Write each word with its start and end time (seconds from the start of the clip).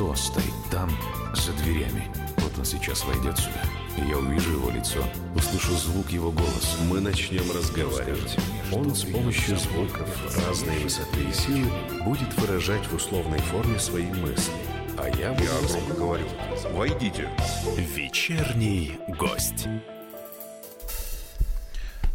кто 0.00 0.14
стоит 0.14 0.54
там, 0.70 0.88
за 1.34 1.52
дверями. 1.62 2.10
Вот 2.38 2.56
он 2.56 2.64
сейчас 2.64 3.04
войдет 3.04 3.36
сюда. 3.36 3.60
Я 3.98 4.16
увижу 4.16 4.52
его 4.52 4.70
лицо, 4.70 5.04
услышу 5.34 5.72
звук 5.72 6.08
его 6.08 6.32
голоса. 6.32 6.78
Мы 6.88 7.02
начнем 7.02 7.44
разговаривать. 7.54 8.38
Он 8.72 8.94
с 8.94 9.04
помощью 9.04 9.58
звуков 9.58 10.08
разной 10.48 10.78
высоты 10.78 11.20
и 11.20 11.32
силы 11.34 11.70
будет 12.02 12.34
выражать 12.38 12.82
в 12.86 12.94
условной 12.94 13.40
форме 13.40 13.78
свои 13.78 14.06
мысли. 14.06 14.54
А 14.96 15.06
я 15.18 15.32
буду... 15.32 15.44
Я 15.44 15.68
громко 15.68 15.94
говорю. 15.94 16.24
Войдите. 16.72 17.28
Вечерний 17.76 18.92
гость. 19.06 19.68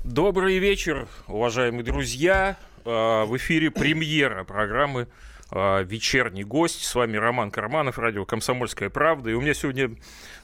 Добрый 0.04 0.58
вечер, 0.58 1.08
уважаемые 1.28 1.84
друзья. 1.84 2.58
А, 2.84 3.26
в 3.26 3.38
эфире 3.38 3.70
премьера 3.70 4.44
программы 4.44 5.08
«Вечерний 5.52 6.44
гость». 6.44 6.84
С 6.84 6.96
вами 6.96 7.18
Роман 7.18 7.52
Карманов, 7.52 8.00
радио 8.00 8.26
«Комсомольская 8.26 8.90
правда». 8.90 9.30
И 9.30 9.34
у 9.34 9.42
меня 9.42 9.54
сегодня 9.54 9.96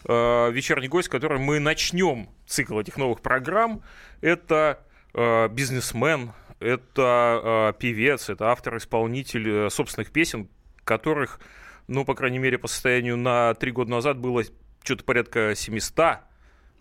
а, 0.05 0.50
вечерний 0.50 0.88
гость, 0.88 1.08
с 1.08 1.09
которым 1.09 1.42
мы 1.42 1.59
начнем 1.59 2.30
цикл 2.46 2.80
этих 2.80 2.98
новых 2.98 3.22
программ. 3.22 3.82
Это 4.22 4.86
бизнесмен, 5.14 6.32
это 6.62 7.76
певец, 7.80 8.30
это 8.30 8.52
автор-исполнитель 8.52 9.50
э, 9.50 9.70
собственных 9.70 10.12
песен, 10.12 10.48
которых, 10.86 11.42
ну, 11.88 12.06
по 12.06 12.16
крайней 12.16 12.40
мере, 12.40 12.58
по 12.58 12.70
состоянию 12.70 13.18
на 13.18 13.54
три 13.56 13.72
года 13.72 13.92
назад 13.92 14.20
было 14.20 14.44
что-то 14.84 15.04
порядка 15.04 15.54
700 15.56 16.20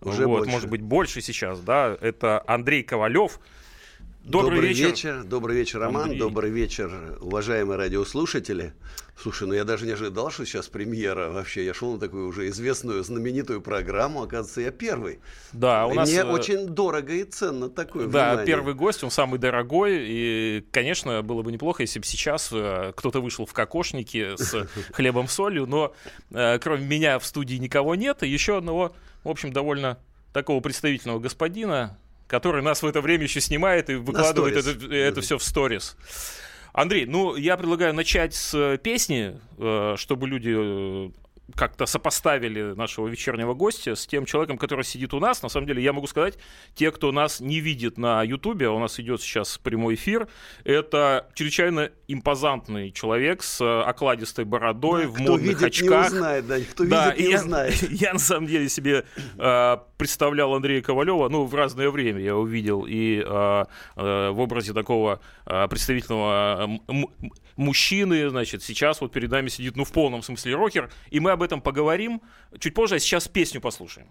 уже 0.03 0.27
вот, 0.27 0.39
больше. 0.39 0.51
может 0.51 0.71
быть, 0.71 0.81
больше 0.81 1.21
сейчас, 1.21 1.61
да, 1.61 1.97
это 2.01 2.43
Андрей 2.47 2.83
Ковалев. 2.83 3.41
Добрый, 4.23 4.57
добрый 4.57 4.69
вечер. 4.69 4.87
вечер. 4.89 5.25
Добрый 5.25 5.57
вечер, 5.57 5.81
Роман. 5.81 6.03
Андрей. 6.05 6.19
Добрый 6.21 6.51
вечер, 6.51 7.19
уважаемые 7.23 7.79
радиослушатели. 7.79 8.75
Слушай, 9.17 9.49
ну 9.49 9.55
я 9.55 9.65
даже 9.65 9.87
не 9.87 9.93
ожидал, 9.93 10.31
что 10.31 10.45
сейчас 10.45 10.69
премьера. 10.69 11.31
Вообще, 11.31 11.65
я 11.65 11.73
шел 11.73 11.95
на 11.95 11.99
такую 11.99 12.29
уже 12.29 12.49
известную, 12.49 13.03
знаменитую 13.03 13.63
программу. 13.63 14.23
Оказывается, 14.23 14.61
я 14.61 14.71
первый. 14.71 15.21
Да, 15.53 15.87
у 15.87 15.93
И 15.93 15.95
нас... 15.95 16.09
Мне 16.09 16.19
э, 16.21 16.25
очень 16.25 16.67
дорого 16.67 17.15
и 17.15 17.25
ценно 17.25 17.71
такое 17.71 18.07
Да, 18.09 18.29
внимание. 18.31 18.47
первый 18.47 18.75
гость, 18.75 19.03
он 19.03 19.11
самый 19.11 19.39
дорогой, 19.39 19.97
и, 20.07 20.65
конечно, 20.71 21.23
было 21.23 21.43
бы 21.43 21.51
неплохо, 21.51 21.83
если 21.83 21.99
бы 21.99 22.05
сейчас 22.05 22.51
э, 22.53 22.93
кто-то 22.95 23.21
вышел 23.21 23.47
в 23.47 23.53
кокошнике 23.55 24.37
с 24.37 24.69
хлебом 24.93 25.29
солью, 25.29 25.67
но 25.67 25.95
э, 26.31 26.59
кроме 26.59 26.87
меня 26.87 27.19
в 27.19 27.25
студии 27.27 27.57
никого 27.57 27.95
нет, 27.95 28.23
и 28.23 28.29
еще 28.29 28.59
одного, 28.59 28.95
в 29.25 29.29
общем, 29.31 29.51
довольно 29.53 29.99
такого 30.35 30.61
представительного 30.61 31.19
господина, 31.19 31.99
который 32.31 32.63
нас 32.63 32.83
в 32.83 32.87
это 32.87 33.01
время 33.01 33.25
еще 33.25 33.41
снимает 33.41 33.91
и 33.91 33.97
выкладывает 33.97 34.57
это, 34.57 34.95
это 34.95 35.21
все 35.21 35.37
в 35.37 35.43
сторис. 35.43 35.97
Андрей, 36.73 37.05
ну, 37.05 37.35
я 37.35 37.57
предлагаю 37.57 37.93
начать 37.93 38.33
с 38.33 38.55
э, 38.55 38.79
песни, 38.79 39.41
э, 39.59 39.95
чтобы 39.97 40.29
люди 40.29 40.55
э, 40.57 41.11
как-то 41.57 41.87
сопоставили 41.87 42.75
нашего 42.75 43.09
вечернего 43.09 43.55
гостя 43.55 43.97
с 43.97 44.07
тем 44.07 44.25
человеком, 44.25 44.57
который 44.57 44.85
сидит 44.85 45.13
у 45.13 45.19
нас. 45.19 45.43
На 45.43 45.49
самом 45.49 45.67
деле, 45.67 45.83
я 45.83 45.93
могу 45.93 46.07
сказать, 46.07 46.39
те, 46.77 46.93
кто 46.93 47.11
нас 47.11 47.41
не 47.41 47.59
видит 47.59 47.99
на 47.99 48.23
Ютубе, 48.23 48.69
у 48.69 48.79
нас 48.79 49.01
идет 49.01 49.21
сейчас 49.21 49.59
прямой 49.59 49.97
эфир, 49.97 50.29
это 50.63 51.29
чрезвычайно 51.35 51.91
импозантный 52.07 52.93
человек 52.93 53.43
с 53.43 53.61
окладистой 53.83 54.45
бородой, 54.45 55.07
в 55.07 55.15
Кто 55.15 55.23
модных 55.25 55.49
видит, 55.49 55.61
не 55.63 55.67
очках. 55.67 56.07
узнает, 56.07 56.47
да. 56.47 56.57
Кто 56.71 56.85
Да, 56.85 57.11
видит, 57.11 57.27
не 57.27 57.33
я, 57.33 57.39
узнает. 57.41 57.83
я 57.91 58.13
на 58.13 58.19
самом 58.21 58.47
деле 58.47 58.69
себе 58.69 59.05
э, 59.39 59.77
представлял 60.01 60.55
Андрея 60.55 60.81
Ковалева, 60.81 61.29
ну, 61.29 61.45
в 61.45 61.55
разное 61.55 61.91
время 61.91 62.23
я 62.23 62.35
увидел 62.35 62.87
и 62.89 63.23
э, 63.23 63.65
э, 63.97 64.31
в 64.31 64.41
образе 64.41 64.73
такого 64.73 65.21
э, 65.45 65.69
представительного 65.69 66.81
мужчины, 67.57 68.31
значит, 68.31 68.63
сейчас 68.63 69.03
вот 69.03 69.13
перед 69.13 69.31
нами 69.31 69.49
сидит, 69.49 69.77
ну, 69.77 69.85
в 69.85 69.93
полном 69.93 70.23
смысле 70.23 70.55
рокер, 70.55 70.91
и 71.11 71.21
мы 71.21 71.33
об 71.33 71.43
этом 71.43 71.61
поговорим 71.61 72.23
чуть 72.59 72.73
позже, 72.73 72.95
а 72.95 72.99
сейчас 72.99 73.29
песню 73.29 73.61
послушаем. 73.61 74.07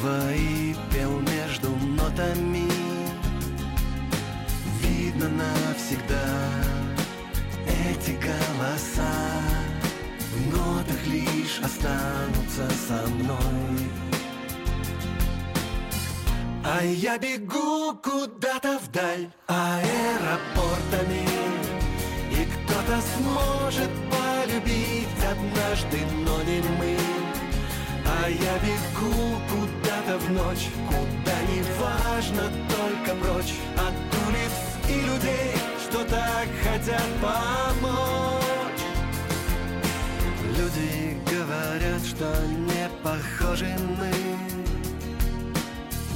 Твои 0.00 0.74
пел 0.92 1.20
между 1.20 1.68
нотами. 1.70 2.70
Видно 4.80 5.28
навсегда 5.28 6.26
эти 7.66 8.12
голоса. 8.12 9.12
В 10.32 10.56
нотах 10.56 11.06
лишь 11.06 11.60
останутся 11.62 12.66
со 12.88 13.06
мной. 13.08 13.90
А 16.64 16.82
я 16.82 17.18
бегу 17.18 17.94
куда-то 18.02 18.78
вдаль 18.78 19.28
аэропортами. 19.48 21.28
И 22.32 22.46
кто-то 22.46 23.00
сможет 23.16 23.90
полюбить 24.10 25.24
однажды, 25.30 25.98
но 26.24 26.42
не 26.42 26.60
мы. 26.78 26.96
А 28.22 28.28
я 28.28 28.54
бегу 28.58 29.40
куда-то 30.10 30.18
в 30.18 30.32
ночь, 30.32 30.68
куда 30.88 31.42
не 31.52 31.62
важно, 31.78 32.42
только 32.68 33.14
прочь 33.16 33.54
от 33.76 33.94
улиц 34.26 34.52
и 34.88 34.94
людей, 34.94 35.52
что 35.82 36.04
так 36.04 36.48
хотят 36.62 37.06
помочь. 37.20 38.82
Люди 40.56 41.16
говорят, 41.30 42.04
что 42.04 42.26
не 42.46 42.88
похожи 43.02 43.76
мы. 43.98 44.12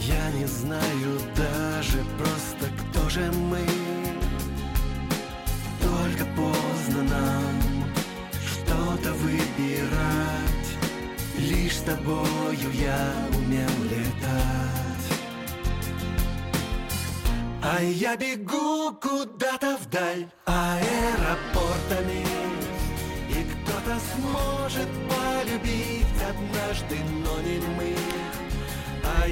Я 0.00 0.30
не 0.32 0.46
знаю 0.46 1.20
даже 1.36 2.04
просто, 2.18 2.66
кто 2.78 3.08
же 3.08 3.30
мы. 3.32 3.64
Только 5.82 6.24
поздно 6.36 7.02
нам 7.02 7.84
что-то 8.44 9.12
выбирать. 9.12 10.63
Лишь 11.38 11.78
с 11.78 11.80
тобою 11.80 12.70
я 12.72 13.12
умел 13.36 13.68
летать. 13.84 14.84
А 17.62 17.82
я 17.82 18.16
бегу 18.16 18.92
куда-то 19.00 19.76
вдаль 19.78 20.26
аэропортами. 20.44 22.24
И 23.30 23.46
кто-то 23.52 23.98
сможет 24.14 24.88
полюбить 25.08 26.06
однажды, 26.22 26.96
но 27.24 27.40
не 27.40 27.58
мы. 27.76 27.96
А 29.02 29.26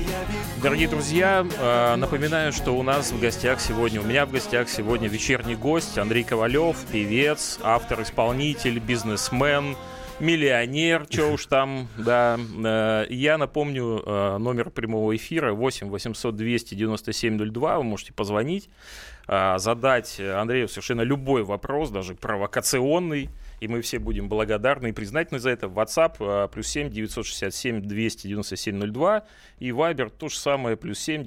Дорогие 0.60 0.88
друзья, 0.88 1.46
э, 1.46 1.96
напоминаю, 1.96 2.52
что 2.52 2.72
у 2.72 2.82
нас 2.82 3.12
в 3.12 3.20
гостях 3.20 3.60
сегодня, 3.60 4.00
у 4.00 4.04
меня 4.04 4.27
в 4.27 4.32
гостях 4.32 4.68
сегодня 4.68 5.09
вечерний 5.09 5.54
гость 5.54 5.98
Андрей 5.98 6.24
Ковалев, 6.24 6.77
певец, 6.91 7.59
автор-исполнитель, 7.62 8.78
бизнесмен, 8.78 9.77
миллионер, 10.20 11.06
что 11.10 11.32
уж 11.32 11.47
там, 11.47 11.88
да. 11.98 12.38
Э, 12.64 13.06
Я 13.10 13.38
напомню 13.38 14.03
э, 14.04 14.38
номер 14.38 14.70
прямого 14.70 15.14
эфира 15.16 15.53
8 15.53 15.88
800 15.88 16.36
297 16.36 17.50
02, 17.53 17.78
вы 17.78 17.84
можете 17.84 18.12
позвонить, 18.12 18.68
э, 19.28 19.59
задать 19.59 20.20
Андрею 20.20 20.68
совершенно 20.68 21.03
любой 21.03 21.42
вопрос, 21.42 21.91
даже 21.91 22.14
провокационный, 22.14 23.30
и 23.60 23.68
мы 23.68 23.80
все 23.80 23.98
будем 23.98 24.28
благодарны 24.28 24.88
и 24.88 24.92
признательны 24.92 25.38
за 25.38 25.50
это. 25.50 25.66
WhatsApp 25.66 26.48
плюс 26.48 26.66
7 26.68 26.91
967 26.91 27.80
297 27.82 28.92
02 28.92 29.24
и 29.60 29.70
Viber 29.70 30.10
то 30.10 30.28
же 30.28 30.36
самое, 30.36 30.76
плюс 30.76 30.98
7 30.98 31.22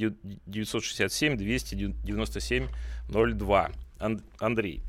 967 0.45 1.37
297 1.37 2.67
02. 3.09 3.71
Ан- 3.99 4.21
Андрей, 4.39 4.81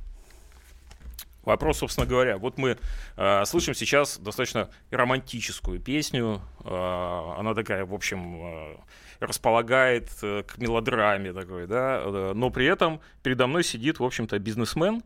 Вопрос, 1.47 1.79
собственно 1.79 2.07
говоря, 2.07 2.39
вот 2.39 2.59
мы 2.59 2.77
э, 3.17 3.45
слышим 3.45 3.73
сейчас 3.73 4.19
достаточно 4.19 4.69
романтическую 4.91 5.81
песню. 5.81 6.43
Э, 6.65 7.35
она 7.39 7.55
такая, 7.55 7.87
в 7.87 7.95
общем, 7.95 8.37
э, 8.43 8.77
располагает 9.21 10.11
э, 10.23 10.43
к 10.43 10.59
мелодраме 10.59 11.33
такой, 11.33 11.69
да. 11.69 12.03
э, 12.05 12.33
Но 12.35 12.51
при 12.51 12.67
этом 12.67 13.01
передо 13.23 13.47
мной 13.47 13.63
сидит, 13.63 14.01
в 14.01 14.05
общем-то, 14.05 14.39
бизнесмен 14.41 15.03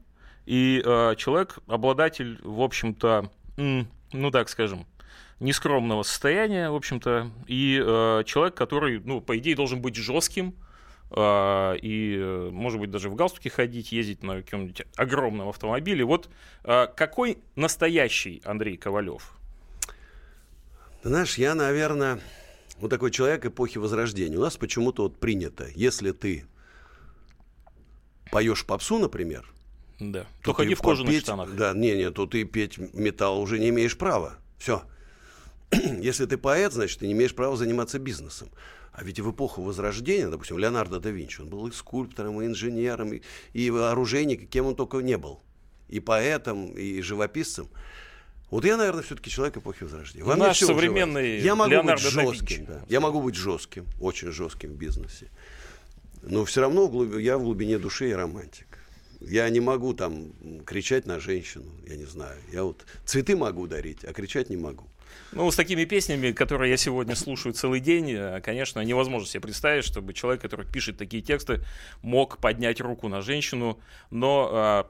и 0.47 0.83
э, 0.83 1.15
человек, 1.19 1.59
обладатель, 1.69 2.41
в 2.43 2.63
общем-то, 2.63 3.31
ну 3.57 4.31
так 4.31 4.49
скажем, 4.49 4.87
нескромного 5.41 6.03
состояния, 6.05 6.71
в 6.71 6.75
общем-то, 6.75 7.31
и 7.49 7.79
э, 7.85 8.23
человек, 8.25 8.55
который, 8.55 9.01
ну, 9.01 9.21
по 9.21 9.37
идее, 9.37 9.57
должен 9.57 9.83
быть 9.83 9.97
жестким, 9.97 10.55
и, 11.13 12.17
э, 12.19 12.51
может 12.53 12.79
быть, 12.81 12.91
даже 12.91 13.11
в 13.11 13.15
галстуке 13.17 13.51
ходить, 13.51 13.91
ездить 13.93 14.23
на 14.23 14.43
каком-нибудь 14.43 14.83
огромном 14.97 15.49
автомобиле. 15.49 16.05
Вот 16.05 16.29
э, 16.65 16.87
какой 16.97 17.39
настоящий 17.57 18.41
Андрей 18.45 18.77
Ковалев? 18.77 19.33
Знаешь, 21.03 21.37
я, 21.39 21.55
наверное, 21.55 22.21
вот 22.79 22.91
такой 22.91 23.11
человек 23.11 23.45
эпохи 23.47 23.79
Возрождения. 23.79 24.37
У 24.37 24.41
нас 24.43 24.57
почему-то 24.57 25.03
вот 25.05 25.19
принято, 25.19 25.67
если 25.75 26.13
ты 26.13 26.45
поешь 28.31 28.65
попсу, 28.65 28.99
например, 28.99 29.47
Да. 29.99 30.25
то 30.43 30.51
То 30.51 30.53
ходи 30.55 30.75
в 30.75 30.81
кожаных 30.83 31.13
петь- 31.13 31.23
штанах. 31.25 31.55
Да, 31.57 31.73
не, 31.75 31.95
не, 31.97 32.11
то 32.11 32.27
ты 32.27 32.45
петь 32.45 32.79
металл 32.79 33.41
уже 33.41 33.59
не 33.59 33.71
имеешь 33.71 33.99
права. 33.99 34.35
Все. 34.59 34.83
Если 35.73 36.27
ты 36.27 36.37
поэт, 36.39 36.73
значит, 36.73 37.01
ты 37.01 37.07
не 37.07 37.13
имеешь 37.15 37.35
права 37.35 37.57
заниматься 37.57 37.99
бизнесом. 37.99 38.49
А 38.93 39.05
ведь 39.05 39.21
в 39.21 39.31
эпоху 39.31 39.63
Возрождения, 39.63 40.29
допустим, 40.29 40.59
Леонардо 40.59 40.99
да 41.01 41.11
Винчи, 41.11 41.41
он 41.41 41.49
был 41.49 41.67
и 41.67 41.73
скульптором, 41.73 42.43
и 42.43 42.47
инженером, 42.47 43.13
и, 43.13 43.23
и 43.53 43.71
оружейником, 43.71 44.47
кем 44.49 44.67
он 44.67 44.75
только 44.75 44.99
не 44.99 45.17
был. 45.17 45.41
И 45.89 46.01
поэтом, 46.01 46.73
и 46.73 47.01
живописцем. 47.01 47.69
Вот 48.51 48.65
я, 48.65 48.77
наверное, 48.77 49.03
все-таки 49.03 49.31
человек 49.31 49.57
эпохи 49.57 49.85
Возрождения. 49.85 50.25
Во 50.25 50.37
Наш 50.37 50.59
современный 50.59 51.39
я 51.39 51.55
могу 51.55 51.71
Леонардо 51.71 52.03
быть 52.05 52.13
жестким. 52.13 52.65
Да. 52.67 52.85
Я 52.89 53.01
могу 53.01 53.23
быть 53.23 53.37
жестким, 53.37 53.87
очень 54.01 54.33
жестким 54.33 54.71
в 54.71 54.77
бизнесе. 54.77 55.29
Но 56.23 56.45
все 56.45 56.61
равно 56.61 57.17
я 57.19 57.39
в 57.39 57.43
глубине 57.43 57.79
души 57.79 58.09
я 58.09 58.17
романтик. 58.17 58.67
Я 59.21 59.49
не 59.51 59.61
могу 59.61 59.93
там 59.93 60.33
кричать 60.65 61.07
на 61.07 61.21
женщину, 61.21 61.71
я 61.87 61.97
не 61.97 62.07
знаю. 62.07 62.39
Я 62.53 62.65
вот 62.65 62.85
цветы 63.05 63.37
могу 63.37 63.67
дарить, 63.67 64.05
а 64.05 64.13
кричать 64.13 64.51
не 64.51 64.57
могу. 64.57 64.85
Ну, 65.33 65.51
с 65.51 65.57
такими 65.57 65.85
песнями, 65.85 66.33
которые 66.33 66.71
я 66.71 66.77
сегодня 66.77 67.15
слушаю 67.15 67.55
целый 67.55 67.81
день, 67.81 68.11
э, 68.11 68.41
конечно, 68.41 68.81
невозможно 68.81 69.29
себе 69.29 69.43
представить, 69.43 69.85
чтобы 69.85 70.13
человек, 70.13 70.43
который 70.43 70.67
пишет 70.67 70.99
такие 70.99 71.23
тексты, 71.23 71.65
мог 72.03 72.39
поднять 72.39 72.81
руку 72.81 73.07
на 73.09 73.23
женщину. 73.23 73.79
Но 74.11 74.51
э, 74.53 74.85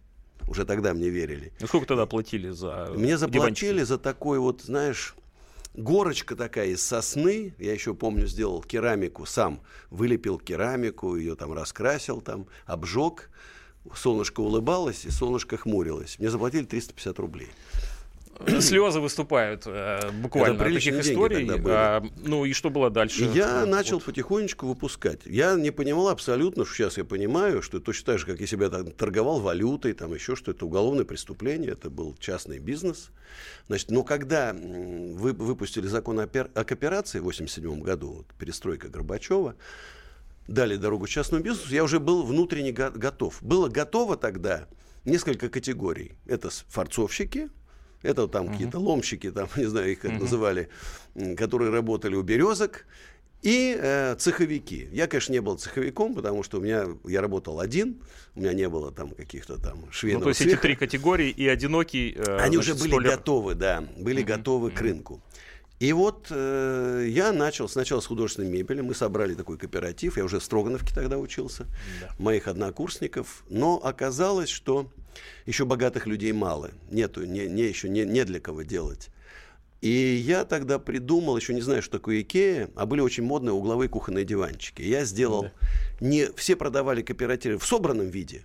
Уже 0.46 0.66
тогда 0.66 0.92
мне 0.92 1.08
верили. 1.08 1.52
Ну, 1.60 1.66
сколько 1.66 1.86
тогда 1.86 2.04
платили 2.04 2.50
за 2.50 2.90
Мне 2.94 3.16
заплатили 3.16 3.38
диванчики? 3.38 3.84
за 3.84 3.98
такой 3.98 4.38
вот, 4.38 4.60
знаешь, 4.60 5.14
горочка 5.72 6.36
такая 6.36 6.68
из 6.68 6.82
сосны. 6.82 7.54
Я 7.58 7.72
еще 7.72 7.94
помню, 7.94 8.26
сделал 8.26 8.62
керамику 8.62 9.24
сам. 9.24 9.60
Вылепил 9.90 10.38
керамику, 10.38 11.16
ее 11.16 11.36
там 11.36 11.54
раскрасил, 11.54 12.20
там, 12.20 12.46
обжег. 12.66 13.30
Солнышко 13.94 14.40
улыбалось, 14.40 15.06
и 15.06 15.10
солнышко 15.10 15.56
хмурилось. 15.56 16.18
Мне 16.18 16.28
заплатили 16.30 16.64
350 16.64 17.18
рублей. 17.18 17.48
Слезы 18.60 19.00
выступают 19.00 19.64
э, 19.66 20.10
буквально 20.22 20.54
Это 20.54 20.64
от 20.66 20.74
таких 20.74 20.94
историй. 21.00 21.50
А, 21.66 22.02
ну 22.24 22.44
и 22.44 22.52
что 22.52 22.70
было 22.70 22.88
дальше? 22.90 23.24
Я 23.34 23.60
Вот. 23.60 23.68
начал 23.68 24.00
потихонечку 24.00 24.66
выпускать. 24.66 25.20
Я 25.24 25.54
не 25.54 25.70
понимал 25.70 26.08
абсолютно, 26.08 26.64
что 26.64 26.74
сейчас 26.74 26.98
я 26.98 27.04
понимаю, 27.04 27.62
что 27.62 27.80
точно 27.80 28.06
так 28.12 28.18
же, 28.20 28.26
как 28.26 28.40
я 28.40 28.70
там 28.70 28.90
торговал 28.92 29.40
валютой, 29.40 29.92
там 29.92 30.14
еще 30.14 30.36
что 30.36 30.52
это 30.52 30.66
уголовное 30.66 31.04
преступление, 31.04 31.72
это 31.72 31.90
был 31.90 32.16
частный 32.18 32.58
бизнес. 32.58 33.10
Значит, 33.66 33.90
но 33.90 34.04
когда 34.04 34.52
вы 34.54 35.32
выпустили 35.32 35.86
закон 35.86 36.20
о, 36.20 36.26
пер- 36.26 36.50
о 36.54 36.64
кооперации 36.64 37.18
в 37.18 37.24
87 37.24 37.80
году, 37.80 38.08
вот, 38.18 38.26
перестройка 38.38 38.88
Горбачева, 38.88 39.56
дали 40.46 40.76
дорогу 40.76 41.06
частному 41.06 41.42
бизнесу, 41.42 41.74
я 41.74 41.84
уже 41.84 42.00
был 42.00 42.22
внутренне 42.22 42.72
го- 42.72 42.90
готов. 42.94 43.42
Было 43.42 43.68
готово 43.68 44.16
тогда 44.16 44.66
несколько 45.04 45.48
категорий. 45.48 46.12
Это 46.26 46.48
форцовщики, 46.68 47.50
это 48.02 48.28
там 48.28 48.48
какие-то 48.48 48.78
ломщики, 48.78 49.30
там, 49.30 49.48
не 49.56 49.66
знаю, 49.66 49.92
их 49.92 50.00
как 50.00 50.12
называли, 50.12 50.68
м, 51.14 51.36
которые 51.36 51.70
работали 51.70 52.14
у 52.14 52.22
березок, 52.22 52.86
и 53.42 53.76
э, 53.80 54.16
цеховики. 54.18 54.88
Я, 54.92 55.06
конечно, 55.06 55.32
не 55.32 55.40
был 55.40 55.56
цеховиком, 55.58 56.14
потому 56.14 56.42
что 56.42 56.58
у 56.58 56.60
меня 56.60 56.86
я 57.04 57.20
работал 57.20 57.60
один, 57.60 58.02
у 58.34 58.40
меня 58.40 58.52
не 58.52 58.68
было 58.68 58.90
там 58.90 59.10
каких-то 59.10 59.58
там 59.62 59.82
Ну, 59.86 59.92
швейного 59.92 60.24
то 60.24 60.28
есть 60.30 60.40
эти 60.40 60.50
цеха. 60.50 60.62
три 60.62 60.74
категории 60.74 61.30
и 61.30 61.46
одинокий 61.46 62.14
э, 62.16 62.38
Они 62.38 62.56
значит, 62.56 62.74
уже 62.74 62.82
были 62.82 62.90
столяр. 62.94 63.16
готовы, 63.16 63.54
да, 63.54 63.84
были 63.96 64.22
готовы 64.22 64.72
к 64.72 64.80
рынку. 64.80 65.22
И 65.78 65.92
вот 65.92 66.26
э, 66.30 67.06
я 67.08 67.30
начал 67.30 67.68
сначала 67.68 68.00
с 68.00 68.06
художественной 68.06 68.48
мебели. 68.50 68.80
Мы 68.80 68.96
собрали 68.96 69.34
такой 69.34 69.56
кооператив. 69.56 70.16
Я 70.16 70.24
уже 70.24 70.40
в 70.40 70.42
Строгановке 70.42 70.92
тогда 70.92 71.18
учился, 71.18 71.66
моих 72.18 72.48
однокурсников. 72.48 73.44
Но 73.48 73.76
оказалось, 73.76 74.48
что 74.48 74.90
еще 75.46 75.64
богатых 75.64 76.06
людей 76.06 76.32
мало. 76.32 76.70
Нету, 76.90 77.24
не, 77.24 77.46
не 77.46 77.62
еще 77.62 77.88
не, 77.88 78.04
не 78.04 78.24
для 78.24 78.40
кого 78.40 78.62
делать. 78.62 79.08
И 79.80 79.88
я 79.90 80.44
тогда 80.44 80.78
придумал, 80.80 81.36
еще 81.36 81.54
не 81.54 81.60
знаю, 81.60 81.82
что 81.82 81.98
такое 81.98 82.22
Икея, 82.22 82.68
а 82.74 82.84
были 82.84 83.00
очень 83.00 83.22
модные 83.22 83.52
угловые 83.52 83.88
кухонные 83.88 84.24
диванчики. 84.24 84.82
Я 84.82 85.04
сделал, 85.04 85.50
не 86.00 86.26
все 86.36 86.56
продавали 86.56 87.02
кооперативы 87.02 87.58
в 87.58 87.64
собранном 87.64 88.08
виде, 88.08 88.44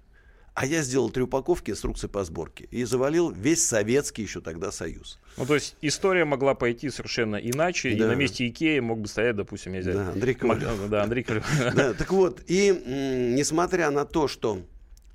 а 0.53 0.67
я 0.67 0.83
сделал 0.83 1.09
три 1.09 1.23
упаковки 1.23 1.71
инструкции 1.71 2.05
по 2.05 2.23
сборке 2.23 2.67
и 2.69 2.83
завалил 2.83 3.31
весь 3.31 3.65
советский 3.65 4.21
еще 4.21 4.41
тогда 4.41 4.71
союз. 4.71 5.19
Ну, 5.37 5.47
то 5.47 5.55
есть 5.55 5.75
история 5.81 6.25
могла 6.25 6.53
пойти 6.53 6.91
совершенно 6.91 7.37
иначе, 7.37 7.89
и 7.89 7.95
Да. 7.97 8.09
на 8.09 8.13
месте 8.13 8.47
Икеи 8.47 8.77
мог 8.77 8.99
бы 9.01 9.07
стоять, 9.07 9.35
допустим, 9.35 9.73
я 9.73 9.81
знаю, 9.81 9.97
Да, 9.97 10.11
Андрей 10.11 10.35
Мак- 10.41 10.59
Ковалев. 10.59 10.89
Да, 10.91 11.01
Андрей 11.03 11.23
Ковалев. 11.23 11.45
Да, 11.75 11.93
так 11.95 12.11
вот, 12.11 12.41
и 12.45 12.69
несмотря 13.35 13.89
на 13.89 14.05
то, 14.05 14.27
что 14.27 14.59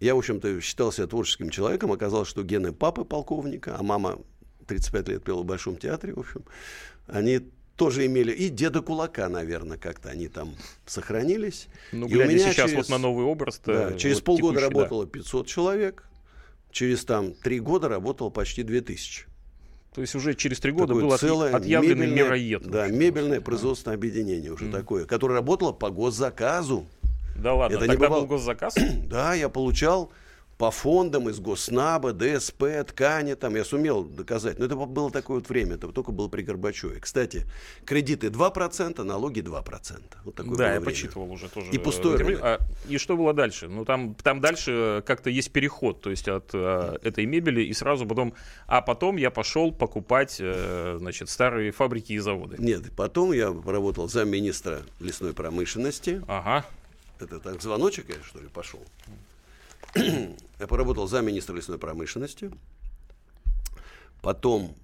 я, 0.01 0.15
в 0.15 0.19
общем-то, 0.19 0.61
считал 0.61 0.93
себя 0.93 1.07
творческим 1.07 1.51
человеком, 1.51 1.93
оказалось, 1.93 2.29
что 2.29 2.43
гены 2.43 2.73
папы 2.73 3.05
полковника, 3.05 3.77
а 3.79 3.83
мама 3.83 4.19
35 4.67 5.09
лет 5.09 5.25
пела 5.25 5.43
в 5.43 5.45
Большом 5.45 5.77
театре, 5.77 6.15
в 6.15 6.21
общем, 6.21 6.43
они 7.07 7.41
тоже 7.77 8.07
имели, 8.07 8.33
и 8.33 8.49
деда 8.49 8.81
Кулака, 8.83 9.29
наверное, 9.29 9.79
как-то 9.79 10.09
они 10.11 10.29
там 10.29 10.55
сохранились. 10.87 11.69
Ну, 11.93 12.07
И 12.09 12.17
у 12.17 12.25
меня 12.27 12.39
сейчас 12.53 12.71
через- 12.71 12.77
вот 12.77 12.89
на 12.91 12.99
новый 12.99 13.25
образ 13.25 13.61
Да, 13.65 13.93
через 13.95 14.21
полгода 14.21 14.61
работало 14.61 15.07
500 15.07 15.47
человек, 15.47 16.05
через 16.73 17.05
там 17.05 17.33
три 17.35 17.61
года 17.61 17.89
работало 17.89 18.31
почти 18.31 18.63
2000. 18.63 19.27
То 19.95 20.03
есть 20.03 20.15
уже 20.15 20.35
через 20.35 20.61
три 20.61 20.71
года 20.71 20.89
Такое 20.89 21.03
был 21.05 21.13
отъ- 21.15 21.19
целое 21.19 21.55
отъявленный 21.57 22.07
мебельное- 22.07 22.25
мироед. 22.25 22.63
Да, 22.69 22.87
мебельное 22.89 23.41
производственное 23.41 23.97
объединение 23.97 24.53
уже 24.53 24.71
такое, 24.71 25.07
которое 25.07 25.35
работало 25.35 25.73
по 25.73 25.91
госзаказу. 25.91 26.87
Да 27.39 27.55
ладно, 27.55 27.77
Это 27.77 27.85
не 27.85 27.93
тогда 27.93 28.07
бывало. 28.07 28.21
был 28.23 28.29
госзаказ? 28.29 28.75
Да, 29.09 29.35
я 29.35 29.49
получал 29.49 30.11
по 30.59 30.73
фондам 30.73 31.29
из 31.29 31.39
Госнаба, 31.39 32.13
ДСП, 32.13 32.65
ткани, 32.89 33.35
там 33.35 33.55
я 33.55 33.65
сумел 33.65 34.03
доказать. 34.03 34.59
Но 34.59 34.65
это 34.65 34.75
было 34.75 35.09
такое 35.09 35.37
вот 35.39 35.49
время, 35.49 35.77
это 35.77 35.87
только 35.93 36.11
было 36.11 36.27
при 36.27 36.43
Горбачеве. 36.43 36.99
Кстати, 36.99 37.47
кредиты 37.85 38.27
2%, 38.27 39.05
налоги 39.05 39.39
2%. 39.41 40.03
Вот 40.25 40.35
такое 40.35 40.57
Да, 40.57 40.65
я 40.65 40.71
время. 40.81 40.85
почитывал 40.85 41.31
уже 41.31 41.49
тоже. 41.49 41.71
И 41.71 41.79
э, 41.79 41.79
интервью. 41.79 42.39
рынок. 42.39 42.41
А, 42.43 42.59
и 42.89 42.99
что 42.99 43.17
было 43.17 43.33
дальше? 43.33 43.69
Ну, 43.69 43.85
там, 43.85 44.17
там 44.17 44.41
дальше 44.41 44.73
э, 44.99 45.03
как-то 45.07 45.31
есть 45.31 45.53
переход, 45.53 46.01
то 46.01 46.11
есть 46.11 46.27
от 46.27 46.51
э, 46.53 46.99
этой 47.05 47.25
мебели, 47.27 47.63
и 47.63 47.73
сразу 47.73 48.05
потом... 48.05 48.35
А 48.67 48.83
потом 48.83 49.17
я 49.17 49.31
пошел 49.31 49.71
покупать, 49.71 50.39
э, 50.41 50.97
значит, 50.99 51.31
старые 51.31 51.71
фабрики 51.71 52.15
и 52.15 52.19
заводы. 52.19 52.57
Нет, 52.59 52.83
потом 52.97 53.31
я 53.33 53.55
работал 53.65 54.09
замминистра 54.09 54.81
лесной 54.99 55.35
промышленности. 55.35 56.21
Ага. 56.27 56.67
Это 57.21 57.41
так 57.41 57.61
звоночек 57.61 58.09
я, 58.09 58.23
что 58.23 58.41
ли, 58.41 58.49
пошел. 58.49 58.81
Я 59.95 60.67
поработал 60.69 61.07
замминистра 61.09 61.55
лесной 61.55 61.79
промышленности. 61.79 62.51
Потом, 64.23 64.77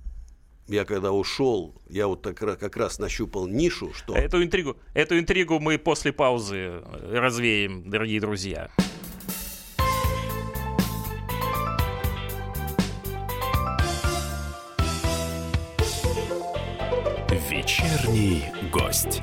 я 0.67 0.85
когда 0.85 1.13
ушел, 1.13 1.75
я 1.89 2.07
вот 2.07 2.23
так, 2.23 2.37
как 2.37 2.77
раз 2.77 2.99
нащупал 2.99 3.47
нишу, 3.47 3.93
что... 3.93 4.15
Эту 4.15 4.43
интригу, 4.43 4.77
эту 4.95 5.19
интригу 5.19 5.59
мы 5.61 5.79
после 5.79 6.13
паузы 6.13 6.57
э, 6.57 7.19
развеем, 7.19 7.89
дорогие 7.91 8.21
друзья. 8.21 8.71
Вечерний 17.51 18.45
гость. 18.73 19.23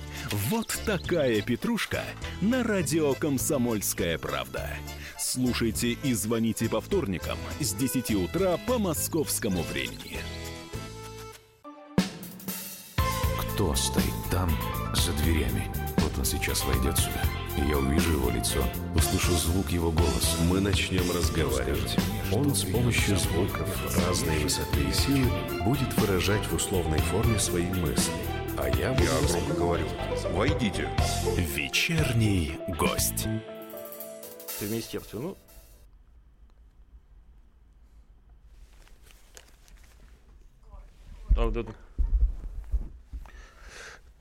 Вот 0.31 0.79
такая 0.85 1.41
петрушка 1.41 2.03
на 2.39 2.63
радио 2.63 3.13
«Комсомольская 3.15 4.17
правда». 4.17 4.69
Слушайте 5.19 5.97
и 6.03 6.13
звоните 6.13 6.69
по 6.69 6.79
вторникам 6.79 7.37
с 7.59 7.73
10 7.73 8.11
утра 8.11 8.57
по 8.65 8.79
московскому 8.79 9.61
времени. 9.63 10.19
Кто 13.41 13.75
стоит 13.75 14.05
там, 14.31 14.49
за 14.93 15.11
дверями? 15.21 15.69
Вот 15.97 16.17
он 16.17 16.23
сейчас 16.23 16.63
войдет 16.63 16.97
сюда. 16.97 17.23
Я 17.57 17.77
увижу 17.77 18.13
его 18.13 18.29
лицо, 18.29 18.63
услышу 18.95 19.33
звук 19.33 19.69
его 19.69 19.91
голоса. 19.91 20.37
Мы 20.49 20.61
начнем 20.61 21.11
разговаривать. 21.11 21.97
Он 22.31 22.55
с 22.55 22.63
помощью 22.63 23.17
звуков 23.17 23.67
разной 24.07 24.39
высоты 24.39 24.79
и 24.79 24.93
силы 24.93 25.29
будет 25.65 25.93
выражать 25.97 26.45
в 26.45 26.55
условной 26.55 26.99
форме 26.99 27.37
свои 27.37 27.65
мысли. 27.65 28.13
А 28.61 28.67
я 28.77 28.91
буду... 28.93 29.03
Я 29.05 29.09
громко 29.27 29.53
говорю. 29.55 29.85
Войдите. 30.33 30.87
Вечерний 31.35 32.59
гость. 32.67 33.27
Ты 34.59 34.67
в 34.67 34.71
министерстве, 34.71 35.19
ну... 35.19 35.37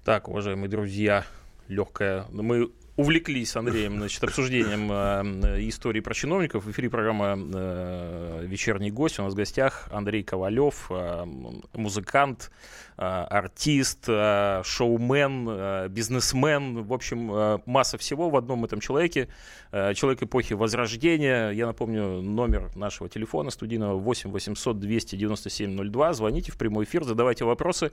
Так, 0.04 0.28
уважаемые 0.28 0.70
друзья, 0.70 1.26
легкая. 1.68 2.24
Мы 2.30 2.72
увлеклись 3.00 3.56
Андреем 3.56 3.96
значит, 3.96 4.22
обсуждением 4.22 4.92
э, 4.92 5.68
истории 5.68 6.00
про 6.00 6.12
чиновников. 6.12 6.64
В 6.66 6.70
эфире 6.70 6.90
программа 6.90 7.34
э, 7.34 8.44
«Вечерний 8.46 8.90
гость». 8.90 9.18
У 9.18 9.22
нас 9.22 9.32
в 9.32 9.36
гостях 9.36 9.88
Андрей 9.90 10.22
Ковалев, 10.22 10.86
э, 10.90 11.24
музыкант, 11.72 12.50
э, 12.98 13.02
артист, 13.02 14.04
э, 14.06 14.60
шоумен, 14.64 15.48
э, 15.48 15.88
бизнесмен. 15.88 16.82
В 16.82 16.92
общем, 16.92 17.32
э, 17.32 17.58
масса 17.64 17.96
всего 17.96 18.28
в 18.28 18.36
одном 18.36 18.66
этом 18.66 18.80
человеке. 18.80 19.28
Э, 19.72 19.94
Человек 19.94 20.22
эпохи 20.22 20.52
Возрождения. 20.52 21.50
Я 21.52 21.66
напомню 21.66 22.20
номер 22.20 22.70
нашего 22.76 23.08
телефона 23.08 23.48
студийного 23.50 23.96
8 23.98 24.30
800 24.30 24.78
297 24.78 25.90
02. 25.90 26.12
Звоните 26.12 26.52
в 26.52 26.58
прямой 26.58 26.84
эфир, 26.84 27.04
задавайте 27.04 27.46
вопросы. 27.46 27.92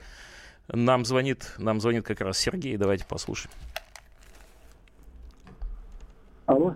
Нам 0.68 1.06
звонит, 1.06 1.54
нам 1.58 1.80
звонит 1.80 2.06
как 2.06 2.20
раз 2.20 2.38
Сергей. 2.38 2.76
Давайте 2.76 3.06
послушаем. 3.06 3.54
Алло. 6.48 6.76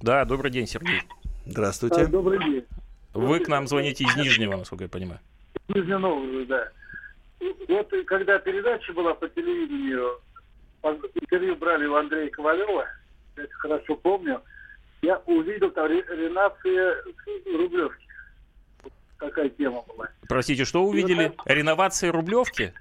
Да, 0.00 0.24
добрый 0.24 0.50
день, 0.50 0.66
Сергей. 0.66 1.02
Здравствуйте. 1.46 2.02
А, 2.02 2.06
добрый 2.06 2.38
день. 2.38 2.64
Вы 3.12 3.40
к 3.40 3.48
нам 3.48 3.66
звоните 3.66 4.04
из 4.04 4.16
Нижнего, 4.16 4.56
насколько 4.56 4.84
я 4.84 4.88
понимаю. 4.90 5.20
Нижний 5.68 5.98
Новгород, 5.98 6.46
да. 6.46 6.68
Вот 7.68 7.90
когда 8.06 8.38
передача 8.38 8.92
была 8.92 9.14
по 9.14 9.28
телевидению, 9.28 10.20
интервью 11.14 11.56
брали 11.56 11.86
у 11.86 11.94
Андрея 11.94 12.30
Ковалева, 12.30 12.86
я 13.36 13.42
это 13.44 13.52
хорошо 13.54 13.96
помню, 13.96 14.40
я 15.02 15.18
увидел 15.26 15.70
там 15.70 15.86
ре- 15.86 16.04
реновация 16.08 17.02
Рублевки. 17.56 18.04
Такая 19.18 19.48
тема 19.50 19.82
была. 19.88 20.08
Простите, 20.28 20.64
что 20.64 20.84
увидели? 20.84 21.32
Реновация 21.46 22.12
Рублевки? 22.12 22.72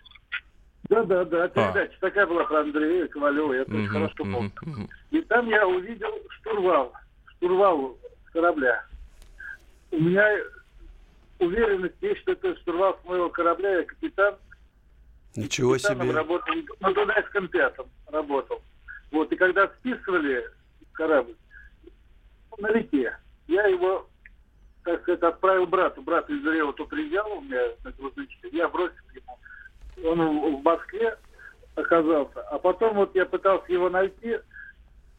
Да, 0.89 1.03
да, 1.03 1.23
да, 1.23 1.47
передача 1.47 1.93
такая 1.99 2.25
была 2.25 2.43
про 2.45 2.61
Андрея 2.61 3.07
Ковалева, 3.07 3.53
я 3.53 3.61
это 3.61 3.71
очень 3.71 3.87
хорошо 3.87 4.15
помню. 4.17 4.51
И 5.11 5.21
там 5.21 5.47
я 5.47 5.67
увидел 5.67 6.11
штурвал, 6.39 6.93
штурвал 7.37 7.95
корабля. 8.33 8.83
У 9.91 9.99
меня 9.99 10.27
уверенность 11.37 11.95
есть, 12.01 12.21
что 12.21 12.31
это 12.31 12.55
штурвал 12.57 12.99
с 13.01 13.07
моего 13.07 13.29
корабля, 13.29 13.77
я 13.77 13.83
капитан, 13.83 14.35
Ничего 15.35 15.73
капитаном 15.73 16.07
себе. 16.07 16.15
работал, 16.15 16.53
на 16.79 16.93
Дунайском 16.93 17.47
пятом 17.49 17.87
работал. 18.07 18.61
Вот, 19.11 19.31
и 19.31 19.35
когда 19.35 19.67
списывали 19.67 20.43
корабль 20.93 21.35
на 22.57 22.67
реке, 22.71 23.15
я 23.47 23.67
его, 23.67 24.07
так 24.83 25.01
сказать, 25.03 25.21
отправил 25.21 25.65
брату. 25.67 26.01
Брат 26.01 26.29
из 26.29 26.43
Рева 26.43 26.73
тут 26.73 26.89
приезжал 26.89 27.31
у 27.37 27.41
меня 27.41 27.61
на 27.83 27.91
грузовичке, 27.91 28.49
я 28.51 28.67
бросил 28.67 28.95
ему. 29.13 29.37
Он 30.05 30.59
в 30.59 30.63
Москве 30.63 31.17
оказался. 31.75 32.41
А 32.41 32.59
потом 32.59 32.95
вот 32.95 33.15
я 33.15 33.25
пытался 33.25 33.71
его 33.71 33.89
найти, 33.89 34.37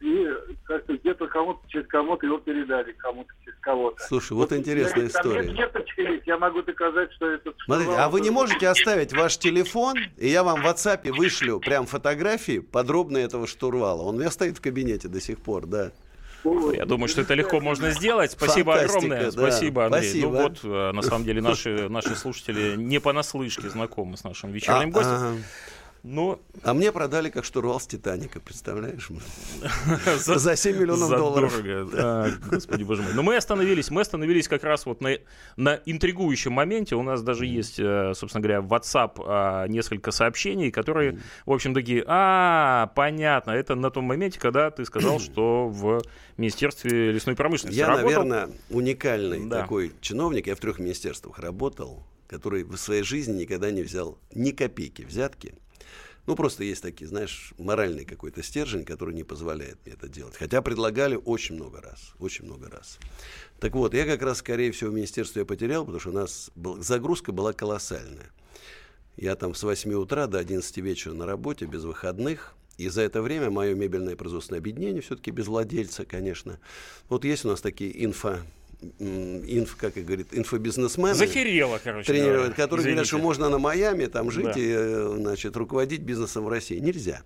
и 0.01 0.27
как-то 0.63 0.97
где-то 0.97 1.27
кому-то, 1.27 1.59
через 1.67 1.87
кого-то 1.87 2.25
его 2.25 2.39
передали, 2.39 2.91
кому-то 2.93 3.31
через 3.43 3.59
кого-то. 3.59 4.01
Слушай, 4.03 4.33
вот 4.33 4.51
интересная 4.51 5.07
Там 5.09 5.21
история. 5.21 5.51
меточка 5.51 6.01
есть, 6.01 6.25
я 6.25 6.37
могу 6.37 6.63
доказать, 6.63 7.11
что 7.13 7.27
это... 7.29 7.53
Смотрите, 7.65 7.91
а 7.95 8.09
вы 8.09 8.21
не 8.21 8.31
можете 8.31 8.67
оставить 8.67 9.13
ваш 9.13 9.37
телефон, 9.37 9.97
и 10.17 10.27
я 10.27 10.43
вам 10.43 10.63
в 10.63 10.65
WhatsApp 10.65 11.11
вышлю 11.11 11.59
прям 11.59 11.85
фотографии 11.85 12.59
подробные 12.59 13.25
этого 13.25 13.45
штурвала. 13.45 14.01
Он 14.01 14.15
у 14.15 14.19
меня 14.19 14.31
стоит 14.31 14.57
в 14.57 14.61
кабинете 14.61 15.07
до 15.07 15.21
сих 15.21 15.39
пор, 15.39 15.67
да. 15.67 15.91
Я 16.73 16.85
думаю, 16.85 17.07
что 17.07 17.21
это 17.21 17.33
легко 17.33 17.59
можно 17.59 17.91
сделать. 17.91 18.31
Спасибо 18.31 18.73
Фантастика, 18.73 18.97
огромное. 18.97 19.31
да. 19.31 19.31
Спасибо, 19.31 19.85
Андрей. 19.85 20.03
Спасибо. 20.09 20.27
Ну 20.31 20.41
вот, 20.43 20.59
э, 20.63 20.91
на 20.91 21.01
самом 21.01 21.23
деле, 21.25 21.41
наши, 21.41 21.89
наши 21.89 22.15
слушатели 22.15 22.75
не 22.75 22.99
понаслышке 22.99 23.69
знакомы 23.69 24.17
с 24.17 24.23
нашим 24.23 24.51
вечерним 24.51 24.89
А, 24.89 24.91
гостем. 24.91 25.11
ага. 25.13 25.35
Но 26.03 26.39
А 26.63 26.73
мне 26.73 26.91
продали 26.91 27.29
как 27.29 27.45
штурвал 27.45 27.79
с 27.79 27.85
Титаника, 27.85 28.39
представляешь? 28.39 29.09
за, 30.17 30.39
За 30.39 30.55
7 30.55 30.77
миллионов 30.79 31.09
долларов. 31.09 31.51
задорого. 31.53 31.91
А, 31.93 32.29
господи 32.49 32.83
боже 32.83 33.03
мой. 33.03 33.13
Но 33.13 33.21
мы 33.21 33.35
остановились, 33.35 33.91
мы 33.91 34.01
остановились 34.01 34.47
как 34.47 34.63
раз 34.63 34.87
вот 34.87 34.99
на, 35.01 35.17
на 35.57 35.79
интригующем 35.85 36.53
моменте. 36.53 36.95
У 36.95 37.03
нас 37.03 37.21
даже 37.21 37.45
есть, 37.45 37.79
э, 37.79 38.13
собственно 38.15 38.41
говоря, 38.41 38.61
в 38.61 38.73
WhatsApp 38.73 39.21
а, 39.25 39.67
несколько 39.67 40.09
сообщений, 40.09 40.71
которые, 40.71 41.19
в 41.45 41.51
общем, 41.51 41.75
такие, 41.75 42.03
а, 42.07 42.87
понятно, 42.95 43.51
это 43.51 43.75
на 43.75 43.91
том 43.91 44.05
моменте, 44.05 44.39
когда 44.39 44.71
ты 44.71 44.85
сказал, 44.85 45.19
что 45.19 45.67
в 45.67 46.01
Министерстве 46.37 47.11
лесной 47.11 47.35
промышленности 47.35 47.77
Я, 47.77 47.87
работал. 47.89 48.23
наверное, 48.23 48.49
уникальный 48.71 49.45
Да. 49.47 49.61
такой 49.61 49.91
чиновник. 50.01 50.47
Я 50.47 50.55
в 50.55 50.59
трех 50.59 50.79
министерствах 50.79 51.37
работал, 51.37 52.03
который 52.27 52.63
в 52.63 52.75
своей 52.77 53.03
жизни 53.03 53.41
никогда 53.41 53.69
не 53.69 53.83
взял 53.83 54.17
ни 54.33 54.49
копейки 54.49 55.03
взятки. 55.03 55.53
Ну, 56.27 56.35
просто 56.35 56.63
есть 56.63 56.83
такие, 56.83 57.07
знаешь, 57.07 57.53
моральный 57.57 58.05
какой-то 58.05 58.43
стержень, 58.43 58.85
который 58.85 59.15
не 59.15 59.23
позволяет 59.23 59.79
мне 59.85 59.95
это 59.95 60.07
делать. 60.07 60.35
Хотя 60.35 60.61
предлагали 60.61 61.15
очень 61.15 61.55
много 61.55 61.81
раз, 61.81 62.13
очень 62.19 62.45
много 62.45 62.69
раз. 62.69 62.99
Так 63.59 63.73
вот, 63.73 63.93
я 63.93 64.05
как 64.05 64.21
раз, 64.21 64.37
скорее 64.37 64.71
всего, 64.71 64.91
в 64.91 64.93
министерстве 64.93 65.41
я 65.41 65.45
потерял, 65.45 65.83
потому 65.83 65.99
что 65.99 66.09
у 66.09 66.13
нас 66.13 66.51
был- 66.55 66.81
загрузка 66.81 67.31
была 67.31 67.53
колоссальная. 67.53 68.31
Я 69.17 69.35
там 69.35 69.55
с 69.55 69.63
8 69.63 69.93
утра 69.93 70.27
до 70.27 70.37
11 70.39 70.77
вечера 70.81 71.13
на 71.13 71.25
работе, 71.25 71.65
без 71.65 71.83
выходных. 71.83 72.55
И 72.77 72.87
за 72.87 73.01
это 73.01 73.21
время 73.21 73.51
мое 73.51 73.75
мебельное 73.75 74.15
производственное 74.15 74.59
объединение, 74.59 75.01
все-таки 75.01 75.29
без 75.29 75.47
владельца, 75.47 76.05
конечно. 76.05 76.59
Вот 77.09 77.25
есть 77.25 77.45
у 77.45 77.49
нас 77.49 77.61
такие 77.61 78.03
инфо, 78.05 78.37
инф, 78.99 79.75
как 79.75 79.97
и 79.97 80.01
говорит, 80.01 80.27
инфобизнесмены. 80.31 81.13
Захерело, 81.13 81.79
короче. 81.83 82.07
тренируют, 82.11 82.37
говоря. 82.37 82.53
которые 82.55 82.85
говорят, 82.85 83.05
что 83.07 83.17
Извините. 83.17 83.27
можно 83.27 83.49
на 83.49 83.59
Майами 83.59 84.05
там 84.07 84.31
жить 84.31 84.45
Да. 84.45 84.51
и 84.55 84.71
э, 84.75 85.15
значит, 85.17 85.55
руководить 85.55 86.01
бизнесом 86.01 86.45
в 86.45 86.49
России. 86.49 86.79
Нельзя. 86.79 87.21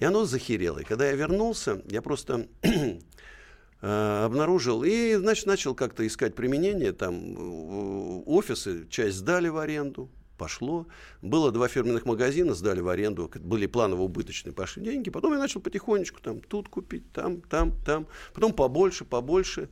И 0.00 0.04
оно 0.04 0.24
захерело. 0.24 0.78
И 0.80 0.84
когда 0.84 1.06
я 1.06 1.12
вернулся, 1.14 1.82
я 1.88 2.02
просто 2.02 2.48
э, 2.62 4.24
обнаружил 4.24 4.82
и, 4.84 5.14
значит, 5.14 5.46
начал 5.46 5.74
как-то 5.74 6.06
искать 6.06 6.34
применение. 6.34 6.92
Там 6.92 7.34
э, 7.36 8.22
офисы, 8.26 8.86
часть 8.90 9.18
сдали 9.18 9.48
в 9.48 9.58
аренду, 9.58 10.10
пошло. 10.36 10.86
Было 11.22 11.52
два 11.52 11.68
фирменных 11.68 12.06
магазина, 12.06 12.54
сдали 12.54 12.80
в 12.80 12.88
аренду, 12.88 13.30
были 13.40 13.66
планово 13.66 14.02
убыточные, 14.02 14.52
пошли 14.52 14.82
деньги. 14.84 15.10
Потом 15.10 15.32
я 15.32 15.38
начал 15.38 15.60
потихонечку 15.60 16.20
там 16.20 16.40
тут 16.40 16.68
купить, 16.68 17.12
там, 17.12 17.40
там, 17.42 17.72
там. 17.84 18.06
Потом 18.34 18.52
побольше, 18.52 19.04
побольше. 19.04 19.68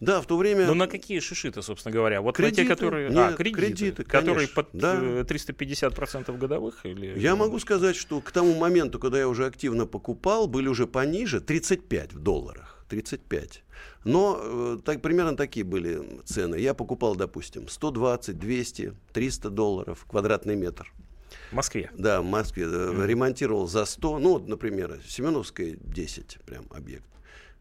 Да, 0.00 0.22
в 0.22 0.26
то 0.26 0.38
время... 0.38 0.66
Ну 0.66 0.74
на 0.74 0.86
какие 0.86 1.20
шиши-то, 1.20 1.60
собственно 1.60 1.92
говоря? 1.94 2.22
Вот 2.22 2.38
на 2.38 2.50
те, 2.50 2.56
Кредиты? 2.56 2.68
которые... 2.68 3.08
а, 3.08 3.10
Нет, 3.10 3.36
кредиты, 3.36 3.60
кредиты, 3.60 4.04
которые 4.04 4.46
конечно. 4.48 4.54
под 4.54 4.68
Да. 4.72 4.98
э, 5.00 5.22
350% 5.24 6.36
годовых? 6.38 6.86
Или... 6.86 7.18
Я 7.18 7.36
могу 7.36 7.58
сказать, 7.58 7.96
что 7.96 8.20
к 8.22 8.32
тому 8.32 8.54
моменту, 8.54 8.98
когда 8.98 9.18
я 9.18 9.28
уже 9.28 9.44
активно 9.44 9.86
покупал, 9.86 10.46
были 10.46 10.68
уже 10.68 10.86
пониже 10.86 11.40
35 11.40 12.14
в 12.14 12.18
долларах. 12.18 12.84
35. 12.88 13.62
Но 14.04 14.40
э, 14.42 14.78
так, 14.84 15.02
примерно 15.02 15.36
такие 15.36 15.64
были 15.64 16.02
цены. 16.24 16.56
Я 16.56 16.72
покупал, 16.72 17.14
допустим, 17.14 17.68
120, 17.68 18.38
200, 18.38 18.94
300 19.12 19.50
долларов 19.50 20.06
квадратный 20.08 20.56
метр. 20.56 20.92
В 21.50 21.54
Москве? 21.54 21.90
Да, 21.96 22.22
в 22.22 22.24
Москве. 22.24 22.64
Mm. 22.64 23.06
Ремонтировал 23.06 23.68
за 23.68 23.84
100, 23.84 24.18
ну, 24.18 24.30
вот, 24.30 24.48
например, 24.48 24.98
Семеновская 25.06 25.76
10, 25.78 26.38
прям 26.46 26.64
объект. 26.70 27.04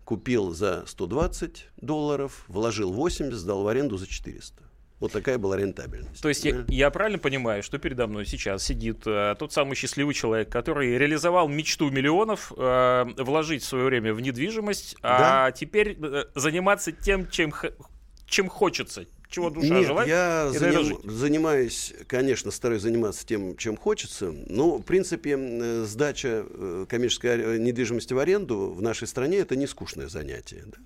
Купил 0.09 0.55
за 0.55 0.85
120 0.87 1.67
долларов, 1.77 2.43
вложил 2.47 2.91
80, 2.91 3.31
сдал 3.31 3.61
в 3.61 3.67
аренду 3.67 3.95
за 3.95 4.07
400. 4.07 4.63
Вот 4.99 5.11
такая 5.11 5.37
была 5.37 5.55
рентабельность. 5.55 6.19
То 6.19 6.29
есть 6.29 6.43
я, 6.45 6.65
я 6.67 6.89
правильно 6.89 7.19
понимаю, 7.19 7.61
что 7.61 7.77
передо 7.77 8.07
мной 8.07 8.25
сейчас 8.25 8.63
сидит 8.63 9.05
э, 9.05 9.35
тот 9.37 9.53
самый 9.53 9.75
счастливый 9.75 10.15
человек, 10.15 10.49
который 10.49 10.97
реализовал 10.97 11.47
мечту 11.47 11.91
миллионов 11.91 12.51
э, 12.57 13.05
вложить 13.17 13.61
в 13.61 13.67
свое 13.67 13.85
время 13.85 14.11
в 14.11 14.19
недвижимость, 14.19 14.97
да? 15.03 15.45
а 15.45 15.51
теперь 15.51 15.95
э, 16.01 16.23
заниматься 16.33 16.91
тем, 16.91 17.29
чем, 17.29 17.53
чем 18.25 18.49
хочется, 18.49 19.05
чего 19.29 19.49
душа 19.51 19.75
Нет, 19.75 19.85
желает. 19.85 20.09
Я 20.09 20.49
заним, 20.51 20.99
занимаюсь, 21.03 21.93
конечно, 22.07 22.49
стараюсь 22.49 22.81
заниматься 22.81 23.25
тем, 23.25 23.55
чем 23.57 23.77
хочется. 23.77 24.33
Но, 24.47 24.77
в 24.77 24.83
принципе, 24.83 25.85
сдача 25.85 26.45
э, 26.49 26.85
коммерческой 26.89 27.59
недвижимости 27.59 28.13
в 28.13 28.19
аренду 28.19 28.71
в 28.71 28.81
нашей 28.81 29.07
стране 29.07 29.37
это 29.37 29.55
не 29.55 29.67
скучное 29.67 30.07
занятие. 30.07 30.63
Да? 30.65 30.77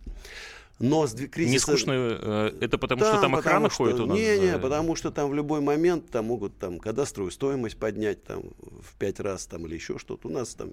Но 0.79 1.05
с 1.07 1.13
кризиса... 1.13 1.51
Не 1.51 1.59
скучно, 1.59 1.91
э, 1.91 2.57
это 2.61 2.77
потому 2.77 3.01
там, 3.01 3.13
что 3.13 3.21
там 3.21 3.35
охрана 3.35 3.69
что, 3.69 3.77
ходит 3.77 3.99
у 3.99 4.05
нас? 4.05 4.17
Не, 4.17 4.37
не, 4.39 4.59
потому 4.59 4.95
что 4.95 5.11
там 5.11 5.29
в 5.29 5.33
любой 5.33 5.61
момент 5.61 6.09
там 6.09 6.25
могут 6.25 6.57
там 6.57 6.79
кадастровую 6.79 7.31
стоимость 7.31 7.77
поднять 7.77 8.23
там 8.23 8.43
в 8.59 8.95
пять 8.97 9.19
раз 9.19 9.45
там 9.45 9.65
или 9.67 9.75
еще 9.75 9.97
что-то. 9.97 10.27
У 10.27 10.31
нас 10.31 10.55
там 10.55 10.71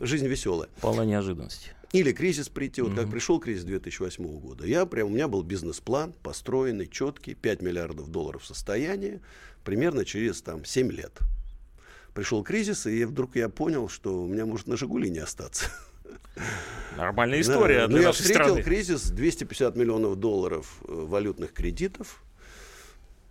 жизнь 0.00 0.26
веселая. 0.26 0.68
Полна 0.80 1.04
неожиданности. 1.04 1.70
Или 1.92 2.12
кризис 2.12 2.48
прийти. 2.48 2.82
Вот 2.82 2.92
mm-hmm. 2.92 2.96
как 2.96 3.10
пришел 3.10 3.40
кризис 3.40 3.64
2008 3.64 4.38
года, 4.40 4.66
я 4.66 4.84
прям, 4.84 5.06
у 5.08 5.10
меня 5.10 5.28
был 5.28 5.42
бизнес-план 5.42 6.12
построенный, 6.22 6.86
четкий, 6.86 7.34
5 7.34 7.62
миллиардов 7.62 8.10
долларов 8.10 8.44
состояния, 8.44 9.22
примерно 9.64 10.04
через 10.04 10.42
там 10.42 10.64
7 10.64 10.90
лет. 10.92 11.18
Пришел 12.12 12.42
кризис, 12.42 12.86
и 12.86 13.04
вдруг 13.04 13.36
я 13.36 13.48
понял, 13.48 13.88
что 13.88 14.24
у 14.24 14.26
меня 14.26 14.44
может 14.44 14.66
на 14.66 14.76
«Жигули» 14.76 15.08
не 15.08 15.20
остаться. 15.20 15.70
Нормальная 16.96 17.40
история. 17.40 17.86
Да. 17.86 17.94
Ну, 17.94 18.00
я 18.00 18.12
встретил 18.12 18.44
страны. 18.44 18.62
кризис 18.62 19.10
250 19.10 19.76
миллионов 19.76 20.16
долларов 20.16 20.78
э, 20.86 20.92
валютных 20.92 21.52
кредитов. 21.52 22.22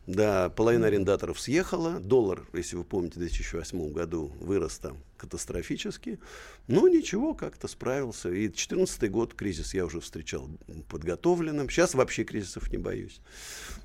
Да, 0.05 0.49
половина 0.49 0.87
арендаторов 0.87 1.39
съехала. 1.39 1.99
Доллар, 1.99 2.43
если 2.53 2.77
вы 2.77 2.85
помните, 2.85 3.15
в 3.15 3.19
2008 3.19 3.91
году 3.91 4.31
вырос 4.39 4.77
там 4.77 4.97
катастрофически. 5.17 6.19
Но 6.67 6.87
ничего, 6.87 7.33
как-то 7.33 7.67
справился. 7.67 8.29
И 8.29 8.47
2014 8.47 9.11
год 9.11 9.33
кризис 9.33 9.73
я 9.73 9.85
уже 9.85 9.99
встречал 9.99 10.49
подготовленным. 10.89 11.69
Сейчас 11.69 11.93
вообще 11.93 12.23
кризисов 12.23 12.71
не 12.71 12.77
боюсь. 12.77 13.19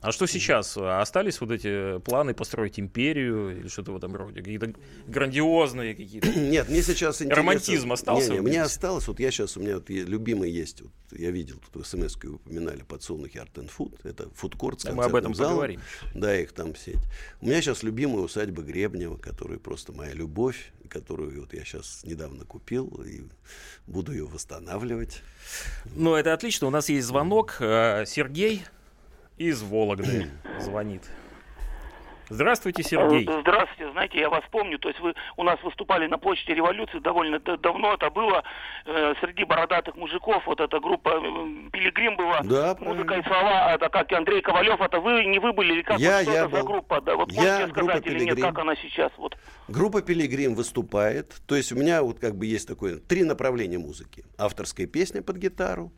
А 0.00 0.12
что 0.12 0.26
сейчас? 0.26 0.76
Остались 0.76 1.40
вот 1.40 1.50
эти 1.50 1.98
планы 2.00 2.34
построить 2.34 2.78
империю 2.78 3.58
или 3.58 3.68
что-то 3.68 3.92
в 3.92 3.96
этом 3.96 4.14
роде? 4.14 4.40
Какие-то 4.40 4.74
грандиозные 5.06 5.94
какие-то? 5.94 6.28
Нет, 6.38 6.68
мне 6.68 6.82
сейчас 6.82 7.16
интересно. 7.16 7.42
Романтизм 7.42 7.92
остался? 7.92 8.30
Не, 8.30 8.34
не, 8.36 8.40
мне 8.40 8.62
осталось. 8.62 9.08
Вот 9.08 9.20
я 9.20 9.30
сейчас, 9.30 9.56
у 9.56 9.60
меня 9.60 9.74
вот 9.74 9.88
любимый 9.88 10.50
есть, 10.50 10.82
вот, 10.82 10.92
я 11.12 11.30
видел, 11.30 11.60
тут 11.72 11.84
в 11.84 11.88
смс 11.88 12.16
упоминали 12.16 12.82
подсолнухи 12.82 13.38
Art 13.38 13.54
and 13.54 13.70
Food. 13.76 14.00
Это 14.04 14.28
фудкорт 14.34 14.80
с 14.80 14.84
да, 14.84 14.92
Мы 14.92 15.04
об 15.04 15.14
этом 15.14 15.34
залом. 15.34 15.52
поговорим. 15.52 15.80
Да, 16.14 16.38
их 16.38 16.52
там 16.52 16.74
сеть. 16.74 16.98
У 17.40 17.46
меня 17.46 17.60
сейчас 17.60 17.82
любимая 17.82 18.24
усадьба 18.24 18.62
Гребнева, 18.62 19.16
которая 19.16 19.58
просто 19.58 19.92
моя 19.92 20.12
любовь 20.12 20.72
которую 20.88 21.40
вот 21.40 21.52
я 21.52 21.64
сейчас 21.64 22.02
недавно 22.04 22.44
купил 22.44 22.88
и 23.06 23.22
буду 23.86 24.12
ее 24.12 24.26
восстанавливать. 24.26 25.22
Ну, 25.94 26.14
это 26.14 26.32
отлично. 26.32 26.66
У 26.66 26.70
нас 26.70 26.88
есть 26.88 27.06
звонок. 27.06 27.56
Э, 27.60 28.04
Сергей 28.06 28.62
из 29.38 29.62
Вологды 29.62 30.30
звонит. 30.60 31.02
Здравствуйте, 32.28 32.82
Сергей. 32.82 33.26
Э, 33.28 33.40
здравствуйте. 33.40 33.90
Знаете, 33.92 34.18
я 34.18 34.30
вас 34.30 34.42
помню. 34.50 34.78
То 34.78 34.88
есть 34.88 35.00
вы 35.00 35.14
у 35.36 35.42
нас 35.42 35.62
выступали 35.62 36.06
на 36.06 36.18
почте 36.18 36.54
революции 36.54 36.98
довольно 36.98 37.38
давно. 37.38 37.94
Это 37.94 38.10
было 38.10 38.42
э, 38.86 39.14
среди 39.20 39.44
бородатых 39.44 39.96
мужиков. 39.96 40.42
Вот 40.46 40.60
эта 40.60 40.80
группа 40.80 41.10
э, 41.10 41.70
Пилигрим 41.72 42.16
была. 42.16 42.40
Да, 42.42 42.76
Музыка 42.80 43.14
и 43.14 43.22
слова. 43.22 43.74
Это 43.74 43.88
как 43.88 44.12
Андрей 44.12 44.40
Ковалев. 44.40 44.80
Это 44.80 45.00
вы 45.00 45.24
не 45.24 45.38
вы 45.38 45.52
были 45.52 45.74
или 45.74 45.82
как? 45.82 45.98
Я, 45.98 46.18
вот, 46.18 46.22
что 46.22 46.32
я 46.32 46.38
это 46.40 46.48
был. 46.48 46.58
за 46.58 46.64
группа? 46.64 47.00
Да, 47.00 47.16
вот 47.16 47.32
я 47.32 47.42
можете 47.42 47.68
сказать 47.68 48.06
или 48.06 48.24
нет, 48.24 48.40
как 48.40 48.58
она 48.58 48.76
сейчас? 48.76 49.12
Вот. 49.16 49.36
Группа 49.68 50.02
Пилигрим 50.02 50.54
выступает. 50.54 51.34
То 51.46 51.56
есть 51.56 51.72
у 51.72 51.76
меня 51.76 52.02
вот 52.02 52.18
как 52.18 52.36
бы 52.36 52.46
есть 52.46 52.68
такое 52.68 52.96
три 52.96 53.24
направления 53.24 53.78
музыки. 53.78 54.24
Авторская 54.38 54.86
песня 54.86 55.22
под 55.22 55.36
гитару 55.36 55.92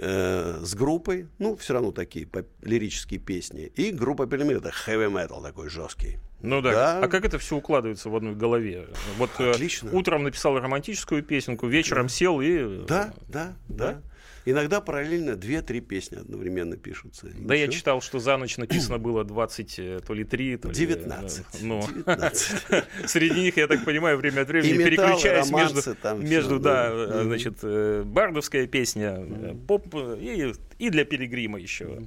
э, 0.00 0.60
с 0.62 0.74
группой, 0.74 1.28
ну, 1.38 1.56
все 1.56 1.74
равно 1.74 1.92
такие 1.92 2.28
лирические 2.62 3.20
песни, 3.20 3.66
и 3.74 3.90
группа 3.90 4.26
Пельмель, 4.26 4.56
это 4.56 4.70
heavy 4.70 5.10
metal 5.10 5.42
такой 5.42 5.68
жесткий. 5.68 6.18
Ну 6.42 6.62
да. 6.62 6.72
да. 6.72 7.00
А 7.04 7.08
как 7.08 7.24
это 7.24 7.38
все 7.38 7.56
укладывается 7.56 8.08
в 8.08 8.16
одной 8.16 8.34
голове? 8.34 8.88
Вот 9.18 9.30
э, 9.38 9.50
Отлично. 9.50 9.90
утром 9.92 10.22
написал 10.22 10.58
романтическую 10.58 11.22
песенку, 11.22 11.66
вечером 11.66 12.08
сел 12.08 12.40
и... 12.40 12.84
Да, 12.86 13.12
да, 13.28 13.56
да. 13.68 13.92
да. 13.92 14.02
Иногда 14.50 14.80
параллельно 14.80 15.32
2-3 15.32 15.80
песни 15.80 16.16
одновременно 16.16 16.76
пишутся. 16.76 17.28
Да, 17.38 17.54
я 17.54 17.68
читал, 17.68 18.00
что 18.00 18.18
за 18.18 18.36
ночь 18.36 18.56
написано 18.56 18.98
было 18.98 19.24
20, 19.24 19.78
э, 19.78 20.00
то 20.06 20.14
ли 20.14 20.24
3, 20.24 20.56
то 20.56 20.68
ли... 20.68 20.74
19. 20.74 21.62
Ну, 21.62 21.80
19. 21.82 22.84
Среди 23.06 23.40
них, 23.40 23.56
я 23.56 23.66
так 23.66 23.84
понимаю, 23.84 24.16
время 24.16 24.42
от 24.42 24.48
времени 24.48 24.74
и 24.74 24.84
переключаясь 24.84 25.46
металл, 25.46 25.60
между, 25.60 25.94
там 25.94 26.24
между 26.24 26.54
все, 26.56 26.58
да, 26.58 27.06
да, 27.06 27.24
значит, 27.24 27.58
э, 27.62 28.02
бардовская 28.04 28.66
песня, 28.66 29.24
поп 29.66 29.94
и, 29.94 30.52
и 30.78 30.90
для 30.90 31.04
Пилигрима 31.04 31.58
еще. 31.58 32.02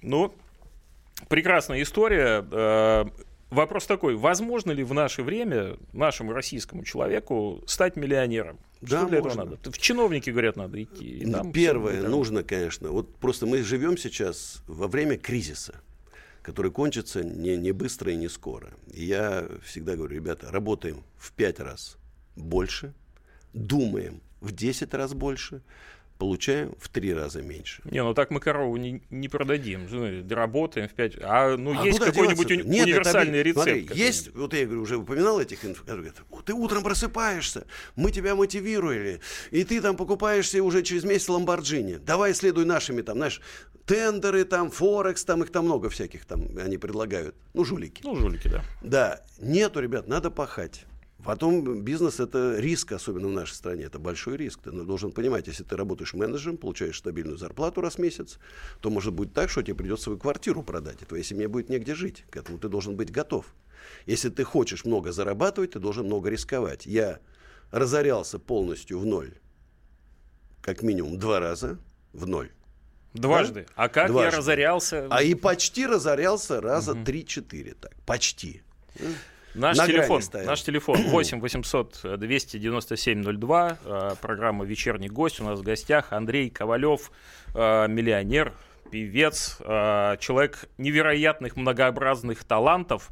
Ну, 0.00 0.34
прекрасная 1.28 1.82
история. 1.82 2.44
Вопрос 3.52 3.84
такой, 3.84 4.16
возможно 4.16 4.70
ли 4.70 4.82
в 4.82 4.94
наше 4.94 5.22
время 5.22 5.76
нашему 5.92 6.32
российскому 6.32 6.84
человеку 6.84 7.62
стать 7.66 7.96
миллионером? 7.96 8.58
Да, 8.80 9.00
Что 9.00 9.08
для 9.08 9.20
можно. 9.20 9.40
этого 9.42 9.56
надо? 9.56 9.70
В 9.70 9.76
чиновники, 9.76 10.30
говорят, 10.30 10.56
надо 10.56 10.82
идти. 10.82 11.30
Первое, 11.52 12.00
нужно, 12.08 12.42
конечно. 12.44 12.88
Вот 12.88 13.14
просто 13.16 13.44
мы 13.44 13.62
живем 13.62 13.98
сейчас 13.98 14.62
во 14.66 14.88
время 14.88 15.18
кризиса, 15.18 15.74
который 16.40 16.70
кончится 16.70 17.22
не, 17.22 17.58
не 17.58 17.72
быстро 17.72 18.10
и 18.10 18.16
не 18.16 18.28
скоро. 18.30 18.70
И 18.90 19.04
я 19.04 19.46
всегда 19.62 19.96
говорю, 19.96 20.14
ребята, 20.14 20.50
работаем 20.50 21.04
в 21.18 21.32
пять 21.32 21.60
раз 21.60 21.98
больше, 22.36 22.94
думаем 23.52 24.22
в 24.40 24.52
10 24.52 24.94
раз 24.94 25.12
больше, 25.12 25.60
получаем 26.22 26.72
в 26.78 26.88
три 26.88 27.12
раза 27.12 27.42
меньше. 27.42 27.82
Не, 27.84 28.00
ну 28.04 28.14
так 28.14 28.30
мы 28.30 28.38
корову 28.38 28.76
не, 28.76 29.02
не 29.10 29.28
продадим. 29.28 29.88
Работаем 30.30 30.88
в 30.88 30.92
пять. 30.92 31.14
А 31.20 31.56
ну 31.56 31.76
а 31.76 31.84
есть 31.84 31.98
какой-нибудь 31.98 32.48
уни- 32.48 32.62
Нет, 32.62 32.86
универсальный 32.86 33.40
это, 33.40 33.48
рецепт? 33.48 33.68
Смотри, 33.68 33.88
есть, 33.92 34.32
вот 34.32 34.54
я 34.54 34.64
говорю, 34.64 34.82
уже 34.82 34.98
упоминал 34.98 35.40
этих 35.40 35.64
инфluенсеров, 35.64 36.14
ты 36.44 36.52
утром 36.52 36.84
просыпаешься, 36.84 37.66
мы 37.96 38.12
тебя 38.12 38.36
мотивировали, 38.36 39.20
и 39.50 39.64
ты 39.64 39.80
там 39.80 39.96
покупаешься 39.96 40.62
уже 40.62 40.84
через 40.84 41.02
месяц 41.02 41.28
Ламборджини. 41.28 41.96
Давай 41.96 42.34
следуй 42.34 42.66
нашими 42.66 43.02
там, 43.02 43.16
знаешь, 43.16 43.40
тендеры 43.84 44.44
там, 44.44 44.70
Форекс, 44.70 45.24
там 45.24 45.42
их 45.42 45.50
там 45.50 45.64
много 45.64 45.90
всяких 45.90 46.24
там 46.24 46.56
они 46.56 46.78
предлагают. 46.78 47.34
Ну, 47.52 47.64
жулики. 47.64 48.02
Ну, 48.04 48.14
жулики, 48.14 48.46
да. 48.46 48.62
Да. 48.80 49.20
Нету, 49.40 49.80
ребят, 49.80 50.06
надо 50.06 50.30
пахать. 50.30 50.86
Потом 51.24 51.82
бизнес– 51.82 52.18
это 52.20 52.56
риск, 52.58 52.92
особенно 52.92 53.28
в 53.28 53.32
нашей 53.32 53.54
стране. 53.54 53.84
Это 53.84 53.98
большой 53.98 54.36
риск. 54.36 54.60
Ты 54.62 54.72
должен 54.72 55.12
понимать, 55.12 55.46
если 55.46 55.62
ты 55.62 55.76
работаешь 55.76 56.14
менеджером, 56.14 56.56
получаешь 56.56 56.98
стабильную 56.98 57.38
зарплату 57.38 57.80
раз 57.80 57.94
в 57.94 57.98
месяц, 57.98 58.38
то 58.80 58.90
может 58.90 59.12
быть 59.12 59.32
так, 59.32 59.48
что 59.48 59.62
тебе 59.62 59.76
придется 59.76 60.04
свою 60.04 60.18
квартиру 60.18 60.62
продать, 60.62 61.00
и 61.02 61.04
твоей 61.04 61.22
семье 61.22 61.46
будет 61.46 61.68
негде 61.68 61.94
жить. 61.94 62.24
К 62.30 62.38
этому 62.38 62.58
ты 62.58 62.68
должен 62.68 62.96
быть 62.96 63.12
готов. 63.12 63.46
Если 64.06 64.30
ты 64.30 64.42
хочешь 64.42 64.84
много 64.84 65.12
зарабатывать, 65.12 65.72
ты 65.72 65.78
должен 65.78 66.06
много 66.06 66.28
рисковать. 66.28 66.86
Я 66.86 67.20
разорялся 67.70 68.38
полностью 68.38 68.98
в 68.98 69.06
ноль, 69.06 69.34
как 70.60 70.82
минимум 70.82 71.18
два 71.18 71.38
раза 71.40 71.78
в 72.12 72.26
ноль. 72.26 72.50
Дважды. 73.14 73.66
Да? 73.68 73.72
А 73.84 73.88
как 73.88 74.08
Дважды. 74.08 74.30
я 74.30 74.38
разорялся? 74.38 75.06
А 75.10 75.22
и 75.22 75.34
почти 75.34 75.86
разорялся 75.86 76.60
раза 76.60 76.94
три-четыре. 76.94 77.74
Так, 77.74 77.94
почти. 78.06 78.62
Наш 79.54 79.76
на 79.76 79.86
телефон, 79.86 80.22
наш 80.46 80.62
телефон 80.62 80.96
8 81.08 81.40
800 81.40 82.18
297 82.18 83.22
02. 83.22 84.16
Программа 84.20 84.64
«Вечерний 84.64 85.08
гость». 85.08 85.40
У 85.40 85.44
нас 85.44 85.58
в 85.58 85.62
гостях 85.62 86.12
Андрей 86.12 86.48
Ковалев, 86.48 87.10
э, 87.54 87.86
миллионер, 87.86 88.54
певец, 88.90 89.58
э, 89.60 90.16
человек 90.20 90.70
невероятных 90.78 91.56
многообразных 91.56 92.44
талантов. 92.44 93.10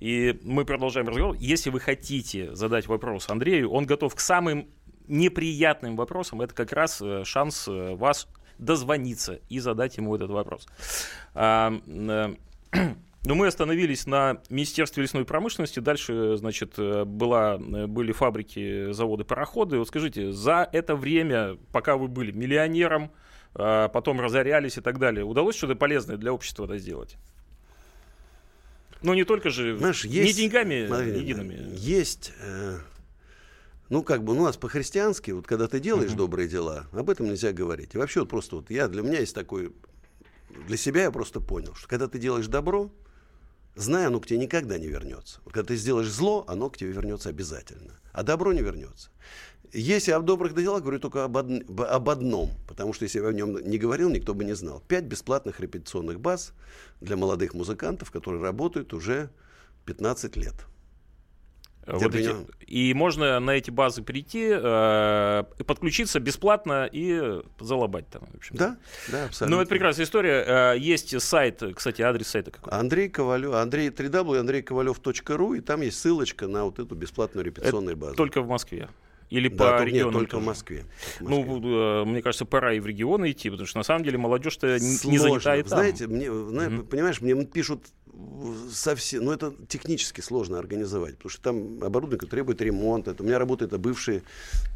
И 0.00 0.38
мы 0.42 0.64
продолжаем 0.64 1.08
разговор. 1.08 1.36
Если 1.38 1.70
вы 1.70 1.78
хотите 1.78 2.52
задать 2.54 2.88
вопрос 2.88 3.30
Андрею, 3.30 3.70
он 3.70 3.86
готов 3.86 4.14
к 4.16 4.20
самым 4.20 4.68
неприятным 5.06 5.94
вопросам. 5.94 6.40
Это 6.40 6.52
как 6.52 6.72
раз 6.72 7.00
э, 7.00 7.22
шанс 7.24 7.68
вас 7.68 8.26
дозвониться 8.58 9.38
и 9.48 9.60
задать 9.60 9.98
ему 9.98 10.16
этот 10.16 10.30
вопрос. 10.30 10.66
Но 13.26 13.34
мы 13.34 13.48
остановились 13.48 14.06
на 14.06 14.40
Министерстве 14.50 15.02
лесной 15.02 15.24
промышленности. 15.24 15.80
Дальше, 15.80 16.36
значит, 16.36 16.74
э, 16.78 17.04
была, 17.04 17.56
э, 17.56 17.86
были 17.88 18.12
фабрики, 18.12 18.92
заводы, 18.92 19.24
пароходы. 19.24 19.78
Вот 19.78 19.88
скажите, 19.88 20.30
за 20.30 20.68
это 20.72 20.94
время, 20.94 21.58
пока 21.72 21.96
вы 21.96 22.06
были 22.06 22.30
миллионером, 22.30 23.10
а 23.54 23.88
потом 23.88 24.20
разорялись 24.20 24.78
и 24.78 24.80
так 24.80 25.00
далее, 25.00 25.24
удалось 25.24 25.56
что-то 25.56 25.74
полезное 25.74 26.16
для 26.16 26.32
общества 26.32 26.66
это 26.66 26.78
сделать? 26.78 27.16
Ну, 29.02 29.12
не 29.14 29.24
только 29.24 29.50
же, 29.50 29.76
Знаешь, 29.76 30.04
не 30.04 30.10
есть, 30.12 30.36
деньгами 30.36 30.86
смотри, 30.86 31.18
едиными. 31.18 31.58
Есть, 31.74 32.32
э, 32.40 32.78
ну, 33.88 34.04
как 34.04 34.22
бы, 34.22 34.34
ну, 34.34 34.42
у 34.42 34.44
нас 34.44 34.56
по-христиански, 34.56 35.32
вот 35.32 35.48
когда 35.48 35.66
ты 35.66 35.80
делаешь 35.80 36.10
Мгм. 36.10 36.18
добрые 36.18 36.46
дела, 36.48 36.86
об 36.92 37.10
этом 37.10 37.26
нельзя 37.26 37.52
говорить. 37.52 37.96
И 37.96 37.98
вообще, 37.98 38.20
вот 38.20 38.28
просто 38.28 38.54
вот 38.54 38.70
я, 38.70 38.86
для 38.86 39.02
меня 39.02 39.18
есть 39.18 39.34
такой, 39.34 39.72
для 40.68 40.76
себя 40.76 41.02
я 41.02 41.10
просто 41.10 41.40
понял, 41.40 41.74
что 41.74 41.88
когда 41.88 42.06
ты 42.06 42.20
делаешь 42.20 42.46
добро, 42.46 42.92
знай, 43.76 44.06
оно 44.06 44.20
к 44.20 44.26
тебе 44.26 44.38
никогда 44.38 44.78
не 44.78 44.88
вернется. 44.88 45.40
Когда 45.44 45.62
ты 45.62 45.76
сделаешь 45.76 46.10
зло, 46.10 46.44
оно 46.48 46.68
к 46.70 46.76
тебе 46.76 46.90
вернется 46.90 47.28
обязательно. 47.28 47.92
А 48.12 48.22
добро 48.22 48.52
не 48.52 48.62
вернется. 48.62 49.10
Если 49.72 50.12
об 50.12 50.24
добрых 50.24 50.54
делах, 50.54 50.82
говорю 50.82 50.98
только 51.00 51.24
об, 51.24 51.32
б- 51.32 51.84
об 51.84 52.08
одном, 52.08 52.50
потому 52.66 52.92
что 52.92 53.04
если 53.04 53.20
я 53.20 53.28
о 53.28 53.32
нем 53.32 53.58
не 53.58 53.78
говорил, 53.78 54.08
никто 54.08 54.32
бы 54.32 54.44
не 54.44 54.54
знал. 54.54 54.82
Пять 54.88 55.04
бесплатных 55.04 55.60
репетиционных 55.60 56.20
баз 56.20 56.52
для 57.00 57.16
молодых 57.16 57.52
музыкантов, 57.52 58.10
которые 58.10 58.42
работают 58.42 58.94
уже 58.94 59.28
15 59.84 60.36
лет. 60.36 60.54
Вот 61.86 62.14
эти- 62.14 62.34
и 62.66 62.92
можно 62.94 63.38
на 63.38 63.52
эти 63.52 63.70
базы 63.70 64.02
прийти, 64.02 64.48
э, 64.50 65.44
подключиться 65.66 66.18
бесплатно 66.20 66.88
и 66.90 67.40
залобать 67.60 68.08
там. 68.08 68.22
В 68.32 68.36
общем. 68.36 68.56
Да, 68.56 68.76
да, 69.10 69.26
абсолютно. 69.26 69.56
Ну, 69.56 69.62
это 69.62 69.68
прекрасная 69.70 70.04
история. 70.04 70.44
Э, 70.74 70.78
Есть 70.78 71.20
сайт, 71.22 71.62
кстати, 71.74 72.02
адрес 72.02 72.26
сайта 72.28 72.50
какой? 72.50 72.72
Андрей 72.72 73.08
Ковалев, 73.08 73.54
Андрей 73.54 73.90
3W, 73.90 74.38
андрейковалев.ру, 74.40 75.54
и 75.54 75.60
там 75.60 75.80
есть 75.82 75.98
ссылочка 76.00 76.46
на 76.48 76.64
вот 76.64 76.78
эту 76.78 76.94
бесплатную 76.94 77.44
репетиционную 77.44 77.96
базу. 77.96 78.14
Только 78.16 78.42
в 78.42 78.48
Москве. 78.48 78.88
Или 79.28 79.48
Да, 79.48 79.56
по 79.56 79.64
только- 79.70 79.84
нет, 79.86 79.94
регионам 79.94 80.12
только 80.14 80.30
тоже? 80.32 80.42
в 80.42 80.46
Москве. 80.46 80.84
Только 81.18 81.24
в 81.24 81.28
Ну, 81.30 81.44
Москве. 81.44 81.70
э, 81.72 82.04
мне 82.04 82.22
кажется, 82.22 82.44
пора 82.44 82.72
и 82.74 82.80
в 82.80 82.86
регионы 82.86 83.32
идти, 83.32 83.50
потому 83.50 83.66
что 83.66 83.78
на 83.78 83.82
самом 83.84 84.04
деле 84.04 84.18
молодежь-то 84.18 84.78
не 84.78 85.18
занята 85.18 85.56
и 85.56 85.62
там. 85.62 85.68
Знаете, 85.70 86.06
мне, 86.06 86.30
Мгм. 86.30 86.86
понимаешь, 86.86 87.20
мне 87.20 87.44
пишут 87.44 87.86
совсем, 88.70 89.24
ну 89.24 89.32
это 89.32 89.52
технически 89.68 90.20
сложно 90.20 90.58
организовать, 90.58 91.16
потому 91.16 91.30
что 91.30 91.42
там 91.42 91.82
оборудование 91.82 92.28
требует 92.28 92.60
ремонта. 92.60 93.10
Это 93.12 93.22
у 93.22 93.26
меня 93.26 93.38
работают 93.38 93.72
это 93.72 93.78
бывшие, 93.78 94.22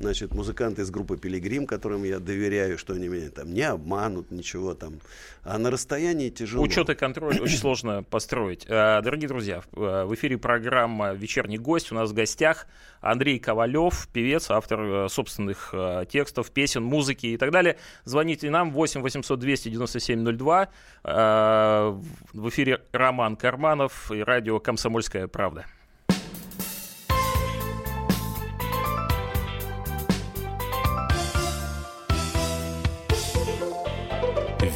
значит, 0.01 0.35
музыканты 0.35 0.83
из 0.83 0.91
группы 0.91 1.17
Пилигрим, 1.17 1.67
которым 1.67 2.05
я 2.05 2.19
доверяю, 2.19 2.79
что 2.79 2.95
они 2.95 3.09
меня 3.09 3.31
там 3.31 3.53
не 3.53 3.63
обманут, 3.63 4.31
ничего 4.31 4.75
там. 4.75 5.01
А 5.43 5.59
на 5.59 5.71
расстоянии 5.71 6.31
тяжело. 6.31 6.63
Учет 6.65 6.91
и 6.91 6.95
контроль 6.95 7.41
очень 7.41 7.57
сложно 7.59 8.03
построить. 8.03 8.67
Э, 8.69 9.01
Дорогие 9.03 9.29
друзья, 9.29 9.63
в 9.73 9.83
э, 9.83 10.05
в 10.05 10.15
эфире 10.15 10.39
программа 10.39 11.13
«Вечерний 11.13 11.59
гость». 11.59 11.93
У 11.93 11.95
нас 11.95 12.11
в 12.11 12.15
гостях 12.15 12.67
Андрей 13.01 13.39
Ковалев, 13.39 14.09
певец, 14.13 14.51
автор 14.51 14.81
э, 14.81 15.09
собственных 15.09 15.75
текстов, 16.11 16.51
песен, 16.51 16.83
музыки 16.83 17.27
и 17.27 17.37
так 17.37 17.51
далее. 17.51 17.77
Звоните 18.05 18.51
нам 18.51 18.73
8 18.73 19.01
800 19.01 19.39
297 19.39 20.37
02. 20.37 20.69
Э, 21.05 21.99
В 22.33 22.49
эфире 22.49 22.83
Роман 22.93 23.30
Карманов 23.37 24.11
и 24.13 24.23
радио 24.23 24.61
«Комсомольская 24.61 25.29
правда». 25.29 25.67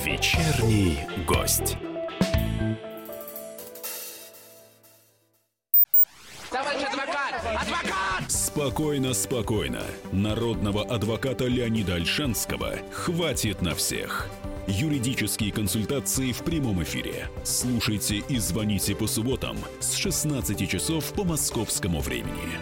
Вечерний 0.04 0.98
гость. 1.26 1.78
Товарищ 6.50 6.82
адвокат! 6.82 7.34
Адвокат! 7.62 8.30
Спокойно, 8.30 9.14
спокойно. 9.14 9.82
Народного 10.12 10.84
адвоката 10.84 11.46
Леонида 11.46 11.94
Альшанского 11.94 12.74
хватит 12.92 13.62
на 13.62 13.74
всех. 13.74 14.28
Юридические 14.66 15.52
консультации 15.52 16.32
в 16.32 16.42
прямом 16.42 16.82
эфире. 16.82 17.28
Слушайте 17.44 18.22
и 18.28 18.38
звоните 18.38 18.96
по 18.96 19.06
субботам 19.06 19.58
с 19.78 19.92
16 19.94 20.68
часов 20.68 21.12
по 21.12 21.22
московскому 21.22 22.00
времени. 22.00 22.58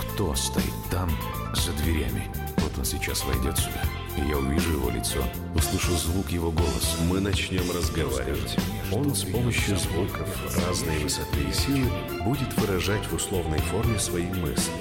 Кто 0.00 0.34
стоит 0.34 0.64
там, 0.90 1.08
за 1.54 1.72
дверями? 1.84 2.24
Вот 2.58 2.76
он 2.76 2.84
сейчас 2.84 3.24
войдет 3.24 3.56
сюда, 3.58 3.82
я 4.28 4.38
увижу 4.38 4.72
его 4.72 4.90
лицо, 4.90 5.22
услышу 5.54 5.92
звук 5.92 6.30
его 6.30 6.50
голоса. 6.50 6.96
Мы 7.08 7.20
начнем 7.20 7.70
разговаривать. 7.70 8.56
Он 8.90 9.14
с 9.14 9.22
помощью 9.22 9.76
звуков 9.76 10.28
разной 10.66 10.98
высоты 10.98 11.38
и 11.48 11.52
силы 11.52 11.90
будет 12.24 12.52
выражать 12.58 13.06
в 13.06 13.14
условной 13.14 13.58
форме 13.58 14.00
свои 14.00 14.26
мысли. 14.26 14.72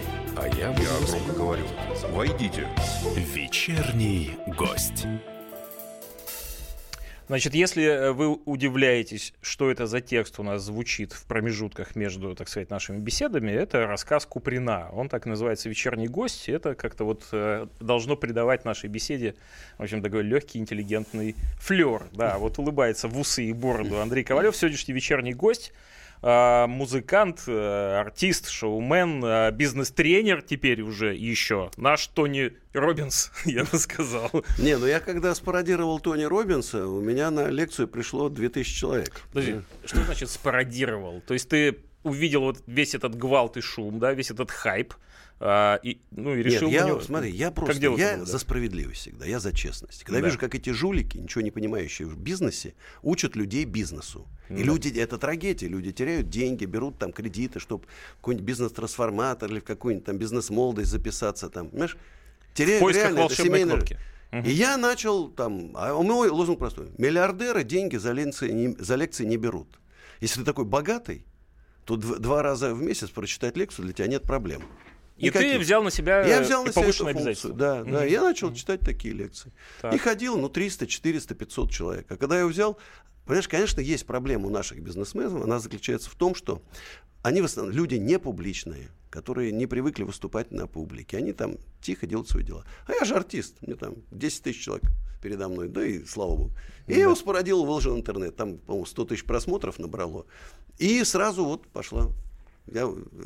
А 0.43 0.47
я 0.47 0.71
буду... 0.71 0.83
Я 0.83 1.07
громко 1.07 1.33
говорю. 1.33 1.63
Войдите. 2.09 2.67
Вечерний 3.15 4.31
гость. 4.57 5.05
Значит, 7.27 7.55
если 7.55 7.85
э, 7.85 8.11
вы 8.11 8.33
удивляетесь, 8.33 9.33
что 9.41 9.71
это 9.71 9.87
за 9.87 10.01
текст 10.01 10.39
у 10.39 10.43
нас 10.43 10.61
звучит 10.63 11.13
в 11.13 11.25
промежутках 11.27 11.95
между, 11.95 12.35
так 12.35 12.49
сказать, 12.49 12.69
нашими 12.69 12.99
беседами, 12.99 13.51
это 13.51 13.87
рассказ 13.87 14.25
Куприна. 14.25 14.89
Он 14.91 15.07
так 15.07 15.25
называется 15.25 15.69
«Вечерний 15.69 16.09
гость». 16.09 16.49
Это 16.49 16.75
как-то 16.75 17.05
вот 17.05 17.23
э, 17.31 17.67
должно 17.79 18.17
придавать 18.17 18.65
нашей 18.65 18.89
беседе, 18.89 19.35
в 19.77 19.83
общем, 19.83 20.01
такой 20.01 20.23
легкий, 20.23 20.59
интеллигентный 20.59 21.37
флер. 21.57 22.03
Да, 22.11 22.37
вот 22.37 22.59
улыбается 22.59 23.07
в 23.07 23.17
усы 23.17 23.45
и 23.45 23.53
бороду 23.53 24.01
Андрей 24.01 24.25
Ковалев, 24.25 24.57
сегодняшний 24.57 24.93
вечерний 24.93 25.33
гость. 25.33 25.71
А, 26.25 26.67
музыкант, 26.67 27.43
э, 27.47 27.99
артист, 27.99 28.49
шоумен, 28.49 29.23
э, 29.25 29.51
бизнес-тренер 29.51 30.41
теперь 30.41 30.81
уже 30.81 31.13
еще. 31.13 31.69
Наш 31.75 32.07
Тони 32.07 32.53
Робинс, 32.71 33.33
я 33.45 33.65
бы 33.65 33.77
сказал. 33.77 34.31
Не, 34.57 34.77
ну 34.77 34.85
я 34.85 35.01
когда 35.01 35.35
спародировал 35.35 35.99
Тони 35.99 36.23
Робинса, 36.23 36.87
у 36.87 37.01
меня 37.01 37.29
на 37.29 37.49
лекцию 37.49 37.89
пришло 37.89 38.29
2000 38.29 38.73
человек. 38.73 39.21
Подожди, 39.33 39.59
что 39.83 40.01
значит 40.03 40.29
спародировал? 40.29 41.19
То 41.27 41.33
есть 41.33 41.49
ты 41.49 41.79
увидел 42.03 42.43
вот 42.43 42.63
весь 42.67 42.95
этот 42.95 43.15
гвалт 43.15 43.57
и 43.57 43.61
шум, 43.61 43.99
да, 43.99 44.13
весь 44.13 44.31
этот 44.31 44.49
хайп, 44.49 44.93
а, 45.45 45.75
и, 45.83 45.99
ну, 46.11 46.33
и 46.35 46.41
решил... 46.41 46.69
Нет, 46.69 46.81
я, 46.81 46.87
него- 46.87 47.01
смотри, 47.01 47.29
я 47.31 47.51
просто, 47.51 47.73
я 47.73 47.79
это 47.79 47.89
было, 47.89 48.17
да? 48.19 48.25
за 48.25 48.39
справедливость 48.39 49.01
всегда, 49.01 49.25
я 49.25 49.39
за 49.39 49.51
честность. 49.51 50.03
Когда 50.05 50.21
Да. 50.21 50.25
вижу, 50.27 50.39
как 50.39 50.55
эти 50.55 50.69
жулики, 50.69 51.17
ничего 51.17 51.41
не 51.41 51.51
понимающие 51.51 52.07
в 52.07 52.17
бизнесе, 52.17 52.75
учат 53.01 53.35
людей 53.35 53.65
бизнесу. 53.65 54.25
И 54.49 54.53
Да. 54.55 54.63
люди, 54.63 54.87
это 54.97 55.17
трагедия, 55.17 55.67
люди 55.67 55.91
теряют 55.91 56.29
деньги, 56.29 56.63
берут 56.63 56.97
там 56.97 57.11
кредиты, 57.11 57.59
чтобы 57.59 57.85
какой-нибудь 58.17 58.45
бизнес-трансформатор 58.47 59.51
или 59.51 59.59
в 59.59 59.65
какую-нибудь 59.65 60.05
там 60.05 60.17
бизнес-молодость 60.17 60.89
записаться 60.89 61.49
там, 61.49 61.69
понимаешь? 61.69 61.97
Теряют 62.53 62.81
реально, 62.95 63.13
это 63.19 63.21
волшебной 63.23 63.59
семейная- 63.59 63.75
кнопки. 63.77 63.97
Мгм. 64.31 64.45
И 64.45 64.51
я 64.51 64.77
начал 64.77 65.27
там, 65.27 65.71
а 65.75 65.93
мой 66.01 66.29
лозунг 66.29 66.59
простой. 66.59 66.87
Миллиардеры 66.97 67.63
деньги 67.63 67.97
за 67.97 68.13
лекции 68.13 68.49
не, 68.51 68.75
за 68.79 68.95
лекции 68.95 69.25
не 69.25 69.37
берут. 69.37 69.79
Если 70.21 70.39
ты 70.39 70.45
такой 70.45 70.65
богатый, 70.65 71.25
то 71.85 71.95
дв- 71.95 72.17
два 72.19 72.41
раза 72.41 72.73
в 72.73 72.81
месяц 72.81 73.09
прочитать 73.09 73.57
лекцию 73.57 73.85
для 73.85 73.93
тебя 73.93 74.07
нет 74.07 74.23
проблем. 74.23 74.63
И 75.17 75.29
ты 75.29 75.59
взял 75.59 75.83
на 75.83 75.91
себя 75.91 76.25
Я 76.25 76.39
э, 76.39 76.43
взял 76.43 76.63
на 76.63 76.71
себя 76.71 76.81
эту 76.81 76.91
функцию. 76.91 77.07
обязательство. 77.07 77.53
Да, 77.53 77.83
да. 77.83 78.03
Я 78.03 78.21
начал 78.21 78.53
читать 78.53 78.79
такие 78.81 79.13
лекции. 79.13 79.51
Так. 79.81 79.93
И 79.93 79.97
ходил, 79.97 80.37
ну, 80.37 80.49
300, 80.49 80.87
400, 80.87 81.35
500 81.35 81.71
человек. 81.71 82.11
А 82.11 82.17
когда 82.17 82.39
я 82.39 82.47
взял... 82.47 82.77
Понимаешь, 83.25 83.47
конечно, 83.47 83.79
есть 83.79 84.05
проблема 84.05 84.47
у 84.47 84.49
наших 84.49 84.81
бизнесменов. 84.81 85.43
Она 85.43 85.59
заключается 85.59 86.09
в 86.09 86.15
том, 86.15 86.35
что 86.35 86.61
они 87.21 87.41
в 87.41 87.45
основном 87.45 87.73
люди 87.73 87.95
не 87.95 88.19
публичные, 88.19 88.89
которые 89.09 89.53
не 89.53 89.65
привыкли 89.65 90.03
выступать 90.03 90.51
на 90.51 90.67
публике. 90.67 91.17
Они 91.17 91.31
там 91.31 91.55
тихо 91.81 92.05
делают 92.05 92.29
свои 92.29 92.43
дела. 92.43 92.65
А 92.85 92.91
я 92.93 93.05
же 93.05 93.15
артист. 93.15 93.61
Мне 93.61 93.75
там 93.75 93.95
10 94.11 94.43
тысяч 94.43 94.61
человек 94.61 94.83
передо 95.21 95.47
мной. 95.47 95.69
Да 95.69 95.85
и 95.85 96.03
слава 96.03 96.35
богу. 96.35 96.51
И 96.87 96.93
я 96.93 97.03
его 97.03 97.15
спородил, 97.15 97.63
выложил 97.63 97.95
в 97.95 97.97
интернет. 97.97 98.35
Там, 98.35 98.57
по-моему, 98.57 98.85
100 98.85 99.05
тысяч 99.05 99.23
просмотров 99.23 99.79
набрало. 99.79 100.25
И 100.79 101.01
сразу 101.05 101.45
вот 101.45 101.67
пошла. 101.67 102.09
Я 102.67 102.83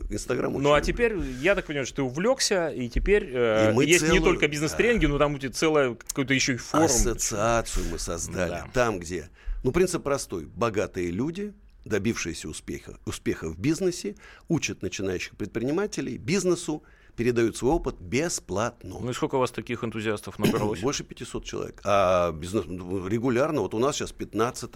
Инстаграм 0.10 0.52
Ну 0.52 0.74
а 0.74 0.82
теперь, 0.82 1.16
я 1.42 1.54
так 1.54 1.68
понимаю, 1.68 1.86
что 1.86 1.98
ты 1.98 2.02
увлекся, 2.02 2.70
и 2.70 2.90
теперь 2.90 3.30
э, 3.32 3.72
И 3.72 3.74
мы 3.74 3.86
есть 3.86 4.02
не 4.04 4.10
целую- 4.10 4.24
только 4.24 4.48
бизнес-тренинги, 4.48 5.06
но 5.06 5.18
там 5.18 5.34
будет 5.34 5.56
целая 5.56 5.96
какой-то 5.96 6.34
еще 6.34 6.54
и 6.54 6.58
форум. 6.58 6.86
Ассоциацию 6.86 7.86
мы 7.92 8.00
создали. 8.00 8.50
Да. 8.50 8.68
Там, 8.74 9.00
где... 9.00 9.30
Ну, 9.64 9.72
принцип 9.72 10.04
простой. 10.04 10.46
Богатые 10.46 11.12
люди, 11.12 11.54
добившиеся 11.86 12.50
успеха, 12.50 12.98
успеха 13.06 13.50
в 13.50 13.60
бизнесе, 13.60 14.16
учат 14.48 14.82
начинающих 14.82 15.36
предпринимателей 15.36 16.18
бизнесу, 16.18 16.84
передают 17.16 17.58
свой 17.58 17.74
опыт 17.74 18.00
бесплатно. 18.00 18.98
Ну 19.02 19.10
и 19.10 19.14
сколько 19.14 19.36
у 19.36 19.40
вас 19.40 19.52
таких 19.52 19.84
энтузиастов 19.84 20.40
набралось? 20.40 20.80
Больше 20.82 21.04
500 21.04 21.44
человек. 21.44 21.82
А 21.84 22.32
бизнес 22.32 22.66
ну, 22.68 23.08
регулярно, 23.08 23.62
вот 23.62 23.74
у 23.74 23.80
нас 23.80 23.96
сейчас 23.96 24.12
15 24.12 24.72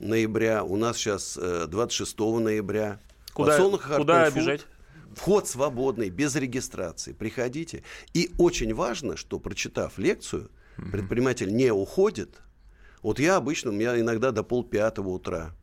ноября, 0.00 0.64
у 0.64 0.76
нас 0.76 0.96
сейчас 0.96 1.38
э, 1.40 1.66
26 1.68 2.18
ноября. 2.18 2.98
Куда- 3.32 3.56
куда 3.96 4.30
бежать? 4.30 4.66
Вход 5.14 5.48
свободный, 5.48 6.08
без 6.08 6.36
регистрации. 6.36 7.12
Приходите. 7.12 7.82
И 8.14 8.30
очень 8.38 8.72
важно, 8.74 9.16
что 9.16 9.38
прочитав 9.40 9.98
лекцию, 9.98 10.50
предприниматель 10.92 11.54
не 11.54 11.72
уходит, 11.72 12.40
Вот 13.02 13.18
я 13.18 13.36
обычно, 13.36 13.70
у 13.70 13.74
меня 13.74 13.98
иногда 13.98 14.30
до 14.30 14.42
полпятого 14.42 15.08
утра. 15.08 15.56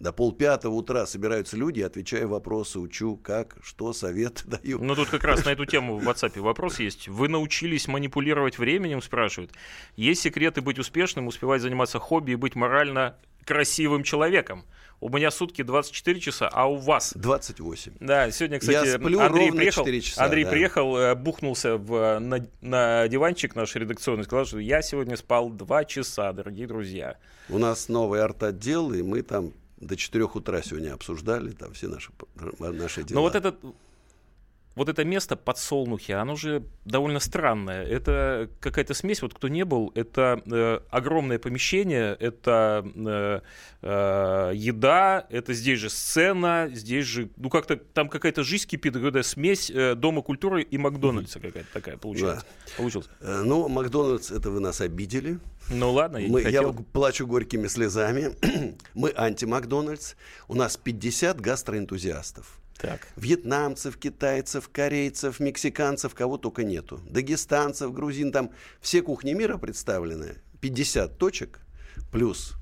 До 0.00 0.12
полпятого 0.12 0.74
утра 0.74 1.06
собираются 1.06 1.56
люди, 1.56 1.80
отвечаю 1.80 2.28
вопросы, 2.28 2.80
учу, 2.80 3.16
как, 3.16 3.56
что, 3.62 3.92
совет 3.92 4.42
даю. 4.46 4.82
Ну, 4.82 4.96
тут 4.96 5.08
как 5.08 5.22
раз 5.22 5.44
на 5.44 5.50
эту 5.50 5.64
тему 5.64 5.96
в 5.98 6.08
WhatsApp 6.08 6.40
вопрос 6.40 6.80
есть. 6.80 7.06
Вы 7.06 7.28
научились 7.28 7.86
манипулировать 7.86 8.58
временем, 8.58 9.00
спрашивают. 9.00 9.52
Есть 9.94 10.22
секреты 10.22 10.60
быть 10.60 10.80
успешным, 10.80 11.28
успевать 11.28 11.62
заниматься 11.62 12.00
хобби 12.00 12.32
и 12.32 12.34
быть 12.34 12.56
морально 12.56 13.16
красивым 13.44 14.02
человеком. 14.02 14.64
У 15.00 15.08
меня 15.08 15.32
сутки 15.32 15.62
24 15.62 16.20
часа, 16.20 16.48
а 16.48 16.70
у 16.70 16.76
вас? 16.76 17.12
28. 17.16 17.94
Да, 17.98 18.30
сегодня, 18.30 18.60
кстати, 18.60 18.86
Я 18.86 18.98
сплю 18.98 19.18
Андрей 19.18 19.46
ровно 19.46 19.56
приехал, 19.56 19.82
4 19.82 20.00
часа, 20.00 20.24
Андрей 20.24 20.44
да. 20.44 20.50
приехал, 20.50 20.96
э, 20.96 21.14
бухнулся 21.16 21.76
в, 21.76 22.20
на, 22.20 22.46
на 22.60 23.08
диванчик 23.08 23.56
наш 23.56 23.74
редакционный, 23.74 24.22
сказал, 24.22 24.44
что 24.44 24.60
я 24.60 24.80
сегодня 24.80 25.16
спал 25.16 25.50
2 25.50 25.84
часа, 25.86 26.32
дорогие 26.32 26.68
друзья. 26.68 27.18
У 27.48 27.58
нас 27.58 27.88
новый 27.88 28.22
арт-отдел, 28.22 28.92
и 28.92 29.02
мы 29.02 29.22
там 29.22 29.52
до 29.78 29.96
4 29.96 30.24
утра 30.24 30.62
сегодня 30.62 30.94
обсуждали 30.94 31.50
там 31.50 31.72
все 31.72 31.88
наши, 31.88 32.10
наши 32.60 33.02
дела. 33.02 33.16
Но 33.16 33.22
вот 33.22 33.34
этот 33.34 33.56
вот 34.74 34.88
это 34.88 35.04
место 35.04 35.36
подсолнухи, 35.36 36.12
оно 36.12 36.36
же 36.36 36.64
довольно 36.84 37.20
странное. 37.20 37.84
Это 37.84 38.48
какая-то 38.60 38.94
смесь, 38.94 39.22
вот 39.22 39.34
кто 39.34 39.48
не 39.48 39.64
был, 39.64 39.92
это 39.94 40.42
э, 40.50 40.80
огромное 40.90 41.38
помещение, 41.38 42.16
это 42.18 42.84
э, 42.94 43.40
э, 43.82 44.52
еда, 44.54 45.26
это 45.30 45.52
здесь 45.52 45.78
же 45.78 45.90
сцена, 45.90 46.70
здесь 46.72 47.06
же, 47.06 47.30
ну 47.36 47.50
как-то 47.50 47.76
там 47.76 48.08
какая-то 48.08 48.42
жизнь 48.42 48.66
кипит, 48.68 48.94
какая-то 48.94 49.22
смесь 49.22 49.70
э, 49.70 49.94
Дома 49.94 50.22
культуры 50.22 50.62
и 50.62 50.78
Макдональдса 50.78 51.40
какая-то 51.40 51.72
такая 51.72 51.96
получается. 51.96 52.46
Получилось. 52.76 53.08
Э, 53.20 53.42
Ну, 53.44 53.68
Макдональдс, 53.68 54.30
это 54.30 54.50
вы 54.50 54.60
нас 54.60 54.80
обидели. 54.80 55.38
Ну 55.70 55.92
ладно, 55.92 56.16
я 56.16 56.28
Мы, 56.28 56.40
не 56.40 56.44
хотел. 56.46 56.72
Я 56.72 56.84
плачу 56.92 57.26
горькими 57.26 57.66
слезами. 57.66 58.32
Мы 58.94 59.12
анти-Макдональдс. 59.14 60.14
У 60.48 60.54
нас 60.54 60.76
50 60.76 61.40
гастроэнтузиастов. 61.40 62.61
Так. 62.82 63.06
Вьетнамцев, 63.16 63.96
китайцев, 63.96 64.68
корейцев, 64.68 65.38
мексиканцев, 65.38 66.14
кого 66.14 66.36
только 66.36 66.64
нету. 66.64 67.00
Дагестанцев, 67.08 67.92
грузин, 67.92 68.32
там 68.32 68.50
все 68.80 69.02
кухни 69.02 69.32
мира 69.32 69.56
представлены. 69.56 70.42
50 70.60 71.16
точек 71.16 71.60
плюс 72.10 72.54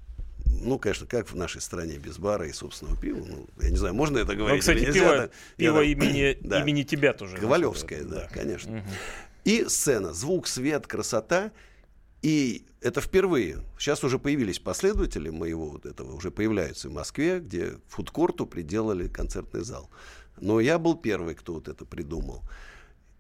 ну, 0.63 0.79
конечно, 0.79 1.07
как 1.07 1.31
в 1.31 1.37
нашей 1.37 1.61
стране 1.61 1.97
без 1.97 2.19
бара 2.19 2.47
и 2.47 2.53
собственного 2.53 2.97
пива. 2.97 3.25
Ну, 3.27 3.47
я 3.61 3.71
не 3.71 3.77
знаю, 3.77 3.95
можно 3.95 4.19
это 4.19 4.35
говорить? 4.35 4.57
Ну, 4.57 4.61
кстати, 4.61 4.93
пиво? 4.93 5.13
Я 5.15 5.31
пиво 5.57 5.83
имени, 5.83 6.37
Да. 6.43 6.61
имени 6.61 6.83
тебя 6.83 7.13
тоже. 7.13 7.37
Ковалевская, 7.37 8.05
да, 8.05 8.29
конечно. 8.33 8.85
И 9.45 9.65
сцена, 9.69 10.13
звук, 10.13 10.47
свет, 10.49 10.87
красота. 10.87 11.51
И 12.23 12.67
это 12.81 13.01
впервые. 13.01 13.63
Сейчас 13.79 14.05
уже 14.05 14.19
появились 14.19 14.59
последователи 14.59 15.31
моего 15.31 15.71
вот 15.71 15.87
этого, 15.87 16.15
уже 16.15 16.31
появляются 16.31 16.89
в 16.89 16.93
Москве, 16.93 17.41
где 17.41 17.79
фудкорту 17.89 18.47
приделали 18.47 19.09
концертный 19.09 19.63
зал. 19.63 19.91
Но 20.39 20.61
я 20.61 20.79
был 20.79 20.95
первый, 20.97 21.35
кто 21.35 21.55
вот 21.55 21.69
это 21.69 21.85
придумал. 21.85 22.43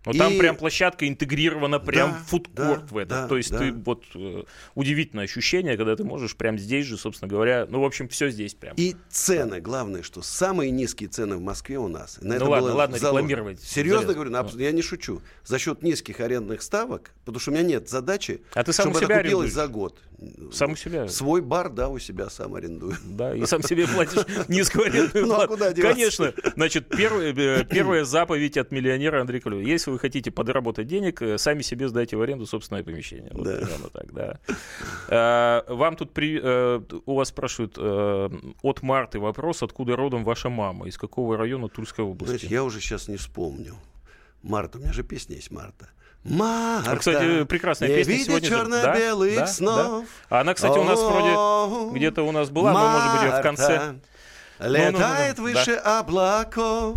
Ну, 0.07 0.13
там 0.15 0.33
И- 0.33 0.39
прям 0.39 0.57
площадка 0.57 1.07
интегрирована 1.07 1.79
прям 1.79 2.13
Да, 2.13 2.19
фудкорт 2.27 2.87
да, 2.87 2.95
в 2.95 2.97
это. 2.97 3.11
да, 3.11 3.29
То 3.29 3.37
есть 3.37 3.51
да. 3.51 3.59
ты 3.59 3.73
вот 3.73 4.05
э, 4.15 4.45
удивительное 4.75 5.25
ощущение, 5.25 5.77
когда 5.77 5.95
ты 5.95 6.05
можешь 6.05 6.37
прям 6.37 6.59
здесь 6.59 6.87
же, 6.87 6.97
собственно 6.97 7.29
говоря, 7.29 7.67
ну, 7.69 7.81
в 7.81 7.85
общем, 7.85 8.09
все 8.09 8.31
здесь 8.31 8.55
прям. 8.55 8.75
И 8.77 8.97
цены, 9.11 9.61
главное, 9.61 10.03
что 10.03 10.23
самые 10.23 10.71
низкие 10.71 11.11
цены 11.11 11.37
в 11.37 11.43
Москве 11.43 11.79
у 11.79 11.89
нас. 11.89 12.19
На 12.23 12.39
Ну 12.39 12.49
ладно, 12.49 12.75
ладно, 12.75 12.99
заложено. 12.99 13.27
рекламировать. 13.29 13.61
Серьезно 13.61 14.01
Залез. 14.03 14.15
говорю, 14.15 14.31
на 14.31 14.39
абс- 14.41 14.57
я 14.59 14.73
не 14.73 14.81
шучу. 14.83 15.21
За 15.45 15.59
счет 15.59 15.83
низких 15.83 16.21
арендных 16.21 16.63
ставок, 16.63 17.13
потому 17.27 17.39
что 17.41 17.51
у 17.51 17.55
меня 17.55 17.65
нет 17.65 17.89
задачи, 17.91 18.43
А 18.55 18.65
ты 18.65 18.73
сам 18.73 18.87
чтобы 18.95 19.05
себя 19.05 19.17
это 19.17 19.25
купилось 19.25 19.53
арендуешь? 19.53 19.55
за 19.55 19.69
год. 19.69 19.99
Сам 20.53 20.73
у 20.73 20.77
себя. 20.77 21.09
Свой 21.09 21.41
бар, 21.41 21.71
да, 21.71 21.89
у 21.89 21.99
себя 21.99 22.29
сам 22.29 22.55
арендую. 22.55 22.95
Да, 23.05 23.35
и 23.35 23.45
сам 23.47 23.63
себе 23.63 23.87
платишь 23.87 24.25
низкую 24.49 24.87
арендную 24.87 25.27
Ну, 25.27 25.35
а 25.35 25.47
куда? 25.47 25.73
Конечно. 25.73 26.33
Значит, 26.57 26.89
первая, 26.89 27.33
э, 27.35 27.65
первая 27.65 28.05
заповедь 28.05 28.57
от 28.59 28.71
миллионера 28.71 29.21
Андрея 29.21 29.41
Ковалева. 29.41 29.63
Если 29.91 29.95
вы 29.95 29.99
хотите 29.99 30.31
подработать 30.31 30.87
денег, 30.87 31.21
э, 31.21 31.37
сами 31.37 31.63
себе 31.63 31.89
сдайте 31.89 32.17
в 32.17 32.23
аренду 32.23 32.47
собственное 32.47 32.85
помещение. 32.85 33.31
Вот 33.35 33.45
Да. 33.45 33.57
примерно 33.57 33.89
так, 33.91 34.13
да. 34.13 34.39
Э, 35.09 35.75
Вам 35.75 35.97
тут 35.97 36.13
при, 36.13 36.39
э, 36.43 36.81
у 37.07 37.15
вас 37.15 37.29
спрашивают 37.29 37.75
э, 37.77 38.31
от 38.63 38.83
Марты 38.83 39.19
вопрос, 39.19 39.63
откуда 39.63 39.97
родом 39.97 40.23
ваша 40.23 40.49
мама, 40.49 40.87
из 40.87 40.97
какого 40.97 41.37
района 41.37 41.69
Тульской 41.69 42.05
области? 42.05 42.27
Знаете, 42.37 42.47
я 42.55 42.63
уже 42.63 42.81
сейчас 42.81 43.09
не 43.09 43.17
вспомню. 43.17 43.75
Марта, 44.43 44.79
у 44.79 44.81
меня 44.81 44.93
же 44.93 45.03
песня 45.03 45.35
есть 45.37 45.51
Марта. 45.51 45.89
Марта, 46.23 46.91
Ну, 46.93 46.97
кстати, 46.99 47.45
прекрасная 47.45 47.89
не 47.89 48.05
песня 48.05 48.25
сегодня 48.25 48.49
черно-белых 48.49 49.35
Да, 49.35 49.41
да, 49.41 49.47
снов. 49.47 50.05
да. 50.31 50.41
Она, 50.41 50.55
кстати, 50.55 50.79
у 50.79 50.85
нас 50.85 51.01
вроде 51.01 51.99
где-то 51.99 52.23
у 52.23 52.31
нас 52.31 52.49
была, 52.51 52.73
но, 52.73 52.89
может 52.91 53.13
быть, 53.33 53.41
в 53.41 53.43
конце. 53.43 53.95
Летает 54.61 55.39
Ну, 55.39 55.45
ну, 55.45 55.53
ну, 55.53 55.59
выше 55.59 55.73
облаков. 55.73 56.97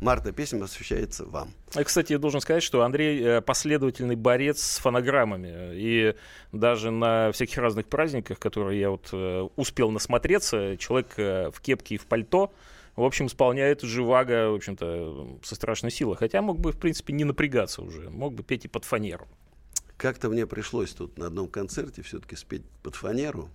Марта, 0.00 0.32
песня 0.32 0.58
посвящается 0.60 1.26
вам. 1.26 1.50
Кстати, 1.84 2.12
я 2.12 2.18
должен 2.18 2.40
сказать, 2.40 2.62
что 2.62 2.82
Андрей 2.82 3.22
э, 3.22 3.40
последовательный 3.40 4.16
борец 4.16 4.60
с 4.60 4.78
фонограммами. 4.78 5.72
И 5.74 6.14
даже 6.52 6.90
на 6.90 7.30
всяких 7.32 7.58
разных 7.58 7.86
праздниках, 7.86 8.38
которые 8.38 8.80
я 8.80 8.90
вот 8.90 9.08
э, 9.12 9.48
успел 9.56 9.90
насмотреться, 9.90 10.76
человек 10.76 11.12
э, 11.16 11.50
в 11.52 11.60
кепке 11.60 11.94
и 11.94 11.98
в 11.98 12.06
пальто, 12.06 12.52
в 12.96 13.04
общем, 13.04 13.26
исполняет 13.26 13.82
живаго, 13.82 14.50
в 14.50 14.56
общем-то, 14.56 15.38
со 15.42 15.54
страшной 15.54 15.92
силой. 15.92 16.16
Хотя 16.16 16.42
мог 16.42 16.58
бы, 16.58 16.72
в 16.72 16.78
принципе, 16.78 17.12
не 17.12 17.24
напрягаться 17.24 17.82
уже. 17.82 18.10
Мог 18.10 18.34
бы 18.34 18.42
петь 18.42 18.64
и 18.64 18.68
под 18.68 18.84
фанеру. 18.84 19.28
Как-то 19.96 20.28
мне 20.28 20.46
пришлось 20.46 20.92
тут 20.92 21.18
на 21.18 21.26
одном 21.26 21.46
концерте 21.46 22.02
все-таки 22.02 22.34
спеть 22.34 22.62
под 22.82 22.96
фанеру, 22.96 23.48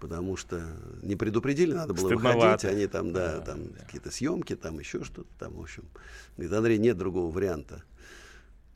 потому 0.00 0.36
что 0.36 0.60
не 1.02 1.14
предупредили, 1.14 1.72
надо 1.72 1.94
было 1.94 2.08
Стыдновато. 2.08 2.38
выходить, 2.38 2.64
они 2.64 2.86
там, 2.86 3.12
да, 3.12 3.40
там 3.40 3.68
какие-то 3.84 4.10
съемки, 4.10 4.56
там 4.56 4.78
еще 4.78 5.04
что-то, 5.04 5.28
там, 5.38 5.54
в 5.54 5.60
общем. 5.60 5.84
Говорит, 6.36 6.52
Андрей, 6.56 6.78
нет 6.78 6.96
другого 6.96 7.30
варианта. 7.30 7.84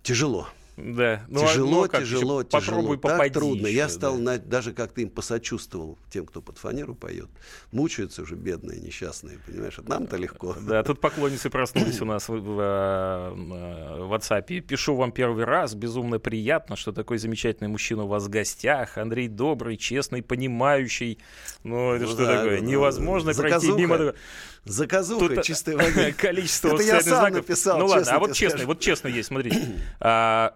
Тяжело. 0.02 0.46
Да. 0.76 1.24
Ну, 1.28 1.44
а- 1.44 1.46
тяжело, 1.46 1.82
ну, 1.84 1.88
как 1.88 2.00
тяжело, 2.00 2.42
тяжело. 2.42 2.60
Попробуй 2.82 2.96
так 2.98 3.12
попади 3.12 3.34
трудно. 3.34 3.66
еще, 3.68 3.76
Я 3.76 3.84
да. 3.84 3.88
стал 3.90 4.18
на- 4.18 4.38
даже 4.38 4.72
как-то 4.72 5.00
им 5.02 5.08
посочувствовал 5.08 5.98
тем, 6.10 6.26
кто 6.26 6.42
под 6.42 6.58
фанеру 6.58 6.94
поет. 6.96 7.28
Мучаются 7.70 8.22
уже 8.22 8.34
бедные, 8.34 8.80
несчастные, 8.80 9.38
понимаешь? 9.46 9.78
А 9.78 9.82
Нам-то 9.88 10.16
легко. 10.16 10.56
Да, 10.60 10.82
тут 10.82 11.00
поклонницы 11.00 11.48
проснулись 11.48 12.00
у 12.00 12.04
нас 12.04 12.28
в, 12.28 12.32
в, 12.34 12.60
э, 12.60 13.30
в 14.02 14.12
WhatsApp. 14.12 14.60
Пишу 14.62 14.96
вам 14.96 15.12
первый 15.12 15.44
раз. 15.44 15.74
Безумно 15.74 16.18
приятно, 16.18 16.74
что 16.76 16.92
такой 16.92 17.18
замечательный 17.18 17.68
мужчина 17.68 18.04
у 18.04 18.08
вас 18.08 18.24
в 18.24 18.28
гостях. 18.28 18.98
Андрей 18.98 19.28
добрый, 19.28 19.76
честный, 19.76 20.22
понимающий. 20.22 21.18
Ну, 21.62 21.92
это 21.92 22.04
Ну 22.06 22.10
что 22.10 22.26
да, 22.26 22.36
такое? 22.38 22.60
ну, 22.60 22.68
Невозможно 22.68 23.32
пройти 23.32 23.48
заказуха. 23.58 23.78
мимо 23.78 23.98
такого. 23.98 24.14
Заказуха 24.64 25.28
Тут, 25.34 25.44
чистой 25.44 25.76
воды. 25.76 26.12
количество 26.18 26.68
Это 26.74 26.82
я 26.82 27.00
сам 27.02 27.18
знаков. 27.18 27.36
написал, 27.36 27.78
Ну 27.78 27.86
ладно, 27.86 28.10
а 28.10 28.18
вот 28.18 28.32
честно, 28.32 28.64
вот 28.64 28.80
честно 28.80 29.08
есть, 29.08 29.28
смотрите. 29.28 29.60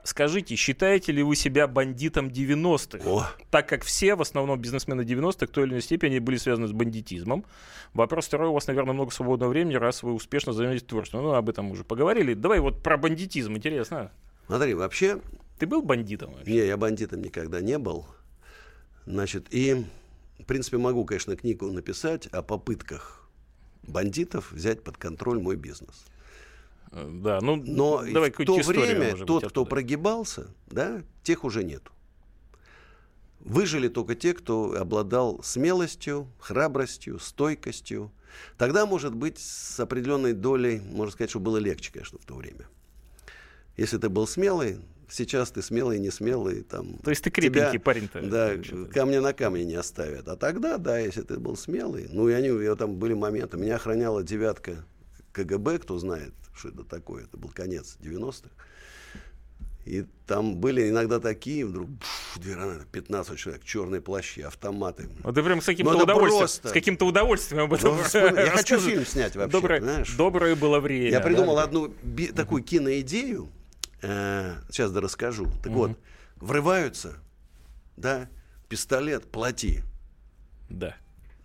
А, 0.09 0.11
скажите, 0.11 0.57
считаете 0.57 1.12
ли 1.12 1.23
вы 1.23 1.37
себя 1.37 1.66
бандитом 1.66 2.29
90-х? 2.29 3.09
О. 3.09 3.27
Так 3.51 3.68
как 3.68 3.85
все, 3.85 4.14
в 4.14 4.23
основном 4.23 4.59
бизнесмены 4.59 5.03
90-х, 5.03 5.47
в 5.47 5.51
той 5.51 5.64
или 5.64 5.73
иной 5.73 5.83
степени 5.83 6.18
были 6.18 6.38
связаны 6.38 6.66
с 6.66 6.73
бандитизмом. 6.73 7.44
Вопрос 7.92 8.27
второй, 8.27 8.49
у 8.49 8.53
вас, 8.55 8.66
наверное, 8.66 8.94
много 8.94 9.11
свободного 9.12 9.51
времени, 9.51 9.75
раз 9.75 10.03
вы 10.03 10.14
успешно 10.14 10.53
занимаетесь 10.53 10.87
творчеством. 10.87 11.23
Ну, 11.25 11.33
об 11.35 11.49
этом 11.49 11.66
мы 11.66 11.73
уже 11.73 11.85
поговорили. 11.85 12.35
Давай 12.35 12.61
вот 12.61 12.83
про 12.83 12.97
бандитизм, 12.97 13.57
интересно. 13.57 14.11
Смотри, 14.47 14.75
вообще, 14.75 15.21
Ты 15.59 15.66
был 15.66 15.83
бандитом? 15.83 16.33
вообще? 16.33 16.53
не, 16.53 16.59
я 16.66 16.77
бандитом 16.77 17.21
никогда 17.21 17.61
не 17.61 17.79
был. 17.79 18.07
Значит, 19.05 19.47
и, 19.51 19.85
в 20.38 20.44
принципе, 20.44 20.79
могу, 20.79 21.05
конечно, 21.05 21.37
книгу 21.37 21.71
написать 21.71 22.27
о 22.29 22.42
попытках 22.42 23.29
бандитов 23.83 24.53
взять 24.53 24.83
под 24.83 24.97
контроль 24.97 25.38
мой 25.38 25.57
бизнес. 25.57 26.07
Да, 26.92 27.40
ну, 27.40 27.57
Но 27.57 28.03
давай 28.12 28.31
в 28.31 28.44
то 28.44 28.57
время 28.57 29.11
может 29.11 29.18
быть, 29.18 29.27
тот, 29.27 29.40
кто 29.40 29.46
оттуда. 29.48 29.70
прогибался, 29.70 30.46
да, 30.68 31.03
тех 31.22 31.44
уже 31.44 31.64
нету. 31.64 31.92
Выжили 33.40 33.88
только 33.88 34.14
те, 34.14 34.35
кто 34.35 34.74
обладал 34.79 35.40
смелостью, 35.42 36.29
храбростью, 36.38 37.18
стойкостью. 37.18 38.11
Тогда, 38.57 38.87
может 38.87 39.14
быть, 39.14 39.38
с 39.38 39.79
определенной 39.81 40.33
долей, 40.33 40.81
можно 40.81 41.12
сказать, 41.12 41.31
что 41.31 41.40
было 41.40 41.57
легче, 41.57 41.92
конечно, 41.92 42.18
в 42.18 42.24
то 42.24 42.35
время. 42.35 42.66
Если 43.77 43.96
ты 43.96 44.09
был 44.09 44.27
смелый, 44.27 44.79
сейчас 45.09 45.51
ты 45.51 45.62
смелый, 45.62 45.98
не 45.98 46.11
смелый, 46.11 46.62
там... 46.62 46.98
То 46.98 47.11
есть 47.11 47.22
ты 47.22 47.31
крепенький 47.31 47.79
парень-то, 47.79 48.20
Да, 48.22 48.53
камня 48.92 49.20
на 49.20 49.33
камне 49.33 49.64
не 49.64 49.77
оставят. 49.77 50.29
А 50.29 50.37
тогда, 50.37 50.79
да, 50.79 50.98
если 50.98 51.22
ты 51.22 51.38
был 51.38 51.57
смелый, 51.57 52.09
ну, 52.11 52.29
и 52.29 52.33
они, 52.33 52.48
и 52.48 52.77
там 52.77 52.96
были 52.96 53.14
моменты, 53.14 53.57
меня 53.57 53.77
охраняла 53.77 54.22
девятка 54.22 54.85
КГБ, 55.44 55.79
кто 55.79 55.98
знает, 55.98 56.35
что 56.55 56.68
это 56.68 56.85
такое, 56.85 57.24
это 57.24 57.37
был 57.37 57.48
конец 57.51 57.96
90-х. 58.01 58.48
И 59.85 60.05
там 60.27 60.57
были 60.57 60.90
иногда 60.90 61.18
такие, 61.18 61.64
вдруг, 61.64 61.88
пф, 61.98 62.38
две 62.40 62.55
гранаты, 62.55 62.85
15 62.92 63.38
человек, 63.38 63.64
черные 63.64 64.01
плащи, 64.03 64.40
автоматы. 64.40 65.09
Вот 65.22 65.35
ты 65.35 65.42
прям 65.42 65.62
с 65.62 65.64
каким-то 65.66 65.92
Ну, 65.92 66.03
удовольствием, 66.03 66.38
просто. 66.40 66.68
с 66.68 66.72
каким-то 66.72 67.07
удовольствием 67.07 67.62
об 67.62 67.72
этом 67.72 67.96
Ну, 67.96 68.37
я 68.37 68.51
хочу 68.51 68.79
фильм 68.81 69.07
снять 69.07 69.35
вообще, 69.37 69.51
Доброе, 69.53 69.81
знаешь. 69.81 70.14
доброе 70.16 70.57
было 70.57 70.81
время. 70.81 71.11
Я 71.11 71.20
придумал 71.20 71.57
да. 71.57 71.62
одну 71.64 71.88
би- 72.03 72.33
такую 72.33 72.62
киноидею, 72.64 73.48
э, 74.03 74.57
сейчас 74.70 74.92
да 74.92 75.01
расскажу. 75.01 75.46
Так 75.62 75.72
вот, 75.72 75.92
врываются, 76.37 77.14
да, 77.96 78.29
пистолет, 78.68 79.31
плати. 79.31 79.81
Да. 80.68 80.96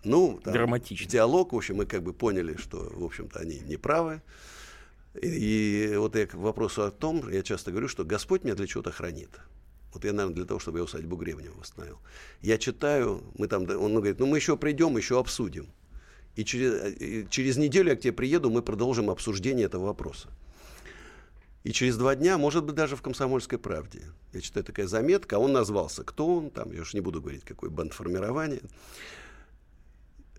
Ну, 0.04 0.40
там, 0.44 0.52
Драматично. 0.52 1.10
диалог, 1.10 1.52
в 1.52 1.56
общем, 1.56 1.76
мы 1.76 1.86
как 1.86 2.02
бы 2.02 2.12
поняли, 2.12 2.56
что, 2.56 2.90
в 2.94 3.04
общем-то, 3.04 3.40
они 3.40 3.60
не 3.60 3.76
правы. 3.76 4.22
И, 5.20 5.90
и 5.92 5.96
вот 5.96 6.16
я 6.16 6.26
к 6.26 6.34
вопросу 6.34 6.82
о 6.82 6.90
том, 6.90 7.28
я 7.30 7.42
часто 7.42 7.70
говорю, 7.70 7.88
что 7.88 8.04
Господь 8.04 8.44
меня 8.44 8.54
для 8.54 8.66
чего-то 8.66 8.90
хранит. 8.90 9.30
Вот 9.92 10.04
я, 10.04 10.12
наверное, 10.12 10.34
для 10.34 10.44
того, 10.44 10.58
чтобы 10.58 10.78
я 10.78 10.84
усадьбу 10.84 11.16
Гребнева 11.16 11.54
восстановил. 11.58 11.98
Я 12.42 12.58
читаю, 12.58 13.22
мы 13.38 13.46
там, 13.46 13.62
он 13.62 13.94
говорит, 13.94 14.18
ну 14.18 14.26
мы 14.26 14.38
еще 14.38 14.56
придем, 14.56 14.96
еще 14.96 15.18
обсудим. 15.20 15.68
И 16.34 16.44
через, 16.44 17.00
и 17.00 17.26
через 17.30 17.56
неделю 17.56 17.90
я 17.90 17.96
к 17.96 18.00
тебе 18.00 18.12
приеду, 18.12 18.50
мы 18.50 18.60
продолжим 18.60 19.08
обсуждение 19.08 19.66
этого 19.66 19.86
вопроса. 19.86 20.28
И 21.62 21.72
через 21.72 21.96
два 21.96 22.14
дня, 22.16 22.36
может 22.36 22.64
быть, 22.64 22.74
даже 22.74 22.96
в 22.96 23.02
«Комсомольской 23.02 23.58
правде». 23.58 24.02
Я 24.32 24.40
читаю 24.40 24.64
такая 24.64 24.86
заметка, 24.86 25.36
а 25.36 25.38
он 25.38 25.52
назвался. 25.52 26.04
Кто 26.04 26.36
он? 26.36 26.50
Там, 26.50 26.72
я 26.72 26.82
уж 26.82 26.92
не 26.92 27.00
буду 27.00 27.22
говорить, 27.22 27.44
какой 27.44 27.70
бандформирование. 27.70 28.60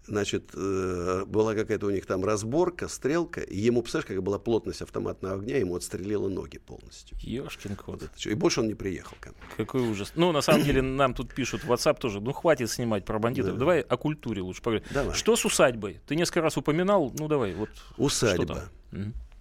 Значит, 0.08 0.52
э, 0.54 1.24
была 1.26 1.56
какая-то 1.56 1.88
у 1.88 1.90
них 1.90 2.06
там 2.06 2.24
разборка, 2.24 2.88
стрелка, 2.88 3.42
и 3.42 3.58
ему, 3.58 3.82
представляешь, 3.82 4.08
какая 4.08 4.22
была 4.22 4.38
плотность 4.38 4.82
автоматного 4.84 5.36
огня, 5.36 5.58
ему 5.58 5.76
отстрелило 5.76 6.30
ноги 6.30 6.60
полностью. 6.60 7.18
Ёшкин 7.22 7.76
кот. 7.76 8.02
Вот 8.02 8.26
и 8.26 8.34
больше 8.36 8.60
он 8.60 8.68
не 8.68 8.76
приехал 8.76 9.18
ко 9.20 9.30
мне. 9.30 9.40
Какой 9.58 9.82
ужас. 9.82 10.12
Ну, 10.16 10.32
на 10.32 10.42
самом 10.42 10.64
деле, 10.64 10.82
нам 10.84 11.14
тут 11.16 11.34
пишут 11.34 11.64
в 11.64 11.72
WhatsApp 11.72 11.98
тоже, 12.00 12.20
ну, 12.22 12.34
хватит 12.34 12.70
снимать 12.70 13.04
про 13.04 13.18
бандитов. 13.18 13.54
Да. 13.54 13.60
Давай 13.60 13.82
о 13.82 13.98
культуре 13.98 14.42
лучше 14.44 14.62
поговорим. 14.62 14.88
Давай. 14.94 15.16
Что 15.16 15.36
с 15.36 15.44
усадьбой? 15.44 16.00
Ты 16.06 16.16
несколько 16.16 16.42
раз 16.42 16.56
упоминал, 16.56 17.12
ну, 17.18 17.28
давай, 17.28 17.56
вот. 17.56 17.70
Усадьба. 17.98 18.70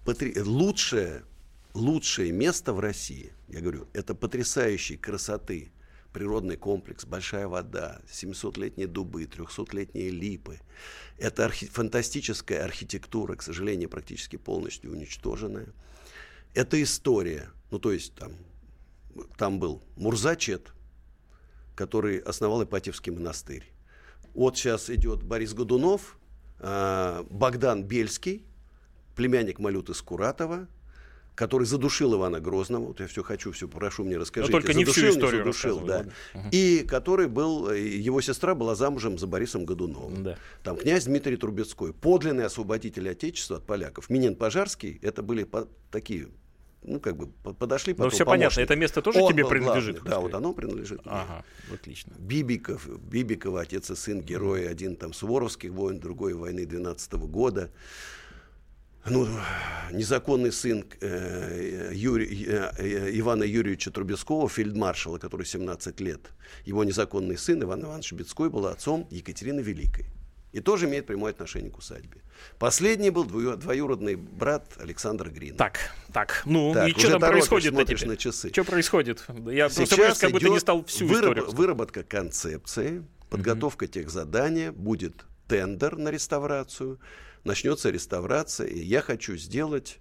Потри- 0.06 0.38
Лучшее, 0.40 1.24
лучшее 1.74 2.32
место 2.32 2.72
в 2.72 2.80
России, 2.80 3.32
я 3.48 3.60
говорю, 3.60 3.86
это 3.92 4.14
потрясающей 4.14 4.96
красоты 4.96 5.72
природный 6.14 6.56
комплекс, 6.56 7.04
большая 7.04 7.48
вода, 7.48 8.00
700-летние 8.08 8.86
дубы, 8.86 9.24
300-летние 9.24 10.10
липы. 10.10 10.60
Это 11.18 11.44
архи- 11.44 11.66
фантастическая 11.66 12.64
архитектура, 12.64 13.34
к 13.34 13.42
сожалению, 13.42 13.90
практически 13.90 14.36
полностью 14.36 14.92
уничтоженная. 14.92 15.66
Это 16.54 16.80
история. 16.80 17.50
Ну, 17.72 17.80
то 17.80 17.92
есть 17.92 18.14
там, 18.14 18.32
там 19.36 19.58
был 19.58 19.82
Мурза 19.96 20.36
Чет, 20.36 20.72
который 21.74 22.18
основал 22.18 22.62
Ипатьевский 22.62 23.10
монастырь. 23.12 23.64
Вот 24.34 24.56
сейчас 24.56 24.90
идет 24.90 25.24
Борис 25.24 25.52
Годунов, 25.52 26.16
а, 26.60 27.26
Богдан 27.28 27.82
Бельский, 27.82 28.46
племянник 29.16 29.58
Малюты 29.58 29.94
Скуратова, 29.94 30.68
который 31.34 31.66
задушил 31.66 32.14
Ивана 32.14 32.38
Грозного. 32.40 32.86
Вот 32.86 33.00
я 33.00 33.06
все 33.06 33.22
хочу, 33.22 33.50
все 33.52 33.66
прошу, 33.68 34.04
мне 34.04 34.16
расскажите. 34.18 34.52
только 34.52 34.72
не 34.74 34.84
всю 34.84 34.94
Задушил, 35.00 35.10
историю 35.16 35.38
задушил, 35.44 35.80
да. 35.80 36.06
Мгм. 36.34 36.48
И 36.52 36.84
который 36.88 37.26
был, 37.28 37.70
э, 37.70 37.80
его 37.80 38.20
сестра 38.20 38.54
была 38.54 38.74
замужем 38.74 39.18
за 39.18 39.26
Борисом 39.26 39.64
Годуновым. 39.64 40.22
Да. 40.22 40.38
Там 40.62 40.76
князь 40.76 41.04
Дмитрий 41.06 41.36
Трубецкой, 41.36 41.92
подлинный 41.92 42.44
освободитель 42.44 43.08
Отечества 43.10 43.56
от 43.56 43.64
поляков. 43.66 44.10
Минин 44.10 44.36
Пожарский, 44.36 44.98
это 45.02 45.22
были 45.22 45.42
по- 45.44 45.66
такие, 45.90 46.28
ну, 46.84 47.00
как 47.00 47.16
бы, 47.16 47.26
по- 47.42 47.52
подошли 47.52 47.94
Ну, 47.94 47.96
потом 47.96 48.10
все 48.12 48.24
понятно, 48.24 48.54
помощники. 48.56 48.64
это 48.64 48.76
место 48.76 49.02
тоже 49.02 49.20
Он 49.20 49.32
тебе 49.32 49.44
принадлежит. 49.48 49.96
главный, 49.96 50.10
Да, 50.10 50.20
вот 50.20 50.34
оно 50.34 50.52
принадлежит. 50.52 51.04
мне. 51.04 51.14
Ага, 51.14 51.44
отлично. 51.72 52.12
Бибиков, 52.18 52.86
Бибикова, 53.08 53.62
отец 53.62 53.90
и 53.90 53.96
сын, 53.96 54.20
герои, 54.20 54.66
один 54.66 54.94
там 54.94 55.12
Суворовских 55.12 55.72
войн, 55.72 55.98
другой 55.98 56.34
войны 56.34 56.64
12 56.64 57.26
года. 57.26 57.72
Ну, 59.06 59.28
незаконный 59.92 60.50
сын 60.52 60.84
э, 61.00 61.90
Юрий- 61.92 62.46
э, 62.48 62.70
э, 62.78 63.10
Ивана 63.18 63.44
Юрьевича 63.44 63.90
Трубецкого, 63.90 64.48
фельдмаршала, 64.48 65.18
который 65.18 65.44
17 65.46 66.00
лет. 66.00 66.20
Его 66.64 66.84
незаконный 66.84 67.36
сын 67.36 67.62
Иван 67.62 67.82
Иванович 67.82 68.12
Бецкой 68.12 68.48
был 68.48 68.66
отцом 68.66 69.06
Екатерины 69.10 69.60
Великой. 69.60 70.06
И 70.52 70.60
тоже 70.60 70.86
имеет 70.86 71.06
прямое 71.06 71.32
отношение 71.32 71.70
к 71.70 71.78
усадьбе. 71.78 72.20
Последний 72.58 73.10
был 73.10 73.24
двою- 73.24 73.56
двоюродный 73.56 74.14
брат 74.14 74.72
Александра 74.78 75.28
Грина. 75.28 75.56
Так, 75.58 75.78
так, 76.12 76.42
ну 76.46 76.72
Так, 76.72 76.88
и 76.88 76.92
что 76.98 77.10
там 77.18 77.20
происходит 77.30 77.72
смотришь 77.74 77.98
теперь? 78.00 78.10
на 78.10 78.16
часы. 78.16 78.48
Что 78.50 78.64
происходит? 78.64 79.24
Я 79.50 79.64
просто 79.66 79.84
Сейчас 79.86 79.98
боюсь, 79.98 80.18
как 80.18 80.30
бы 80.32 80.40
ты 80.40 80.48
не 80.48 80.60
стал 80.60 80.84
всю 80.84 81.06
выраб- 81.06 81.22
историю. 81.32 81.50
Выработка 81.50 82.04
концепции, 82.04 83.04
подготовка 83.30 83.86
тех 83.88 84.08
задания, 84.10 84.70
будет 84.72 85.24
тендер 85.48 85.96
на 85.98 86.10
реставрацию, 86.10 87.00
начнется 87.44 87.90
реставрация, 87.90 88.66
и 88.66 88.78
я 88.78 89.00
хочу 89.00 89.36
сделать 89.36 90.00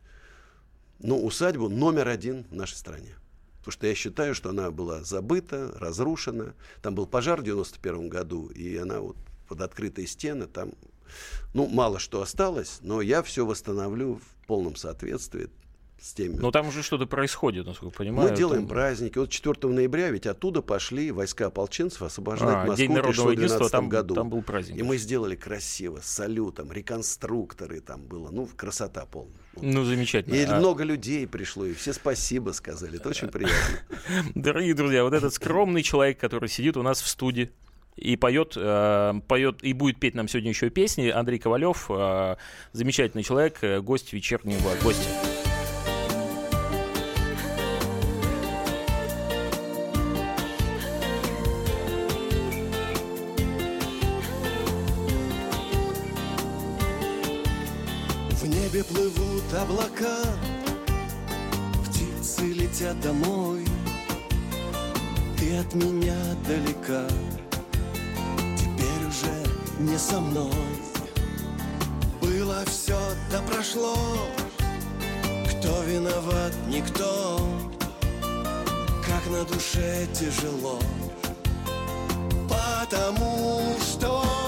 ну, 0.99 1.23
усадьбу 1.23 1.69
номер 1.69 2.07
один 2.07 2.45
в 2.45 2.55
нашей 2.55 2.75
стране. 2.75 3.15
Потому 3.59 3.71
что 3.73 3.87
я 3.87 3.95
считаю, 3.95 4.35
что 4.35 4.49
она 4.49 4.71
была 4.71 5.03
забыта, 5.03 5.71
разрушена. 5.77 6.53
Там 6.81 6.95
был 6.95 7.07
пожар 7.07 7.39
в 7.39 7.43
91 7.43 8.09
году, 8.09 8.47
и 8.47 8.75
она 8.75 8.99
вот 8.99 9.15
под 9.47 9.61
открытые 9.61 10.07
стены, 10.07 10.47
там, 10.47 10.73
ну, 11.53 11.67
мало 11.67 11.99
что 11.99 12.21
осталось, 12.21 12.79
но 12.81 13.01
я 13.01 13.21
все 13.23 13.45
восстановлю 13.45 14.15
в 14.15 14.47
полном 14.47 14.75
соответствии 14.75 15.49
с 16.01 16.13
теми 16.13 16.35
Но 16.35 16.51
там 16.51 16.67
уже 16.67 16.83
что-то 16.83 17.05
происходит, 17.05 17.65
насколько 17.65 17.93
я 17.93 17.97
понимаю. 17.97 18.29
мы 18.29 18.35
делаем 18.35 18.63
Там- 18.63 18.69
праздники. 18.69 19.17
Вот 19.17 19.29
4 19.29 19.71
ноября 19.73 20.09
ведь 20.09 20.25
оттуда 20.27 20.61
пошли 20.61 21.11
войска 21.11 21.45
ополченцев 21.47 22.01
освобождать 22.01 22.49
А, 22.49 22.57
Москву 22.65 22.75
День 22.75 22.89
народного 22.91 23.11
пришло 23.11 23.25
в 23.27 23.31
единства, 23.31 23.57
12 23.59 23.71
там, 23.71 23.89
году. 23.89 24.15
там 24.15 24.29
был 24.29 24.41
праздник. 24.41 24.77
И 24.79 24.83
мы 24.83 24.97
сделали 24.97 25.35
красиво, 25.35 25.99
с 26.01 26.05
салютом, 26.07 26.71
реконструкторы 26.73 27.79
там 27.79 28.01
было. 28.05 28.29
Ну, 28.31 28.49
красота 28.55 29.05
полная. 29.05 29.33
Вот. 29.55 29.63
Ну, 29.63 29.83
замечательно. 29.85 30.33
И 30.35 30.43
А- 30.43 30.57
много 30.59 30.83
людей 30.83 31.25
пришло, 31.27 31.65
и 31.65 31.73
все 31.73 31.93
спасибо 31.93 32.51
сказали. 32.51 32.97
Это 32.97 33.09
очень 33.09 33.29
приятно. 33.29 33.55
Дорогие 34.35 34.73
друзья, 34.73 35.03
вот 35.03 35.13
этот 35.13 35.33
скромный 35.33 35.83
человек, 35.83 36.19
который 36.19 36.49
сидит 36.49 36.75
у 36.75 36.81
нас 36.83 37.01
в 37.01 37.07
студии 37.07 37.51
и 37.95 38.15
поет, 38.17 38.53
э, 38.57 39.13
поет 39.27 39.63
и 39.63 39.71
будет 39.73 39.99
петь 39.99 40.15
нам 40.15 40.27
сегодня 40.27 40.49
еще 40.49 40.69
песни, 40.69 41.09
Андрей 41.09 41.37
Ковалев, 41.39 41.85
э, 41.89 42.35
замечательный 42.71 43.23
человек, 43.23 43.59
э, 43.61 43.79
гость 43.81 44.11
вечернего 44.13 44.71
гостя. 44.83 45.07
Домой. 63.01 63.65
Ты 65.37 65.57
от 65.57 65.73
меня 65.73 66.15
далека, 66.47 67.07
теперь 68.57 69.07
уже 69.07 69.35
не 69.79 69.97
со 69.97 70.19
мной. 70.19 70.51
Было 72.21 72.63
все, 72.65 72.97
да 73.31 73.39
прошло, 73.41 73.95
кто 75.49 75.83
виноват, 75.83 76.53
никто. 76.67 77.39
Как 79.05 79.29
на 79.29 79.43
душе 79.45 80.07
тяжело, 80.13 80.79
потому 82.49 83.75
что 83.81 84.42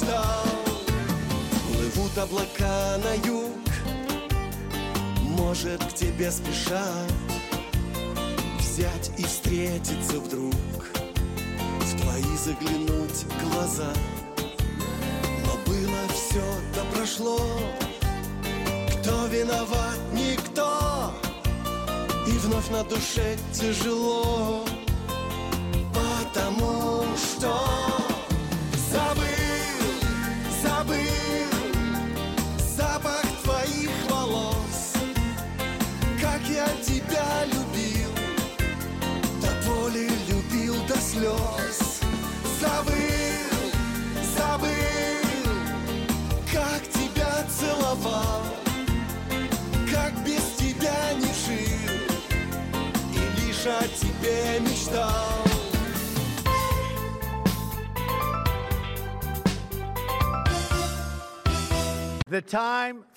мечтал. 0.00 0.44
Плывут 1.72 2.18
облака 2.18 2.98
на 2.98 3.14
юг, 3.26 3.50
может 5.20 5.82
к 5.84 5.92
тебе 5.94 6.30
спешат 6.30 7.12
Взять 8.58 9.10
и 9.18 9.24
встретиться 9.24 10.20
вдруг 10.20 10.54
В 11.80 12.00
твои 12.00 12.36
заглянуть 12.36 13.26
глаза. 13.42 13.92
Но 15.44 15.52
было 15.66 15.98
все, 16.12 16.42
да 16.74 16.82
прошло. 16.94 17.38
Кто 18.92 19.26
виноват, 19.26 19.98
никто. 20.12 21.12
И 22.26 22.30
вновь 22.32 22.68
на 22.70 22.84
душе 22.84 23.36
тяжело 23.52 24.64
слез 41.10 42.00
Забыл, 42.60 43.60
забыл, 44.36 45.42
как 46.52 46.82
тебя 46.88 47.44
целовал 47.48 48.42
Как 49.92 50.12
без 50.24 50.44
тебя 50.56 51.12
не 51.14 51.32
жил 51.42 52.00
И 53.14 53.40
лишь 53.40 53.66
о 53.66 53.82
тебе 53.88 54.60
мечтал. 54.60 55.40
The 62.28 62.42
time 62.42 63.02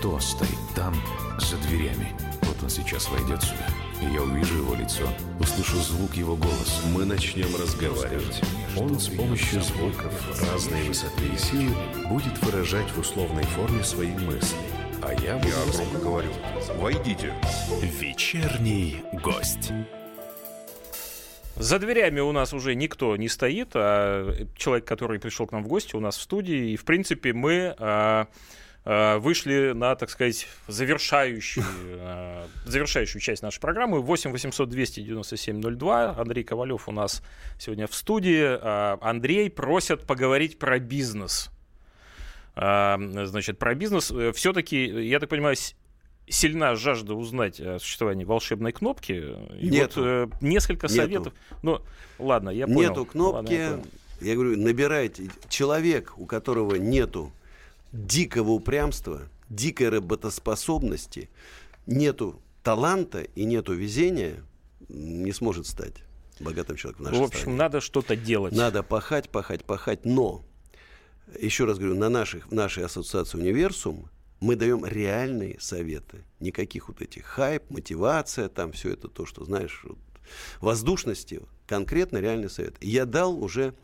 Кто 0.00 0.18
стоит 0.18 0.48
там, 0.74 0.94
за 1.38 1.58
дверями? 1.58 2.14
Вот 2.44 2.56
он 2.62 2.70
сейчас 2.70 3.10
войдет 3.10 3.42
сюда, 3.42 3.66
и 4.00 4.06
я 4.06 4.22
увижу 4.22 4.56
его 4.56 4.74
лицо, 4.74 5.06
услышу 5.38 5.76
звук 5.76 6.14
его 6.14 6.36
голоса. 6.36 6.80
Мы 6.94 7.04
начнем 7.04 7.54
разговаривать. 7.54 8.40
Он 8.78 8.98
с 8.98 9.08
помощью 9.08 9.60
звуков 9.60 10.40
разной 10.50 10.84
высоты 10.84 11.26
и 11.26 11.36
силы 11.36 11.74
будет 12.08 12.42
выражать 12.42 12.90
в 12.92 12.98
условной 12.98 13.44
форме 13.44 13.84
свои 13.84 14.12
мысли. 14.12 14.56
А 15.02 15.12
я 15.22 15.36
буду... 15.36 15.48
Я 15.48 15.70
громко 15.70 15.98
говорю. 15.98 16.30
Войдите. 16.78 17.34
Вечерний 17.82 19.02
гость. 19.22 19.70
За 21.56 21.78
дверями 21.78 22.20
у 22.20 22.32
нас 22.32 22.54
уже 22.54 22.74
никто 22.74 23.14
не 23.16 23.28
стоит, 23.28 23.72
а 23.74 24.34
человек, 24.56 24.86
который 24.86 25.20
пришел 25.20 25.46
к 25.46 25.52
нам 25.52 25.62
в 25.62 25.68
гости, 25.68 25.94
у 25.94 26.00
нас 26.00 26.16
в 26.16 26.22
студии. 26.22 26.70
И, 26.70 26.76
в 26.76 26.86
принципе, 26.86 27.34
мы 27.34 27.74
а, 27.76 27.76
а, 27.78 28.26
вышли 28.84 29.72
на, 29.74 29.94
так 29.94 30.10
сказать, 30.10 30.48
завершающую, 30.66 31.64
а, 32.00 32.46
завершающую 32.64 33.20
часть 33.20 33.42
нашей 33.42 33.60
программы. 33.60 34.00
8 34.00 34.32
800 34.32 34.68
297 34.68 35.60
02. 35.60 36.14
Андрей 36.16 36.44
Ковалев 36.44 36.88
у 36.88 36.92
нас 36.92 37.22
сегодня 37.58 37.86
в 37.86 37.94
студии. 37.94 38.42
А, 38.42 38.98
Андрей 39.02 39.50
просят 39.50 40.06
поговорить 40.06 40.58
про 40.58 40.78
бизнес. 40.78 41.50
Значит, 42.56 43.58
про 43.58 43.74
бизнес. 43.74 44.12
Все-таки, 44.34 44.84
я 45.06 45.20
так 45.20 45.30
понимаю, 45.30 45.56
сильна 46.30 46.74
жажда 46.76 47.14
узнать 47.14 47.60
о 47.60 47.78
существовании 47.78 48.24
волшебной 48.24 48.72
кнопки. 48.72 49.36
И 49.58 49.68
Нету. 49.68 50.00
вот 50.00 50.06
э, 50.06 50.28
несколько 50.40 50.86
Нету. 50.86 50.94
советов. 50.96 51.32
Ну, 51.62 51.80
ладно, 52.18 52.50
я 52.50 52.66
понял. 52.66 52.90
Нету 52.90 53.04
кнопки. 53.04 53.34
Ладно, 53.34 53.50
я 53.50 53.70
понял. 53.70 53.84
я 54.20 54.34
говорю, 54.34 54.56
набирайте. 54.56 55.28
Человек, 55.48 56.14
у 56.16 56.26
которого 56.26 56.76
нету 56.76 57.32
дикого 57.92 58.50
упрямства, 58.50 59.28
дикой 59.48 59.88
работоспособности, 59.88 61.28
нету 61.86 62.40
таланта 62.62 63.22
и 63.22 63.44
нету 63.44 63.74
везения, 63.74 64.44
не 64.88 65.32
сможет 65.32 65.66
стать 65.66 65.94
богатым 66.40 66.76
человеком 66.76 67.06
в 67.06 67.08
нашей 67.08 67.20
В 67.20 67.24
общем, 67.24 67.40
стране. 67.40 67.56
надо 67.56 67.80
что-то 67.80 68.16
делать. 68.16 68.54
Надо 68.54 68.82
пахать, 68.82 69.28
пахать, 69.30 69.64
пахать. 69.64 70.04
Но, 70.04 70.44
еще 71.38 71.64
раз 71.64 71.78
говорю, 71.78 71.96
на 71.96 72.08
наших, 72.08 72.48
в 72.48 72.54
нашей 72.54 72.84
ассоциации 72.84 73.38
«Универсум» 73.38 74.08
мы 74.40 74.56
даем 74.56 74.86
реальные 74.86 75.60
советы. 75.60 76.24
Никаких 76.40 76.88
вот 76.88 77.02
этих 77.02 77.24
хайп, 77.26 77.70
мотивация, 77.70 78.48
там 78.48 78.72
все 78.72 78.90
это 78.90 79.08
то, 79.08 79.26
что, 79.26 79.44
знаешь, 79.44 79.82
вот, 79.84 79.98
воздушности. 80.60 81.42
Конкретно 81.66 82.18
реальный 82.18 82.48
совет. 82.50 82.74
Я 82.80 83.04
дал 83.04 83.38
уже, 83.38 83.74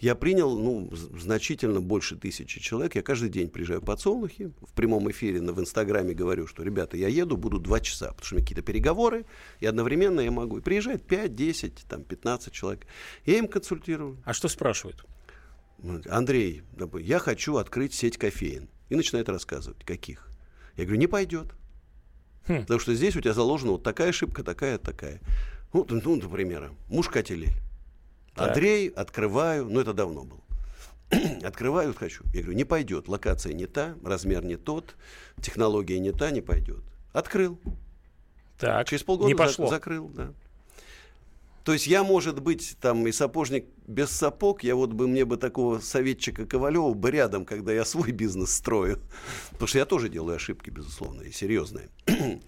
я 0.00 0.14
принял, 0.14 0.58
ну, 0.58 0.90
значительно 0.92 1.80
больше 1.80 2.16
тысячи 2.16 2.60
человек. 2.60 2.94
Я 2.94 3.02
каждый 3.02 3.28
день 3.28 3.48
приезжаю 3.48 3.80
в 3.80 3.84
подсолнухи, 3.84 4.52
в 4.60 4.72
прямом 4.72 5.10
эфире, 5.10 5.40
в 5.40 5.60
Инстаграме 5.60 6.14
говорю, 6.14 6.46
что, 6.46 6.62
ребята, 6.62 6.96
я 6.96 7.08
еду, 7.08 7.36
буду 7.36 7.58
два 7.58 7.80
часа, 7.80 8.08
потому 8.08 8.24
что 8.24 8.34
у 8.34 8.36
меня 8.36 8.44
какие-то 8.44 8.62
переговоры, 8.62 9.24
и 9.60 9.66
одновременно 9.66 10.20
я 10.20 10.30
могу. 10.30 10.58
И 10.58 10.60
приезжает 10.60 11.06
5, 11.06 11.34
10, 11.34 11.86
там, 11.88 12.02
15 12.02 12.52
человек. 12.52 12.86
Я 13.24 13.38
им 13.38 13.48
консультирую. 13.48 14.18
А 14.24 14.34
что 14.34 14.48
спрашивают? 14.48 15.04
Ну, 15.78 16.00
Андрей, 16.08 16.62
я 17.00 17.18
хочу 17.18 17.56
открыть 17.56 17.94
сеть 17.94 18.18
кофеин. 18.18 18.68
И 18.90 18.96
начинает 18.96 19.28
рассказывать, 19.28 19.84
каких. 19.84 20.28
Я 20.76 20.84
говорю, 20.84 21.00
не 21.00 21.06
пойдет. 21.06 21.46
Хм. 22.46 22.60
Потому 22.60 22.80
что 22.80 22.94
здесь 22.94 23.16
у 23.16 23.20
тебя 23.20 23.32
заложена 23.32 23.72
вот 23.72 23.82
такая 23.82 24.10
ошибка, 24.10 24.42
такая, 24.42 24.78
такая. 24.78 25.20
Ну, 25.72 25.86
ну 25.88 26.16
например, 26.16 26.72
мушкателель. 26.88 27.54
Так. 28.34 28.48
Андрей, 28.48 28.88
открываю, 28.88 29.68
ну 29.68 29.80
это 29.80 29.92
давно 29.92 30.24
было. 30.24 30.40
Открываю, 31.42 31.94
хочу. 31.94 32.24
Я 32.32 32.42
говорю, 32.42 32.56
не 32.56 32.64
пойдет. 32.64 33.08
Локация 33.08 33.52
не 33.52 33.66
та, 33.66 33.94
размер 34.04 34.44
не 34.44 34.56
тот, 34.56 34.96
технология 35.40 35.98
не 35.98 36.12
та, 36.12 36.30
не 36.30 36.40
пойдет. 36.40 36.82
Открыл. 37.12 37.58
Так, 38.58 38.88
Через 38.88 39.02
полгода 39.02 39.28
не 39.28 39.34
пошло. 39.34 39.68
закрыл, 39.68 40.08
да. 40.08 40.32
То 41.64 41.72
есть 41.72 41.86
я, 41.86 42.04
может 42.04 42.42
быть, 42.42 42.76
там 42.80 43.06
и 43.06 43.12
сапожник 43.12 43.66
без 43.86 44.10
сапог, 44.10 44.62
я 44.62 44.74
вот 44.74 44.92
бы 44.92 45.08
мне 45.08 45.24
бы 45.24 45.38
такого 45.38 45.78
советчика 45.78 46.44
Ковалева 46.44 46.92
бы 46.92 47.10
рядом, 47.10 47.46
когда 47.46 47.72
я 47.72 47.84
свой 47.86 48.10
бизнес 48.12 48.52
строю. 48.52 49.00
Потому 49.52 49.68
что 49.68 49.78
я 49.78 49.86
тоже 49.86 50.08
делаю 50.08 50.36
ошибки, 50.36 50.70
безусловно, 50.70 51.22
и 51.22 51.32
серьезные. 51.32 51.88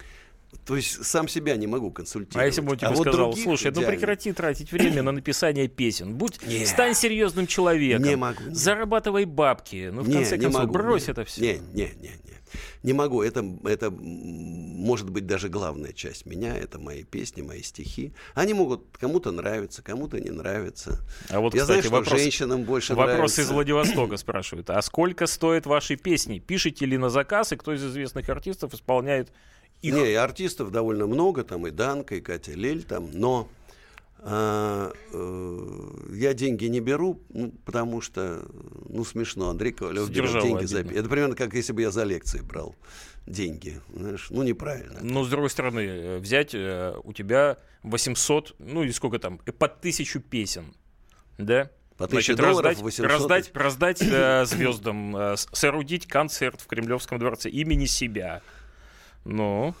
То 0.65 0.75
есть 0.75 1.03
сам 1.05 1.27
себя 1.27 1.55
не 1.55 1.67
могу 1.67 1.91
консультировать. 1.91 2.43
А 2.43 2.45
если 2.45 2.61
бы 2.61 2.71
он 2.71 2.77
тебе 2.77 2.89
вот 2.89 3.01
сказал, 3.07 3.35
слушай, 3.35 3.65
ну 3.67 3.79
идеально. 3.81 3.91
прекрати 3.91 4.33
тратить 4.33 4.71
время 4.71 5.01
на 5.03 5.11
написание 5.11 5.67
песен, 5.67 6.15
будь, 6.15 6.39
Не. 6.47 6.65
стань 6.65 6.93
серьезным 6.93 7.47
человеком, 7.47 8.03
Не 8.07 8.15
могу, 8.15 8.43
не. 8.43 8.53
зарабатывай 8.55 9.25
бабки, 9.25 9.89
ну 9.93 10.01
в 10.01 10.07
Не, 10.09 10.15
конце 10.15 10.37
концов 10.37 10.61
могу, 10.61 10.73
брось 10.73 11.07
не. 11.07 11.11
это 11.11 11.25
все. 11.25 11.41
Не, 11.41 11.53
не, 11.73 11.83
не, 12.01 12.09
не. 12.09 12.37
Не 12.83 12.93
могу. 12.93 13.21
Это, 13.23 13.45
это 13.65 13.91
может 13.91 15.09
быть 15.09 15.25
даже 15.27 15.49
главная 15.49 15.91
часть 15.91 16.25
меня. 16.25 16.55
Это 16.55 16.79
мои 16.79 17.03
песни, 17.03 17.41
мои 17.41 17.61
стихи. 17.61 18.13
Они 18.35 18.53
могут 18.53 18.85
кому-то 18.97 19.31
нравиться, 19.31 19.81
кому-то 19.81 20.19
не 20.19 20.29
нравиться. 20.29 20.99
А 21.29 21.41
вот, 21.41 21.53
Я 21.53 21.61
кстати, 21.61 21.81
знаю, 21.81 21.83
что 21.83 21.91
вопрос, 21.91 22.19
женщинам 22.21 22.63
больше 22.63 22.95
вопрос 22.95 23.15
нравится. 23.15 23.41
из 23.41 23.49
Владивостока 23.49 24.15
спрашивают. 24.17 24.69
А 24.69 24.81
сколько 24.81 25.27
стоят 25.27 25.65
ваши 25.65 25.97
песни? 25.97 26.39
Пишете 26.39 26.85
ли 26.85 26.97
на 26.97 27.09
заказ, 27.09 27.51
и 27.51 27.57
кто 27.57 27.73
из 27.73 27.83
известных 27.83 28.29
артистов 28.29 28.73
исполняет 28.73 29.31
их? 29.81 29.93
Не, 29.93 30.11
и 30.11 30.15
артистов 30.15 30.71
довольно 30.71 31.07
много, 31.07 31.43
там 31.43 31.67
и 31.67 31.71
Данка, 31.71 32.15
и 32.15 32.21
Катя 32.21 32.53
Лель, 32.53 32.83
там, 32.83 33.09
но 33.13 33.49
а, 34.19 34.91
э, 35.13 36.15
я 36.15 36.33
деньги 36.33 36.65
не 36.65 36.79
беру, 36.79 37.21
ну, 37.29 37.51
потому 37.65 38.01
что, 38.01 38.45
ну, 38.89 39.05
смешно, 39.05 39.49
Андрей 39.49 39.71
Ковалев 39.71 40.09
берет 40.09 40.41
деньги 40.41 40.65
за... 40.65 40.79
обидно. 40.79 40.99
Это 40.99 41.09
примерно 41.09 41.35
как 41.35 41.53
если 41.53 41.71
бы 41.71 41.81
я 41.81 41.91
за 41.91 42.03
лекции 42.03 42.41
брал 42.41 42.75
деньги, 43.27 43.79
знаешь, 43.93 44.27
ну, 44.29 44.43
неправильно. 44.43 44.99
Но, 45.01 45.23
с 45.23 45.29
другой 45.29 45.49
стороны, 45.49 45.79
э, 45.79 46.17
взять 46.17 46.55
э, 46.55 46.95
у 47.03 47.13
тебя 47.13 47.57
800, 47.83 48.55
ну 48.59 48.83
или 48.83 48.91
сколько 48.91 49.19
там, 49.19 49.37
под 49.37 49.81
тысячу 49.81 50.19
песен, 50.19 50.73
да? 51.37 51.69
По 51.97 52.05
1000 52.05 52.35
долларов, 52.35 52.57
раздать, 52.57 52.81
800 52.81 53.05
раздать, 53.05 53.51
раздать 53.55 54.01
э, 54.01 54.45
звездам, 54.45 55.15
э, 55.15 55.35
соорудить 55.35 56.05
концерт 56.05 56.61
в 56.61 56.67
Кремлевском 56.67 57.17
дворце 57.17 57.49
имени 57.49 57.85
себя. 57.85 58.41
Ну, 59.27 59.73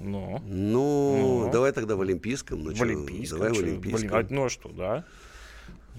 ну. 0.00 0.42
Ну, 0.46 1.44
Ну. 1.46 1.50
давай 1.52 1.72
тогда 1.72 1.94
в 1.96 2.00
Олимпийском. 2.00 2.62
Ну, 2.64 2.70
в 2.70 2.74
чё, 2.74 2.82
Олимпийском. 2.84 3.38
Давай 3.38 3.54
в 3.54 3.58
Олимпийском. 3.62 4.08
блин, 4.10 4.26
а, 4.30 4.34
ну 4.34 4.44
а 4.46 4.50
что, 4.50 4.68
да? 4.70 5.04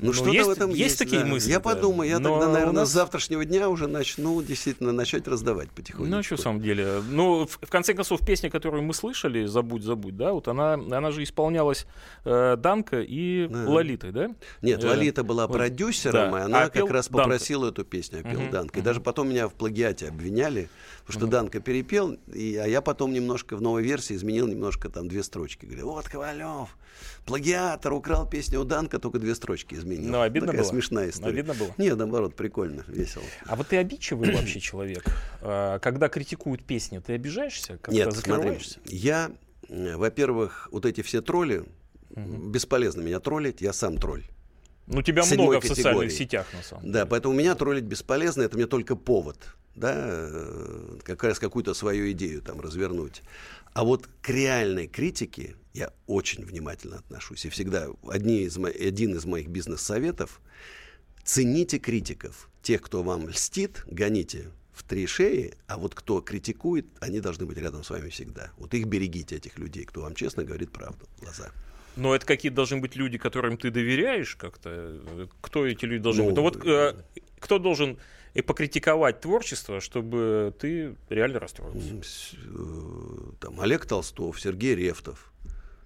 Ну, 0.01 0.07
Ну, 0.07 0.13
что-то 0.13 0.31
есть- 0.31 0.45
в 0.47 0.49
этом 0.51 0.69
есть 0.71 0.79
есть. 0.81 0.99
такие 0.99 1.21
да. 1.21 1.25
мысли, 1.27 1.49
Я 1.51 1.59
да. 1.59 1.61
подумаю, 1.73 2.09
я 2.09 2.19
Но 2.19 2.31
тогда, 2.31 2.51
наверное, 2.51 2.81
нас- 2.81 2.89
с 2.89 2.91
завтрашнего 2.91 3.45
дня 3.45 3.69
уже 3.69 3.87
начну 3.87 4.41
действительно 4.41 4.91
начать 4.91 5.25
раздавать 5.25 5.69
потихоньку. 5.71 6.11
Ну, 6.11 6.17
а 6.17 6.21
что, 6.23 6.35
в 6.35 6.41
самом 6.41 6.59
деле? 6.61 7.01
Ну, 7.09 7.45
в, 7.47 7.51
в 7.65 7.69
конце 7.69 7.93
концов, 7.93 8.19
песня, 8.19 8.49
которую 8.49 8.83
мы 8.83 8.93
слышали, 8.93 9.45
«Забудь, 9.45 9.83
забудь», 9.83 10.17
да, 10.17 10.33
вот 10.33 10.49
она, 10.49 10.73
она 10.73 11.11
же 11.11 11.23
исполнялась 11.23 11.87
э, 12.25 12.57
Данка 12.57 12.99
и 12.99 13.47
Да. 13.47 13.69
Лолитой, 13.69 14.11
да? 14.11 14.31
Нет, 14.61 14.83
Э, 14.83 14.89
Лолита 14.89 15.23
была 15.23 15.47
вот, 15.47 15.55
продюсером, 15.55 16.31
да. 16.33 16.39
и 16.39 16.41
она 16.41 16.63
А 16.63 16.69
как 16.69 16.89
раз 16.91 17.07
Данка. 17.07 17.23
попросила 17.23 17.69
эту 17.69 17.85
песню, 17.85 18.19
а 18.19 18.29
пел 18.29 18.41
Мгм, 18.41 18.51
Данка. 18.51 18.79
И 18.79 18.81
даже 18.81 18.99
потом 18.99 19.29
меня 19.29 19.47
в 19.47 19.53
плагиате 19.53 20.09
обвиняли, 20.09 20.67
потому 21.05 21.21
что 21.21 21.27
Данка 21.27 21.59
перепел, 21.59 22.13
и, 22.33 22.55
а 22.55 22.67
я 22.67 22.81
потом 22.81 23.13
немножко 23.13 23.55
в 23.55 23.61
новой 23.61 23.83
версии 23.83 24.15
изменил 24.15 24.47
немножко 24.47 24.89
там 24.89 25.07
две 25.07 25.23
строчки. 25.23 25.65
Говорю, 25.65 25.91
вот 25.91 26.09
Ковалев, 26.09 26.75
плагиатор, 27.25 27.93
украл 27.93 28.27
песню 28.27 28.61
у 28.61 28.63
Данка, 28.63 28.97
только 28.97 29.19
две 29.19 29.35
строчки 29.35 29.75
изменил. 29.75 30.11
Ну, 30.11 30.21
обидно 30.21 30.47
Такая 30.47 30.63
было? 30.63 30.69
смешная 30.71 31.09
история. 31.09 31.33
Обидно 31.33 31.53
было? 31.53 31.73
Нет, 31.77 31.97
наоборот, 31.97 32.35
прикольно, 32.35 32.83
весело. 32.87 33.23
А 33.45 33.55
вот 33.55 33.67
ты 33.67 33.77
обидчивый 33.77 34.33
вообще 34.33 34.59
человек? 34.59 35.05
А, 35.41 35.79
Когда 35.79 36.09
критикуют 36.09 36.63
песни, 36.63 36.99
ты 36.99 37.13
обижаешься? 37.13 37.79
Нет, 37.87 38.11
смотри, 38.13 38.59
я, 38.85 39.31
э, 39.69 39.95
во-первых, 39.95 40.69
вот 40.71 40.85
эти 40.85 41.01
все 41.01 41.21
тролли, 41.21 41.65
бесполезно 42.09 43.01
меня 43.01 43.19
троллить, 43.19 43.61
я 43.61 43.73
сам 43.73 43.97
тролль. 43.97 44.23
Ну, 44.87 45.01
тебя 45.01 45.23
много 45.25 45.59
в 45.59 45.65
социальных 45.65 46.11
сетях, 46.11 46.47
на 46.53 46.61
самом 46.61 46.83
деле. 46.83 46.93
Да, 46.93 47.05
поэтому 47.05 47.33
меня 47.33 47.55
троллить 47.55 47.85
бесполезно, 47.85 48.43
это 48.43 48.55
мне 48.55 48.67
только 48.67 48.95
повод, 48.95 49.37
да, 49.75 49.93
э, 49.95 50.97
как 51.03 51.23
раз 51.23 51.39
какую-то 51.39 51.73
свою 51.73 52.11
идею 52.11 52.41
там 52.41 52.61
развернуть. 52.61 53.23
А 53.73 53.83
вот 53.83 54.07
к 54.21 54.29
реальной 54.29 54.87
критике 54.87 55.55
я 55.73 55.91
очень 56.07 56.45
внимательно 56.45 56.97
отношусь. 56.97 57.45
И 57.45 57.49
всегда 57.49 57.87
одни 58.07 58.43
из 58.43 58.57
мо... 58.57 58.69
один 58.69 59.15
из 59.15 59.25
моих 59.25 59.47
бизнес-советов– 59.47 60.39
цените 61.25 61.79
критиков. 61.79 62.49
Тех, 62.61 62.81
кто 62.81 63.03
вам 63.03 63.27
льстит, 63.27 63.83
гоните 63.87 64.51
в 64.73 64.83
три 64.83 65.07
шеи, 65.07 65.55
а 65.67 65.77
вот 65.77 65.95
кто 65.95 66.21
критикует, 66.21 66.85
они 66.99 67.19
должны 67.19 67.45
быть 67.45 67.57
рядом 67.57 67.83
с 67.83 67.89
вами 67.89 68.09
всегда. 68.09 68.51
Вот 68.57 68.73
их 68.73 68.85
берегите, 68.85 69.35
этих 69.35 69.57
людей, 69.57 69.85
кто 69.85 70.01
вам 70.01 70.15
честно 70.15 70.43
говорит 70.43 70.71
правду 70.71 71.07
в 71.17 71.21
глаза. 71.21 71.49
Но 71.95 72.15
это 72.15 72.25
какие 72.25 72.51
должны 72.51 72.77
быть 72.77 72.95
люди, 72.95 73.17
которым 73.17 73.57
ты 73.57 73.71
доверяешь 73.71 74.35
как-то? 74.35 75.27
Кто 75.41 75.65
эти 75.65 75.85
люди 75.85 76.03
должны 76.03 76.23
ну, 76.23 76.29
быть? 76.29 76.35
Ну 76.35 76.41
вот 76.41 76.65
э, 76.65 76.95
кто 77.39 77.59
должен 77.59 77.97
и 78.33 78.41
покритиковать 78.41 79.21
творчество, 79.21 79.79
чтобы 79.79 80.53
ты 80.59 80.95
реально 81.09 81.39
расстроился? 81.39 82.35
Э, 82.47 83.31
там 83.39 83.61
Олег 83.61 83.85
Толстов, 83.85 84.39
Сергей 84.41 84.75
Рефтов. 84.75 85.31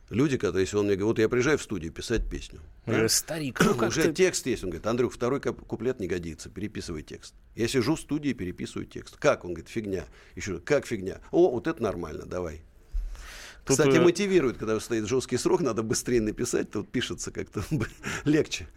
Люди, 0.09 0.37
которые, 0.37 0.63
если 0.63 0.77
он 0.77 0.87
мне 0.87 0.95
говорит, 0.95 1.17
вот 1.17 1.19
я 1.19 1.29
приезжаю 1.29 1.59
в 1.59 1.61
студию 1.61 1.93
писать 1.93 2.27
песню. 2.27 2.61
Да? 2.87 3.07
Старик, 3.07 3.59
ну 3.63 3.75
как 3.75 3.89
Уже 3.89 4.05
ты... 4.05 4.13
текст 4.13 4.47
есть. 4.47 4.63
Он 4.63 4.71
говорит, 4.71 4.87
Андрюх, 4.87 5.13
второй 5.13 5.39
куплет 5.39 5.99
не 5.99 6.07
годится, 6.07 6.49
переписывай 6.49 7.03
текст. 7.03 7.35
Я 7.55 7.67
сижу 7.67 7.95
в 7.95 7.99
студии, 7.99 8.33
переписываю 8.33 8.87
текст. 8.87 9.17
Как? 9.17 9.45
Он 9.45 9.53
говорит, 9.53 9.69
фигня. 9.69 10.05
Еще 10.35 10.59
как 10.59 10.87
фигня? 10.87 11.19
О, 11.29 11.51
вот 11.51 11.67
это 11.67 11.83
нормально, 11.83 12.25
давай. 12.25 12.63
Тут... 13.65 13.77
Кстати, 13.77 13.97
э, 13.97 14.01
мотивирует, 14.01 14.57
когда 14.57 14.79
стоит 14.79 15.07
жесткий 15.07 15.37
срок, 15.37 15.61
надо 15.61 15.83
быстрее 15.83 16.21
написать, 16.21 16.71
тут 16.71 16.89
пишется 16.89 17.31
как-то 17.31 17.63
легче. 18.25 18.67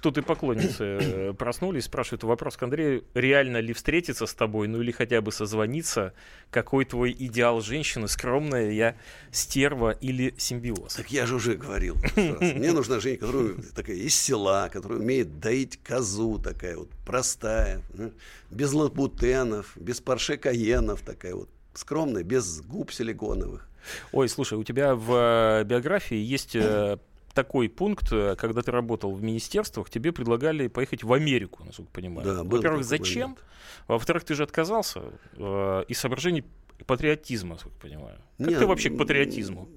Тут 0.00 0.18
и 0.18 0.22
поклонницы 0.22 0.84
э, 0.84 1.32
проснулись, 1.34 1.84
спрашивают 1.84 2.24
вопрос 2.24 2.56
к 2.56 2.62
Андрею, 2.62 3.04
реально 3.14 3.58
ли 3.58 3.72
встретиться 3.72 4.26
с 4.26 4.34
тобой, 4.34 4.68
ну 4.68 4.80
или 4.80 4.92
хотя 4.92 5.20
бы 5.20 5.32
созвониться, 5.32 6.14
какой 6.50 6.84
твой 6.84 7.12
идеал 7.12 7.60
женщины, 7.60 8.08
скромная 8.08 8.70
я, 8.70 8.96
стерва 9.30 9.90
или 9.90 10.34
симбиоз? 10.38 10.94
Так 10.94 11.10
я 11.10 11.26
же 11.26 11.36
уже 11.36 11.54
говорил. 11.56 11.96
Мне 12.16 12.72
нужна 12.72 13.00
женщина, 13.00 13.26
которая 13.26 13.54
такая 13.74 13.96
из 13.96 14.14
села, 14.14 14.68
которая 14.72 15.00
умеет 15.00 15.40
доить 15.40 15.78
козу, 15.82 16.38
такая 16.38 16.76
вот 16.76 16.88
простая, 17.04 17.82
ну, 17.94 18.12
без 18.50 18.72
лабутенов, 18.72 19.72
без 19.76 20.00
парше 20.00 20.36
каенов, 20.36 21.00
такая 21.02 21.34
вот 21.34 21.48
скромная, 21.74 22.22
без 22.22 22.60
губ 22.60 22.92
силиконовых. 22.92 23.68
Ой, 24.12 24.28
слушай, 24.28 24.58
у 24.58 24.64
тебя 24.64 24.94
в 24.94 25.60
э, 25.60 25.64
биографии 25.64 26.16
есть 26.16 26.56
э, 26.56 26.98
такой 27.34 27.68
пункт, 27.68 28.12
э, 28.12 28.36
когда 28.36 28.62
ты 28.62 28.70
работал 28.70 29.12
в 29.12 29.22
министерствах, 29.22 29.90
тебе 29.90 30.12
предлагали 30.12 30.68
поехать 30.68 31.02
в 31.02 31.12
Америку, 31.12 31.64
насколько 31.64 31.90
понимаю. 31.90 32.26
Да, 32.26 32.44
Во-первых, 32.44 32.84
зачем? 32.84 33.22
Момент. 33.22 33.44
Во-вторых, 33.88 34.24
ты 34.24 34.34
же 34.34 34.42
отказался 34.44 35.02
э, 35.36 35.84
из 35.88 35.98
соображений 35.98 36.44
патриотизма, 36.86 37.54
насколько 37.54 37.76
понимаю. 37.78 38.18
Как 38.38 38.48
Нет, 38.48 38.58
ты 38.58 38.66
вообще 38.66 38.90
к 38.90 38.96
патриотизму? 38.96 39.68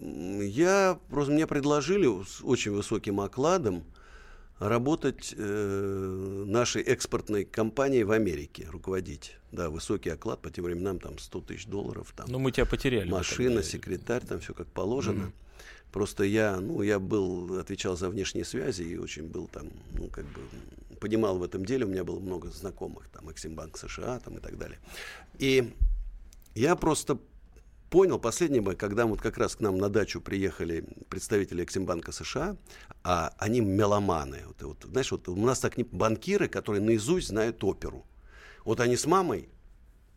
Я 0.00 0.98
просто 1.08 1.32
мне 1.32 1.46
предложили 1.46 2.06
с 2.24 2.42
очень 2.42 2.72
высоким 2.72 3.20
окладом 3.20 3.84
работать 4.58 5.34
э, 5.36 6.44
нашей 6.46 6.82
экспортной 6.82 7.44
компанией 7.44 8.04
в 8.04 8.10
Америке, 8.10 8.66
руководить. 8.70 9.36
Да, 9.52 9.70
высокий 9.70 10.10
оклад, 10.10 10.40
по 10.40 10.50
тем 10.50 10.64
временам 10.64 10.98
там 10.98 11.18
100 11.18 11.40
тысяч 11.42 11.66
долларов. 11.66 12.12
Там, 12.16 12.26
Но 12.28 12.38
ну, 12.38 12.44
мы 12.44 12.52
тебя 12.52 12.66
потеряли. 12.66 13.08
Машина, 13.08 13.62
секретарь, 13.62 14.24
там 14.24 14.40
все 14.40 14.54
как 14.54 14.66
положено. 14.68 15.24
Mm-hmm. 15.24 15.92
Просто 15.92 16.24
я, 16.24 16.60
ну, 16.60 16.82
я 16.82 16.98
был, 16.98 17.58
отвечал 17.58 17.96
за 17.96 18.10
внешние 18.10 18.44
связи 18.44 18.82
и 18.82 18.98
очень 18.98 19.28
был 19.28 19.46
там, 19.46 19.68
ну, 19.92 20.08
как 20.08 20.24
бы, 20.26 20.40
понимал 21.00 21.38
в 21.38 21.42
этом 21.42 21.64
деле, 21.64 21.86
у 21.86 21.88
меня 21.88 22.04
было 22.04 22.18
много 22.18 22.50
знакомых, 22.50 23.08
там, 23.08 23.30
Эксимбанк 23.30 23.78
США, 23.78 24.20
там, 24.20 24.36
и 24.36 24.40
так 24.40 24.58
далее. 24.58 24.78
И 25.38 25.72
я 26.54 26.76
просто 26.76 27.18
понял 27.90 28.18
последнее, 28.18 28.62
когда 28.74 29.06
вот 29.06 29.20
как 29.20 29.38
раз 29.38 29.56
к 29.56 29.60
нам 29.60 29.78
на 29.78 29.88
дачу 29.88 30.20
приехали 30.20 30.84
представители 31.08 31.64
Эксимбанка 31.64 32.12
США, 32.12 32.56
а 33.02 33.32
они 33.38 33.60
меломаны. 33.60 34.42
Вот, 34.46 34.62
вот, 34.62 34.84
знаешь, 34.90 35.10
вот 35.10 35.28
у 35.28 35.36
нас 35.36 35.60
так 35.60 35.76
не 35.76 35.84
банкиры, 35.84 36.48
которые 36.48 36.82
наизусть 36.82 37.28
знают 37.28 37.62
оперу. 37.64 38.06
Вот 38.64 38.80
они 38.80 38.96
с 38.96 39.06
мамой 39.06 39.48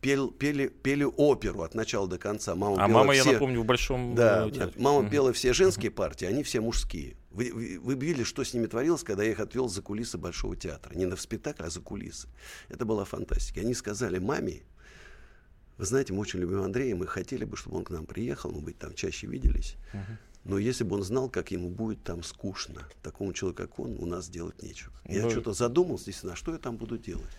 пел, 0.00 0.30
пели, 0.30 0.68
пели 0.68 1.04
оперу 1.04 1.62
от 1.62 1.74
начала 1.74 2.08
до 2.08 2.18
конца. 2.18 2.54
Мама 2.54 2.82
а 2.82 2.88
мама, 2.88 3.12
все... 3.12 3.24
я 3.24 3.32
напомню, 3.32 3.62
в 3.62 3.64
большом 3.64 4.14
да, 4.14 4.46
э, 4.46 4.50
театре. 4.50 4.82
Мама 4.82 5.00
угу. 5.00 5.10
пела 5.10 5.32
все 5.32 5.52
женские 5.52 5.90
партии, 5.90 6.26
они 6.26 6.42
все 6.42 6.60
мужские. 6.60 7.16
Вы, 7.30 7.52
вы, 7.52 7.78
вы 7.80 7.94
видели, 7.94 8.24
что 8.24 8.42
с 8.42 8.52
ними 8.54 8.66
творилось, 8.66 9.04
когда 9.04 9.22
я 9.22 9.30
их 9.30 9.40
отвел 9.40 9.68
за 9.68 9.82
кулисы 9.82 10.18
Большого 10.18 10.56
театра. 10.56 10.94
Не 10.94 11.06
на 11.06 11.16
спектакль, 11.16 11.62
а 11.62 11.70
за 11.70 11.80
кулисы. 11.80 12.28
Это 12.68 12.84
была 12.84 13.04
фантастика. 13.04 13.60
Они 13.60 13.74
сказали 13.74 14.18
маме, 14.18 14.62
вы 15.80 15.86
знаете, 15.86 16.12
мы 16.12 16.20
очень 16.20 16.40
любим 16.40 16.60
Андрея, 16.60 16.94
мы 16.94 17.06
хотели 17.06 17.46
бы, 17.46 17.56
чтобы 17.56 17.78
он 17.78 17.84
к 17.84 17.90
нам 17.90 18.04
приехал, 18.04 18.50
мы 18.52 18.60
бы 18.60 18.72
там 18.74 18.92
чаще 18.94 19.26
виделись. 19.26 19.76
Угу. 19.94 20.02
Но 20.44 20.58
если 20.58 20.84
бы 20.84 20.96
он 20.96 21.02
знал, 21.02 21.30
как 21.30 21.50
ему 21.50 21.70
будет 21.70 22.02
там 22.02 22.22
скучно, 22.22 22.82
такому 23.02 23.32
человеку, 23.32 23.62
как 23.62 23.78
он, 23.78 23.96
у 23.98 24.04
нас 24.04 24.28
делать 24.28 24.62
нечего. 24.62 24.92
Я 25.06 25.22
ну, 25.22 25.30
что-то 25.30 25.54
задумался, 25.54 26.04
действительно, 26.06 26.34
а 26.34 26.36
что 26.36 26.52
я 26.52 26.58
там 26.58 26.76
буду 26.76 26.98
делать? 26.98 27.30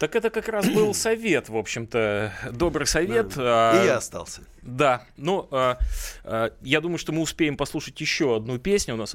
Так 0.00 0.16
это 0.16 0.30
как 0.30 0.48
раз 0.48 0.68
был 0.68 0.94
совет, 0.94 1.48
в 1.48 1.56
общем-то, 1.56 2.32
добрый 2.52 2.88
совет. 2.88 3.34
Да. 3.36 3.70
А, 3.72 3.82
И 3.82 3.86
я 3.86 3.98
остался. 3.98 4.42
Да, 4.62 5.06
ну, 5.16 5.46
а, 5.52 5.78
а, 6.24 6.52
я 6.62 6.80
думаю, 6.80 6.98
что 6.98 7.12
мы 7.12 7.22
успеем 7.22 7.56
послушать 7.56 8.00
еще 8.00 8.36
одну 8.36 8.58
песню 8.58 8.94
у 8.94 8.96
нас. 8.96 9.14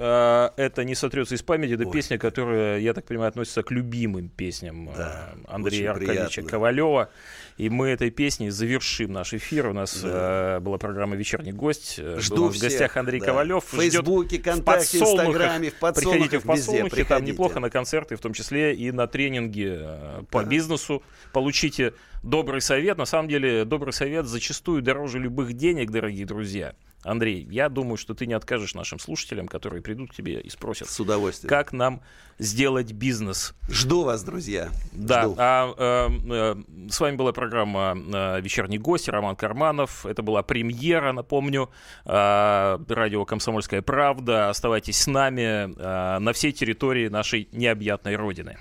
А, 0.00 0.52
это 0.56 0.84
не 0.84 0.94
сотрется 0.94 1.34
из 1.34 1.42
памяти, 1.42 1.72
это 1.72 1.84
Ой. 1.84 1.92
песня, 1.92 2.18
которая, 2.18 2.78
я 2.78 2.94
так 2.94 3.04
понимаю, 3.04 3.30
относится 3.30 3.64
к 3.64 3.72
любимым 3.72 4.28
песням 4.28 4.90
да, 4.96 5.34
Андрея 5.48 5.90
Аркадьевича 5.90 6.42
Ковалева. 6.42 7.10
И 7.56 7.68
мы 7.68 7.88
этой 7.88 8.10
песней 8.10 8.50
завершим 8.50 9.12
наш 9.12 9.34
эфир. 9.34 9.66
У 9.66 9.72
нас 9.72 10.00
да. 10.00 10.58
э, 10.58 10.60
была 10.60 10.78
программа 10.78 11.16
«Вечерний 11.16 11.50
гость». 11.50 11.98
Жду 11.98 12.36
Был 12.36 12.46
нас 12.46 12.56
в 12.56 12.60
гостях 12.60 12.96
Андрей 12.96 13.18
да. 13.18 13.26
Ковалев. 13.26 13.64
В 13.64 13.76
Фейсбуке, 13.76 14.38
ВКонтакте, 14.38 14.98
Инстаграме, 14.98 15.70
в 15.70 15.74
Приходите 15.74 16.38
в 16.38 16.44
подсолнухе, 16.44 16.84
везде, 16.84 17.04
там 17.04 17.24
неплохо 17.24 17.58
на 17.58 17.68
концерты, 17.68 18.14
в 18.14 18.20
том 18.20 18.32
числе 18.32 18.76
и 18.76 18.92
на 18.92 19.08
тренинги 19.08 19.76
э, 19.76 20.22
по 20.30 20.44
да. 20.44 20.48
бизнесу. 20.48 21.02
Получите 21.32 21.94
добрый 22.28 22.60
совет. 22.60 22.98
На 22.98 23.04
самом 23.04 23.28
деле, 23.28 23.64
добрый 23.64 23.92
совет 23.92 24.26
зачастую 24.26 24.82
дороже 24.82 25.18
любых 25.18 25.54
денег, 25.54 25.90
дорогие 25.90 26.26
друзья. 26.26 26.74
Андрей, 27.04 27.46
я 27.48 27.68
думаю, 27.68 27.96
что 27.96 28.12
ты 28.12 28.26
не 28.26 28.34
откажешь 28.34 28.74
нашим 28.74 28.98
слушателям, 28.98 29.46
которые 29.46 29.82
придут 29.82 30.10
к 30.10 30.14
тебе 30.14 30.40
и 30.40 30.50
спросят, 30.50 30.90
с 30.90 30.98
удовольствием, 30.98 31.48
как 31.48 31.72
нам 31.72 32.02
сделать 32.38 32.92
бизнес. 32.92 33.54
Жду 33.70 34.02
вас, 34.02 34.24
друзья. 34.24 34.68
Да. 34.92 35.22
Жду. 35.22 35.36
А, 35.38 35.74
а, 35.78 36.08
а, 36.08 36.62
с 36.90 36.98
вами 37.00 37.16
была 37.16 37.32
программа 37.32 37.92
а, 37.92 38.40
"Вечерний 38.40 38.78
гость" 38.78 39.08
Роман 39.08 39.36
Карманов. 39.36 40.04
Это 40.06 40.22
была 40.22 40.42
премьера, 40.42 41.12
напомню, 41.12 41.70
а, 42.04 42.80
радио 42.88 43.24
"Комсомольская 43.24 43.80
правда". 43.80 44.50
Оставайтесь 44.50 44.98
с 44.98 45.06
нами 45.06 45.72
а, 45.78 46.18
на 46.18 46.32
всей 46.32 46.50
территории 46.50 47.08
нашей 47.08 47.48
необъятной 47.52 48.16
родины. 48.16 48.58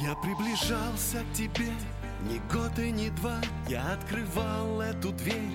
Я 0.00 0.14
приближался 0.16 1.18
к 1.18 1.36
тебе 1.36 1.68
ни 2.24 2.40
год 2.52 2.78
и 2.78 2.90
ни 2.90 3.10
два. 3.10 3.40
Я 3.68 3.92
открывал 3.92 4.80
эту 4.80 5.12
дверь 5.12 5.52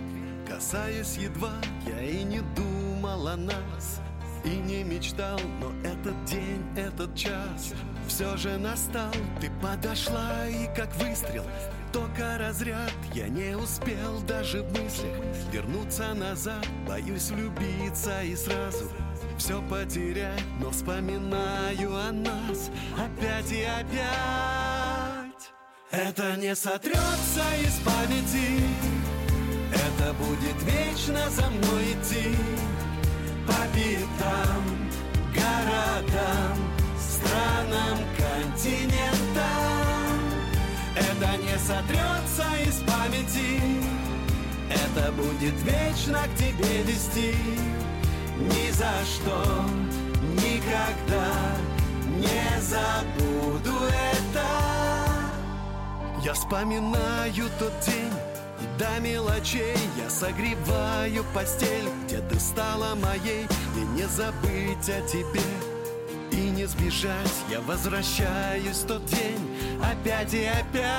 Касаясь 0.48 1.18
едва, 1.18 1.54
я 1.86 2.02
и 2.02 2.24
не 2.24 2.42
думал 2.56 3.28
о 3.28 3.38
нас 3.38 4.02
И 4.44 4.50
не 4.50 4.84
мечтал, 4.84 5.40
но 5.62 5.72
этот 5.88 6.26
день, 6.26 6.66
этот 6.76 7.14
час 7.16 7.74
Все 8.08 8.36
же 8.36 8.58
настал, 8.58 9.12
ты 9.40 9.52
подошла 9.62 10.48
и 10.48 10.66
как 10.76 10.96
выстрел 10.96 11.46
Только 11.94 12.40
разряд, 12.40 12.92
я 13.14 13.28
не 13.28 13.56
успел 13.56 14.22
даже 14.22 14.64
в 14.64 14.72
мыслях 14.72 15.14
Вернуться 15.52 16.16
назад, 16.16 16.66
боюсь 16.88 17.30
влюбиться 17.30 18.24
и 18.24 18.36
сразу 18.36 18.90
все 19.38 19.62
потерять, 19.62 20.44
но 20.60 20.70
вспоминаю 20.70 21.96
о 21.96 22.12
нас 22.12 22.70
опять 22.98 23.50
и 23.54 23.64
опять. 23.64 24.69
Это 25.92 26.36
не 26.36 26.56
сотрется 26.56 27.44
из 27.64 27.80
памяти, 27.84 28.62
это 29.74 30.14
будет 30.14 30.62
вечно 30.62 31.20
за 31.32 31.50
мной 31.50 31.94
идти. 31.94 32.36
По 33.48 33.56
пятам, 33.74 34.92
городам, 35.34 36.58
странам, 37.00 37.98
континентам. 38.16 39.00
Это 40.96 41.38
не 41.42 41.58
сотрется 41.58 42.46
из 42.68 42.84
памяти. 42.84 43.60
Это 44.70 45.12
будет 45.14 45.56
вечно 45.64 46.20
к 46.20 46.38
тебе 46.38 46.84
вести. 46.84 47.36
Ни 48.38 48.70
за 48.70 48.94
что, 49.06 49.66
никогда 50.36 51.34
не 52.20 52.62
забуду 52.62 53.76
это 53.86 54.69
Я 56.24 56.34
вспоминаю 56.34 57.50
тот 57.60 57.74
день 57.86 58.14
до 58.80 59.00
мелочей 59.02 59.78
я 59.98 60.10
согреваю 60.10 61.26
постель 61.34 61.90
Где 62.06 62.20
ты 62.22 62.40
стала 62.40 62.96
моей 62.96 63.46
И 63.76 63.80
не 63.94 64.08
забыть 64.08 64.90
о 64.90 65.02
тебе. 65.02 65.42
И 66.32 66.50
не 66.50 66.66
сбежать, 66.66 67.44
я 67.50 67.60
возвращаюсь 67.62 68.78
в 68.78 68.88
тот 68.88 69.06
день 69.06 69.80
Опять 69.84 70.34
и 70.34 70.46
опять. 70.46 70.90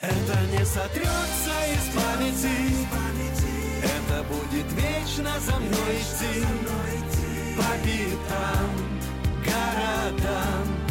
Это 0.00 0.38
не 0.52 0.64
сотрется 0.64 1.54
из 1.72 1.94
памяти 1.96 2.86
Это 3.82 4.22
будет 4.24 4.72
вечно 4.72 5.40
за 5.40 5.56
мной 5.56 5.96
идти. 5.98 6.44
По 7.56 7.62
пятам, 7.84 8.70
городам, 9.44 10.83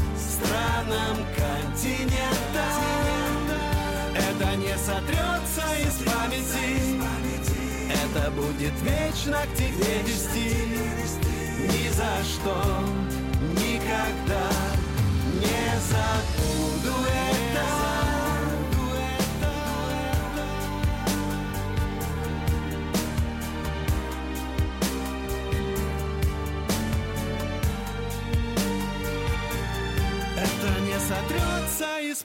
странам, 0.44 1.18
континентам 1.36 2.74
Это 4.16 4.56
не 4.56 4.76
сотрется 4.78 5.64
из 5.80 5.96
памяти. 6.06 6.94
Это 7.90 8.32
будет 8.32 8.74
вечно 8.82 9.40
к 9.44 9.56
тебе 9.56 10.02
вести. 10.04 10.56
Ни 11.60 11.90
за 11.90 12.24
что, 12.24 12.56
никогда 13.56 14.73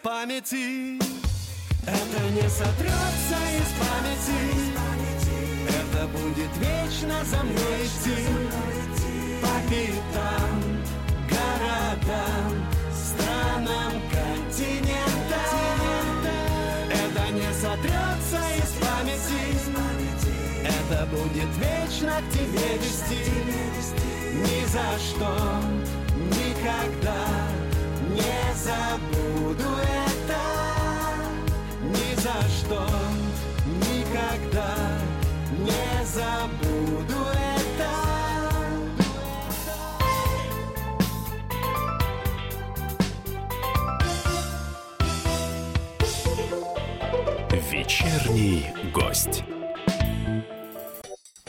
памяти. 0.01 0.99
Это 1.87 2.21
не 2.31 2.49
сотрется 2.49 3.39
из 3.59 3.71
памяти. 3.81 4.41
Это 5.69 6.07
будет 6.09 6.53
вечно 6.59 7.25
за 7.25 7.43
мной 7.43 7.87
идти. 7.87 8.19
По 9.41 9.55
пятам, 9.71 10.57
городам, 11.29 12.51
странам, 12.93 13.93
континентам. 14.13 15.49
Это 16.91 17.33
не 17.33 17.53
сотрется 17.53 18.41
из 18.57 18.71
памяти. 18.81 19.43
Это 20.65 21.07
будет 21.07 21.51
вечно 21.57 22.21
к 22.21 22.33
тебе 22.33 22.79
вести. 22.79 23.23
Ни 24.35 24.65
за 24.67 24.99
что, 24.99 25.33
никогда 26.31 27.48
забуду 28.69 29.71
это 29.81 30.43
Ни 31.83 32.15
за 32.17 32.39
что, 32.49 32.87
никогда 33.65 34.73
не 35.59 36.05
забуду 36.05 37.21
это 37.33 37.93
Вечерний 47.71 48.67
гость. 48.93 49.45